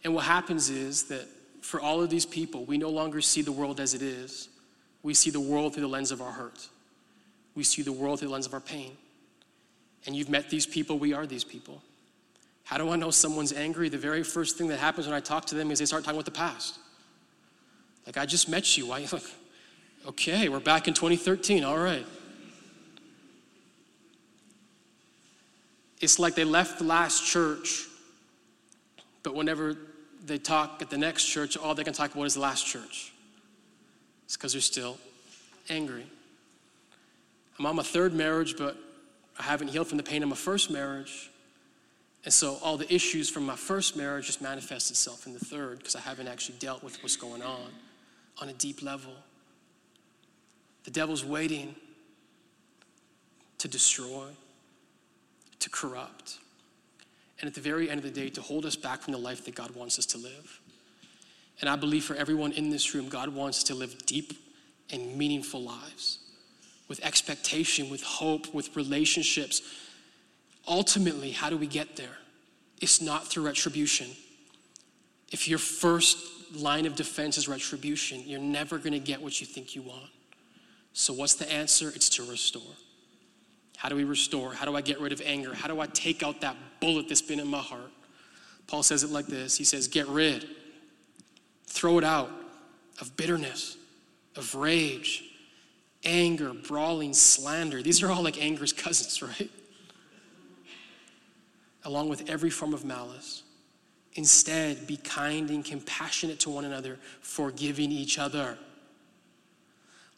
And 0.04 0.14
what 0.14 0.24
happens 0.24 0.70
is 0.70 1.04
that 1.04 1.26
for 1.62 1.80
all 1.80 2.00
of 2.02 2.10
these 2.10 2.26
people, 2.26 2.64
we 2.64 2.78
no 2.78 2.90
longer 2.90 3.20
see 3.20 3.42
the 3.42 3.52
world 3.52 3.80
as 3.80 3.94
it 3.94 4.02
is. 4.02 4.48
We 5.02 5.14
see 5.14 5.30
the 5.30 5.40
world 5.40 5.74
through 5.74 5.82
the 5.82 5.88
lens 5.88 6.12
of 6.12 6.22
our 6.22 6.30
hurt. 6.30 6.68
We 7.56 7.64
see 7.64 7.82
the 7.82 7.92
world 7.92 8.20
through 8.20 8.28
the 8.28 8.32
lens 8.32 8.46
of 8.46 8.54
our 8.54 8.60
pain. 8.60 8.92
And 10.06 10.14
you've 10.14 10.28
met 10.28 10.50
these 10.50 10.66
people, 10.66 10.98
we 10.98 11.12
are 11.12 11.26
these 11.26 11.42
people. 11.42 11.82
How 12.62 12.78
do 12.78 12.90
I 12.90 12.96
know 12.96 13.10
someone's 13.10 13.52
angry? 13.52 13.88
The 13.88 13.98
very 13.98 14.22
first 14.22 14.56
thing 14.58 14.68
that 14.68 14.78
happens 14.78 15.06
when 15.06 15.14
I 15.14 15.20
talk 15.20 15.46
to 15.46 15.54
them 15.54 15.70
is 15.70 15.78
they 15.78 15.86
start 15.86 16.04
talking 16.04 16.18
about 16.18 16.26
the 16.26 16.30
past. 16.32 16.78
Like, 18.06 18.16
I 18.16 18.26
just 18.26 18.48
met 18.48 18.76
you. 18.76 18.88
Why? 18.88 19.06
Like, 19.10 19.22
okay, 20.06 20.48
we're 20.48 20.60
back 20.60 20.86
in 20.86 20.94
2013. 20.94 21.64
All 21.64 21.78
right. 21.78 22.06
It's 26.00 26.18
like 26.18 26.34
they 26.34 26.44
left 26.44 26.78
the 26.78 26.84
last 26.84 27.24
church, 27.24 27.86
but 29.22 29.34
whenever 29.34 29.76
they 30.24 30.38
talk 30.38 30.82
at 30.82 30.90
the 30.90 30.98
next 30.98 31.24
church, 31.24 31.56
all 31.56 31.74
they 31.74 31.84
can 31.84 31.94
talk 31.94 32.14
about 32.14 32.24
is 32.24 32.34
the 32.34 32.40
last 32.40 32.66
church. 32.66 33.12
It's 34.24 34.36
because 34.36 34.52
they're 34.52 34.60
still 34.60 34.98
angry. 35.68 36.04
I'm 37.58 37.66
on 37.66 37.76
my 37.76 37.82
third 37.82 38.12
marriage, 38.12 38.56
but 38.56 38.76
I 39.38 39.42
haven't 39.42 39.68
healed 39.68 39.88
from 39.88 39.96
the 39.96 40.02
pain 40.02 40.22
of 40.22 40.28
my 40.28 40.36
first 40.36 40.70
marriage. 40.70 41.30
And 42.24 42.34
so 42.34 42.58
all 42.62 42.76
the 42.76 42.92
issues 42.92 43.30
from 43.30 43.46
my 43.46 43.56
first 43.56 43.96
marriage 43.96 44.26
just 44.26 44.42
manifest 44.42 44.90
itself 44.90 45.26
in 45.26 45.32
the 45.32 45.38
third 45.38 45.78
because 45.78 45.94
I 45.94 46.00
haven't 46.00 46.28
actually 46.28 46.58
dealt 46.58 46.82
with 46.82 47.02
what's 47.02 47.16
going 47.16 47.42
on 47.42 47.70
on 48.40 48.48
a 48.48 48.52
deep 48.52 48.82
level. 48.82 49.12
The 50.84 50.90
devil's 50.90 51.24
waiting 51.24 51.74
to 53.58 53.68
destroy, 53.68 54.26
to 55.60 55.70
corrupt 55.70 56.38
and 57.40 57.48
at 57.48 57.54
the 57.54 57.60
very 57.60 57.90
end 57.90 57.98
of 57.98 58.04
the 58.04 58.10
day, 58.10 58.30
to 58.30 58.40
hold 58.40 58.64
us 58.64 58.76
back 58.76 59.02
from 59.02 59.12
the 59.12 59.18
life 59.18 59.44
that 59.44 59.54
God 59.54 59.70
wants 59.72 59.98
us 59.98 60.06
to 60.06 60.18
live. 60.18 60.60
And 61.60 61.68
I 61.68 61.76
believe 61.76 62.04
for 62.04 62.14
everyone 62.14 62.52
in 62.52 62.70
this 62.70 62.94
room, 62.94 63.08
God 63.08 63.28
wants 63.28 63.58
us 63.58 63.64
to 63.64 63.74
live 63.74 64.06
deep 64.06 64.32
and 64.90 65.16
meaningful 65.16 65.62
lives 65.62 66.18
with 66.88 67.04
expectation, 67.04 67.90
with 67.90 68.02
hope, 68.02 68.52
with 68.54 68.76
relationships. 68.76 69.62
Ultimately, 70.68 71.30
how 71.32 71.50
do 71.50 71.56
we 71.56 71.66
get 71.66 71.96
there? 71.96 72.18
It's 72.80 73.00
not 73.00 73.26
through 73.26 73.46
retribution. 73.46 74.08
If 75.32 75.48
your 75.48 75.58
first 75.58 76.18
line 76.54 76.86
of 76.86 76.94
defense 76.94 77.38
is 77.38 77.48
retribution, 77.48 78.22
you're 78.24 78.40
never 78.40 78.78
going 78.78 78.92
to 78.92 79.00
get 79.00 79.20
what 79.20 79.40
you 79.40 79.46
think 79.46 79.74
you 79.74 79.82
want. 79.82 80.10
So, 80.92 81.12
what's 81.12 81.34
the 81.34 81.50
answer? 81.52 81.88
It's 81.88 82.08
to 82.10 82.22
restore. 82.22 82.62
How 83.76 83.88
do 83.88 83.96
we 83.96 84.04
restore? 84.04 84.54
How 84.54 84.64
do 84.64 84.76
I 84.76 84.80
get 84.80 85.00
rid 85.00 85.12
of 85.12 85.20
anger? 85.24 85.54
How 85.54 85.68
do 85.68 85.80
I 85.80 85.86
take 85.86 86.22
out 86.22 86.40
that 86.40 86.56
bullet 86.80 87.08
that's 87.08 87.22
been 87.22 87.40
in 87.40 87.48
my 87.48 87.58
heart? 87.58 87.90
Paul 88.66 88.82
says 88.82 89.04
it 89.04 89.10
like 89.10 89.26
this 89.26 89.56
He 89.56 89.64
says, 89.64 89.88
Get 89.88 90.06
rid, 90.08 90.46
throw 91.66 91.98
it 91.98 92.04
out 92.04 92.30
of 93.00 93.16
bitterness, 93.16 93.76
of 94.36 94.54
rage, 94.54 95.24
anger, 96.06 96.54
brawling, 96.54 97.12
slander. 97.12 97.82
These 97.82 98.02
are 98.02 98.10
all 98.10 98.22
like 98.22 98.40
anger's 98.40 98.72
cousins, 98.72 99.20
right? 99.40 99.50
Along 101.84 102.08
with 102.08 102.30
every 102.30 102.50
form 102.50 102.72
of 102.72 102.84
malice. 102.84 103.42
Instead, 104.14 104.86
be 104.86 104.96
kind 104.96 105.50
and 105.50 105.62
compassionate 105.62 106.40
to 106.40 106.50
one 106.50 106.64
another, 106.64 106.98
forgiving 107.20 107.92
each 107.92 108.18
other. 108.18 108.56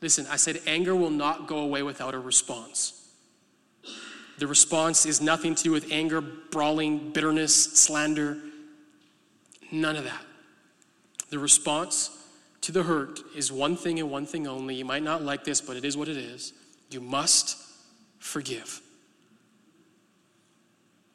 Listen, 0.00 0.24
I 0.30 0.36
said 0.36 0.60
anger 0.66 0.94
will 0.94 1.10
not 1.10 1.48
go 1.48 1.58
away 1.58 1.82
without 1.82 2.14
a 2.14 2.18
response. 2.20 2.94
The 4.38 4.46
response 4.46 5.04
is 5.04 5.20
nothing 5.20 5.56
to 5.56 5.62
do 5.64 5.72
with 5.72 5.90
anger, 5.90 6.20
brawling, 6.20 7.10
bitterness, 7.10 7.54
slander. 7.54 8.38
None 9.72 9.96
of 9.96 10.04
that. 10.04 10.24
The 11.30 11.40
response 11.40 12.17
to 12.68 12.72
the 12.72 12.82
hurt 12.82 13.20
is 13.34 13.50
one 13.50 13.76
thing 13.76 13.98
and 13.98 14.10
one 14.10 14.26
thing 14.26 14.46
only. 14.46 14.74
You 14.74 14.84
might 14.84 15.02
not 15.02 15.22
like 15.22 15.42
this, 15.42 15.58
but 15.58 15.78
it 15.78 15.86
is 15.86 15.96
what 15.96 16.06
it 16.06 16.18
is. 16.18 16.52
You 16.90 17.00
must 17.00 17.56
forgive. 18.18 18.82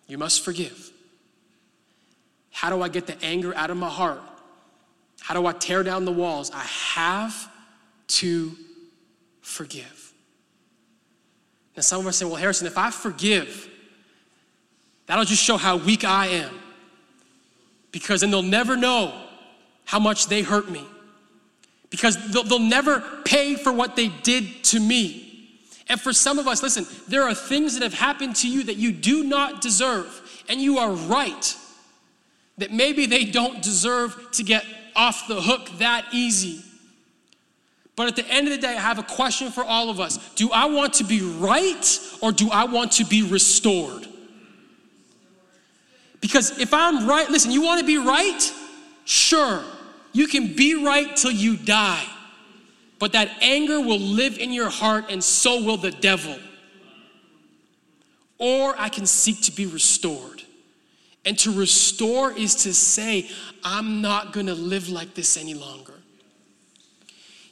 You 0.08 0.18
must 0.18 0.44
forgive. 0.44 0.90
How 2.50 2.72
do 2.72 2.82
I 2.82 2.90
get 2.90 3.06
the 3.06 3.24
anger 3.24 3.56
out 3.56 3.70
of 3.70 3.78
my 3.78 3.88
heart? 3.88 4.24
How 5.22 5.36
do 5.36 5.46
I 5.46 5.54
tear 5.54 5.84
down 5.84 6.06
the 6.06 6.12
walls? 6.12 6.50
I 6.50 6.64
have 6.96 7.48
to 8.08 8.54
forgive. 9.42 10.12
Now, 11.78 11.82
some 11.84 12.00
of 12.00 12.08
us 12.08 12.18
say, 12.18 12.26
well, 12.26 12.34
Harrison, 12.34 12.66
if 12.66 12.80
I 12.80 12.90
forgive, 12.90 13.70
that'll 15.06 15.24
just 15.24 15.44
show 15.44 15.58
how 15.58 15.78
weak 15.78 16.04
I 16.04 16.30
am. 16.30 16.60
Because 17.92 18.22
then 18.22 18.32
they'll 18.32 18.42
never 18.42 18.76
know 18.76 19.14
how 19.86 20.00
much 20.00 20.26
they 20.26 20.42
hurt 20.42 20.68
me. 20.68 20.84
Because 21.94 22.18
they'll, 22.32 22.44
they'll 22.44 22.58
never 22.58 23.02
pay 23.24 23.54
for 23.54 23.72
what 23.72 23.96
they 23.96 24.08
did 24.08 24.64
to 24.64 24.80
me. 24.80 25.60
And 25.88 26.02
for 26.02 26.12
some 26.12 26.40
of 26.40 26.48
us, 26.48 26.64
listen, 26.64 26.88
there 27.08 27.22
are 27.22 27.36
things 27.36 27.76
that 27.76 27.84
have 27.84 27.94
happened 27.94 28.36
to 28.38 28.50
you 28.50 28.64
that 28.64 28.78
you 28.78 28.92
do 28.92 29.24
not 29.24 29.62
deserve. 29.62 30.44
And 30.50 30.60
you 30.60 30.80
are 30.80 30.92
right 30.92 31.56
that 32.58 32.72
maybe 32.72 33.06
they 33.06 33.26
don't 33.26 33.62
deserve 33.62 34.32
to 34.32 34.44
get 34.44 34.66
off 34.96 35.28
the 35.28 35.40
hook 35.40 35.70
that 35.78 36.06
easy. 36.12 36.64
But 37.96 38.08
at 38.08 38.16
the 38.16 38.28
end 38.28 38.48
of 38.48 38.54
the 38.54 38.60
day, 38.60 38.76
I 38.76 38.82
have 38.82 38.98
a 38.98 39.04
question 39.04 39.52
for 39.52 39.64
all 39.64 39.92
of 39.92 40.00
us 40.00 40.18
Do 40.34 40.50
I 40.52 40.66
want 40.66 40.96
to 40.96 41.04
be 41.04 41.22
right 41.22 42.00
or 42.22 42.32
do 42.32 42.50
I 42.50 42.64
want 42.66 42.94
to 42.94 43.06
be 43.06 43.22
restored? 43.22 44.08
Because 46.22 46.58
if 46.58 46.74
I'm 46.74 47.06
right, 47.06 47.30
listen, 47.30 47.52
you 47.52 47.62
want 47.62 47.82
to 47.82 47.86
be 47.86 47.98
right? 47.98 48.52
Sure, 49.06 49.62
you 50.14 50.28
can 50.28 50.56
be 50.56 50.84
right 50.84 51.16
till 51.16 51.32
you 51.32 51.58
die. 51.58 52.06
But 53.00 53.12
that 53.12 53.30
anger 53.42 53.82
will 53.82 54.00
live 54.00 54.38
in 54.38 54.54
your 54.54 54.70
heart 54.70 55.06
and 55.10 55.22
so 55.22 55.62
will 55.64 55.78
the 55.78 55.92
devil. 55.92 56.38
Or 58.38 58.76
I 58.78 58.90
can 58.90 59.06
seek 59.06 59.42
to 59.42 59.52
be 59.52 59.66
restored. 59.66 60.42
And 61.26 61.38
to 61.40 61.52
restore 61.52 62.32
is 62.32 62.56
to 62.64 62.74
say, 62.74 63.30
I'm 63.64 64.02
not 64.02 64.34
to 64.34 64.54
live 64.54 64.90
like 64.90 65.16
this 65.16 65.38
any 65.38 65.54
longer. 65.54 65.94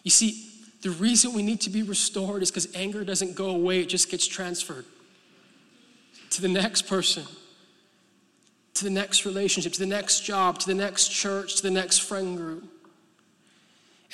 You 0.03 0.11
see, 0.11 0.47
the 0.81 0.91
reason 0.91 1.33
we 1.33 1.43
need 1.43 1.61
to 1.61 1.69
be 1.69 1.83
restored 1.83 2.41
is 2.41 2.49
because 2.49 2.73
anger 2.75 3.03
doesn't 3.03 3.35
go 3.35 3.49
away, 3.49 3.81
it 3.81 3.89
just 3.89 4.09
gets 4.09 4.27
transferred 4.27 4.85
to 6.31 6.41
the 6.41 6.47
next 6.47 6.83
person, 6.83 7.23
to 8.75 8.83
the 8.83 8.89
next 8.89 9.25
relationship, 9.25 9.73
to 9.73 9.79
the 9.79 9.85
next 9.85 10.21
job, 10.21 10.59
to 10.59 10.67
the 10.67 10.73
next 10.73 11.09
church, 11.09 11.55
to 11.57 11.63
the 11.63 11.71
next 11.71 11.99
friend 11.99 12.37
group. 12.37 12.63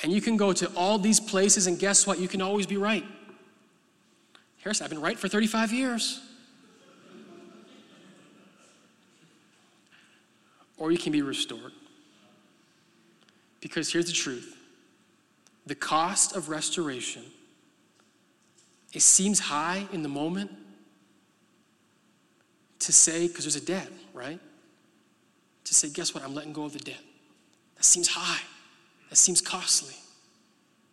And 0.02 0.12
you 0.12 0.20
can 0.20 0.36
go 0.36 0.52
to 0.52 0.70
all 0.76 0.98
these 0.98 1.20
places, 1.20 1.66
and 1.66 1.78
guess 1.78 2.06
what? 2.06 2.18
You 2.18 2.28
can 2.28 2.40
always 2.40 2.66
be 2.66 2.76
right. 2.76 3.04
Harrison, 4.62 4.84
I've 4.84 4.90
been 4.90 5.00
right 5.00 5.18
for 5.18 5.28
35 5.28 5.72
years. 5.72 6.20
or 10.78 10.92
you 10.92 10.98
can 10.98 11.12
be 11.12 11.22
restored. 11.22 11.72
Because 13.60 13.92
here's 13.92 14.06
the 14.06 14.12
truth 14.12 14.56
the 15.66 15.74
cost 15.74 16.34
of 16.34 16.48
restoration, 16.48 17.22
it 18.94 19.02
seems 19.02 19.38
high 19.38 19.86
in 19.92 20.02
the 20.02 20.08
moment 20.08 20.50
to 22.78 22.92
say, 22.92 23.28
because 23.28 23.44
there's 23.44 23.56
a 23.56 23.64
debt, 23.64 23.90
right? 24.14 24.40
To 25.68 25.74
say, 25.74 25.90
guess 25.90 26.14
what? 26.14 26.24
I'm 26.24 26.34
letting 26.34 26.54
go 26.54 26.64
of 26.64 26.72
the 26.72 26.78
debt. 26.78 27.02
That 27.76 27.84
seems 27.84 28.08
high. 28.08 28.40
That 29.10 29.16
seems 29.16 29.42
costly. 29.42 29.94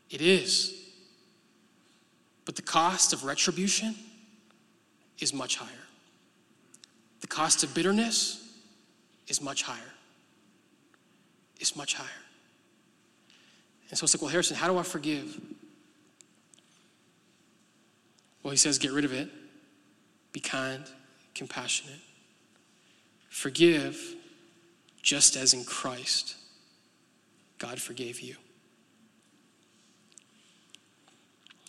It 0.10 0.20
is. 0.20 0.74
But 2.44 2.58
the 2.58 2.62
cost 2.62 3.14
of 3.14 3.24
retribution 3.24 3.96
is 5.20 5.34
much 5.34 5.56
higher. 5.56 5.70
The 7.22 7.28
cost 7.28 7.64
of 7.64 7.74
bitterness 7.74 8.54
is 9.30 9.42
much 9.42 9.64
higher. 9.64 9.94
It's 11.58 11.78
much 11.78 11.94
higher. 11.94 12.10
And 13.90 13.98
so 13.98 14.04
it's 14.04 14.14
like, 14.14 14.22
well, 14.22 14.30
Harrison, 14.30 14.58
how 14.58 14.68
do 14.68 14.78
I 14.78 14.84
forgive? 14.84 15.40
Well, 18.44 18.52
he 18.52 18.58
says, 18.58 18.78
get 18.78 18.92
rid 18.92 19.06
of 19.06 19.14
it. 19.14 19.30
Be 20.34 20.42
kind, 20.42 20.84
compassionate. 21.34 22.02
Forgive 23.30 24.15
just 25.06 25.38
as 25.38 25.54
in 25.54 25.64
Christ 25.64 26.36
God 27.60 27.80
forgave 27.80 28.20
you. 28.20 28.36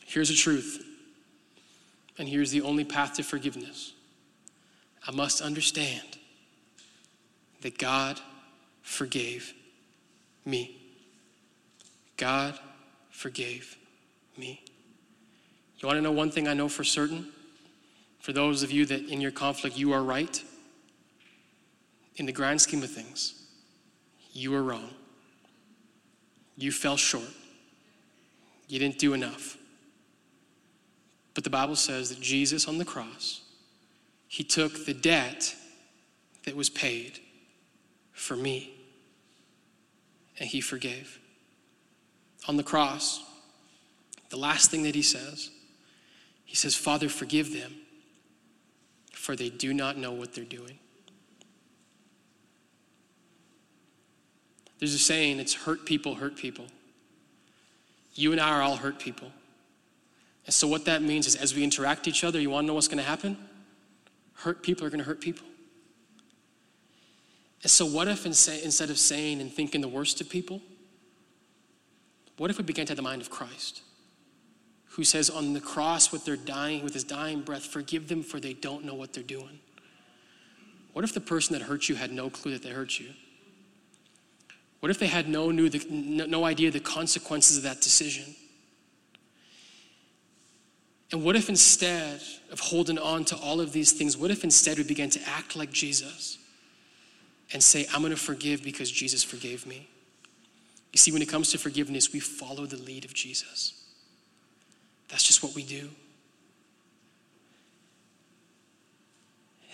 Here's 0.05 0.31
the 0.31 0.35
truth, 0.35 0.83
and 2.19 2.27
here's 2.27 2.51
the 2.51 2.63
only 2.63 2.85
path 2.85 3.15
to 3.15 3.23
forgiveness. 3.23 3.93
I 5.07 5.13
must 5.13 5.43
understand 5.43 6.17
that 7.61 7.77
God 7.77 8.19
forgave 8.83 9.53
me. 10.47 10.81
God 12.17 12.59
forgave 13.11 13.77
me. 14.39 14.63
You 15.79 15.87
want 15.87 15.99
to 15.99 16.03
know 16.03 16.11
one 16.11 16.31
thing 16.31 16.49
I 16.49 16.55
know 16.55 16.71
for 16.71 16.85
certain? 16.85 17.29
For 18.19 18.33
those 18.33 18.63
of 18.63 18.73
you 18.73 18.87
that 18.87 19.09
in 19.09 19.21
your 19.21 19.31
conflict 19.31 19.77
you 19.77 19.93
are 19.93 20.03
right, 20.03 20.43
in 22.17 22.27
the 22.27 22.33
grand 22.33 22.61
scheme 22.61 22.83
of 22.83 22.91
things, 22.91 23.35
you 24.33 24.51
were 24.51 24.63
wrong. 24.63 24.91
You 26.57 26.73
fell 26.73 26.97
short. 26.97 27.29
You 28.69 28.79
didn't 28.79 28.99
do 28.99 29.15
enough. 29.15 29.57
But 31.35 31.45
the 31.45 31.51
Bible 31.51 31.77
says 31.77 32.09
that 32.09 32.21
Jesus 32.21 32.67
on 32.67 32.79
the 32.79 32.85
cross, 32.85 33.43
he 34.27 34.43
took 34.43 34.87
the 34.87 34.95
debt 34.95 35.55
that 36.45 36.57
was 36.57 36.71
paid 36.71 37.21
for 38.13 38.37
me. 38.37 38.73
And 40.39 40.49
he 40.49 40.61
forgave. 40.61 41.19
On 42.49 42.57
the 42.57 42.63
cross, 42.63 43.23
the 44.31 44.37
last 44.37 44.71
thing 44.71 44.83
that 44.85 44.95
he 44.95 45.03
says, 45.03 45.51
he 46.45 46.55
says, 46.55 46.75
Father, 46.75 47.09
forgive 47.09 47.53
them, 47.53 47.75
for 49.13 49.35
they 49.35 49.51
do 49.51 49.75
not 49.75 49.97
know 49.97 50.13
what 50.13 50.35
they're 50.35 50.45
doing. 50.45 50.79
There's 54.79 54.95
a 54.95 54.99
saying, 54.99 55.41
it's 55.41 55.55
hurt 55.55 55.87
people 55.87 56.17
hurt 56.17 56.37
people. 56.37 56.67
You 58.15 58.33
and 58.33 58.41
I 58.41 58.51
are 58.51 58.63
all 58.63 58.77
hurt 58.77 58.99
people. 58.99 59.31
And 60.47 60.55
so, 60.55 60.67
what 60.69 60.85
that 60.85 61.03
means 61.03 61.27
is, 61.27 61.35
as 61.35 61.55
we 61.55 61.65
interact 61.65 62.07
each 62.07 62.25
other, 62.25 62.41
you 62.41 62.51
want 62.51 62.65
to 62.65 62.67
know 62.69 62.75
what's 62.75 62.89
going 62.89 62.99
to 62.99 63.05
happen? 63.05 63.37
Hurt 64.35 64.63
people 64.63 64.87
are 64.87 64.91
going 64.91 65.01
to 65.01 65.05
hurt 65.05 65.21
people. 65.21 65.47
And 67.63 67.71
so, 67.71 67.85
what 67.85 68.07
if 68.07 68.25
instead 68.27 68.91
of 68.91 68.99
saying 68.99 69.41
and 69.41 69.53
thinking 69.53 69.81
the 69.81 69.89
worst 69.89 70.21
of 70.21 70.29
people, 70.29 70.63
what 72.37 72.51
if 72.51 72.59
we 72.59 72.65
began 72.65 72.87
to 72.87 72.91
have 72.91 72.97
the 72.97 73.03
mind 73.03 73.23
of 73.23 73.31
Christ, 73.31 73.83
who 74.91 75.05
says 75.05 75.29
on 75.29 75.53
the 75.53 75.61
cross 75.61 76.13
with 76.13 76.25
their 76.25 76.37
dying, 76.37 76.85
with 76.85 76.95
his 76.95 77.05
dying 77.05 77.41
breath, 77.41 77.65
forgive 77.65 78.09
them 78.09 78.23
for 78.23 78.39
they 78.39 78.53
don't 78.53 78.85
know 78.85 78.95
what 78.95 79.13
they're 79.13 79.25
doing? 79.25 79.59
What 80.93 81.05
if 81.05 81.13
the 81.13 81.21
person 81.21 81.59
that 81.59 81.67
hurt 81.67 81.89
you 81.89 81.97
had 81.97 82.13
no 82.13 82.31
clue 82.31 82.53
that 82.53 82.63
they 82.63 82.71
hurt 82.71 83.01
you? 83.01 83.09
What 84.87 84.91
if 84.93 85.01
they 85.01 85.09
had 85.09 85.29
no, 85.29 85.51
knew 85.51 85.69
no 85.91 86.45
idea 86.45 86.71
the 86.71 86.79
consequences 86.79 87.57
of 87.57 87.65
that 87.65 87.81
decision? 87.81 88.37
And 91.11 91.25
what 91.25 91.35
if 91.35 91.49
instead 91.49 92.23
of 92.53 92.61
holding 92.61 92.97
on 92.97 93.25
to 93.25 93.37
all 93.37 93.61
of 93.61 93.73
these 93.73 93.91
things, 93.91 94.17
what 94.17 94.31
if 94.31 94.45
instead 94.45 94.79
we 94.79 94.85
began 94.85 95.11
to 95.11 95.21
act 95.29 95.57
like 95.57 95.73
Jesus? 95.73 96.39
and 97.53 97.63
say, 97.63 97.87
I'm 97.93 98.01
going 98.01 98.11
to 98.13 98.17
forgive 98.17 98.63
because 98.63 98.91
Jesus 98.91 99.23
forgave 99.23 99.67
me. 99.67 99.89
You 100.93 100.99
see, 100.99 101.13
when 101.13 101.23
it 101.23 101.29
comes 101.29 101.51
to 101.51 101.59
forgiveness, 101.59 102.13
we 102.13 102.21
follow 102.21 102.67
the 102.67 102.77
lead 102.77 103.05
of 103.05 103.15
Jesus. 103.15 103.73
That's 105.09 105.23
just 105.23 105.43
what 105.43 105.55
we 105.55 105.63
do. 105.63 105.91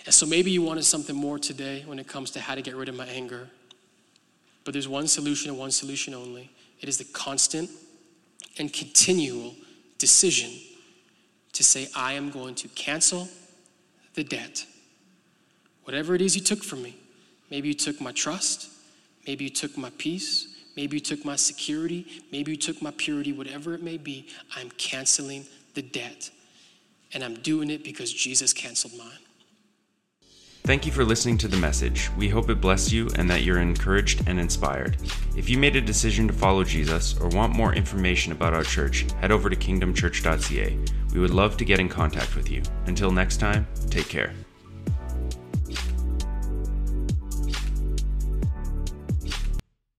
And 0.05 0.13
so 0.13 0.25
maybe 0.25 0.51
you 0.51 0.61
wanted 0.61 0.83
something 0.83 1.15
more 1.15 1.39
today 1.39 1.83
when 1.85 1.97
it 1.97 2.07
comes 2.07 2.31
to 2.31 2.41
how 2.41 2.55
to 2.55 2.61
get 2.61 2.75
rid 2.75 2.89
of 2.89 2.95
my 2.95 3.05
anger. 3.05 3.49
But 4.63 4.73
there's 4.73 4.87
one 4.87 5.07
solution 5.07 5.49
and 5.49 5.59
one 5.59 5.71
solution 5.71 6.13
only 6.13 6.49
it 6.79 6.89
is 6.89 6.97
the 6.97 7.05
constant 7.05 7.69
and 8.59 8.71
continual 8.71 9.55
decision 9.97 10.51
to 11.53 11.63
say, 11.63 11.87
I 11.95 12.13
am 12.13 12.29
going 12.29 12.55
to 12.55 12.67
cancel 12.69 13.29
the 14.15 14.23
debt. 14.23 14.65
Whatever 15.85 16.13
it 16.15 16.21
is 16.21 16.35
you 16.35 16.41
took 16.41 16.63
from 16.63 16.81
me, 16.83 16.97
Maybe 17.53 17.67
you 17.67 17.75
took 17.75 18.01
my 18.01 18.11
trust. 18.11 18.71
Maybe 19.27 19.43
you 19.43 19.51
took 19.51 19.77
my 19.77 19.91
peace. 19.99 20.47
Maybe 20.75 20.97
you 20.97 21.01
took 21.01 21.23
my 21.23 21.35
security. 21.35 22.23
Maybe 22.31 22.53
you 22.53 22.57
took 22.57 22.81
my 22.81 22.89
purity, 22.97 23.31
whatever 23.31 23.75
it 23.75 23.83
may 23.83 23.97
be. 23.97 24.27
I'm 24.55 24.71
canceling 24.71 25.45
the 25.75 25.83
debt. 25.83 26.31
And 27.13 27.23
I'm 27.23 27.35
doing 27.35 27.69
it 27.69 27.83
because 27.83 28.11
Jesus 28.11 28.53
canceled 28.53 28.97
mine. 28.97 29.22
Thank 30.65 30.85
you 30.85 30.93
for 30.93 31.03
listening 31.03 31.37
to 31.39 31.49
the 31.49 31.57
message. 31.57 32.09
We 32.17 32.29
hope 32.29 32.49
it 32.49 32.61
blessed 32.61 32.93
you 32.93 33.09
and 33.17 33.29
that 33.29 33.43
you're 33.43 33.59
encouraged 33.59 34.25
and 34.27 34.39
inspired. 34.39 34.95
If 35.35 35.49
you 35.49 35.57
made 35.57 35.75
a 35.75 35.81
decision 35.81 36.25
to 36.27 36.33
follow 36.33 36.63
Jesus 36.63 37.19
or 37.19 37.27
want 37.27 37.53
more 37.53 37.73
information 37.73 38.31
about 38.31 38.53
our 38.53 38.63
church, 38.63 39.05
head 39.19 39.31
over 39.31 39.49
to 39.49 39.57
kingdomchurch.ca. 39.57 40.79
We 41.13 41.19
would 41.19 41.31
love 41.31 41.57
to 41.57 41.65
get 41.65 41.81
in 41.81 41.89
contact 41.89 42.37
with 42.37 42.49
you. 42.49 42.63
Until 42.85 43.11
next 43.11 43.41
time, 43.41 43.67
take 43.89 44.07
care. 44.07 44.33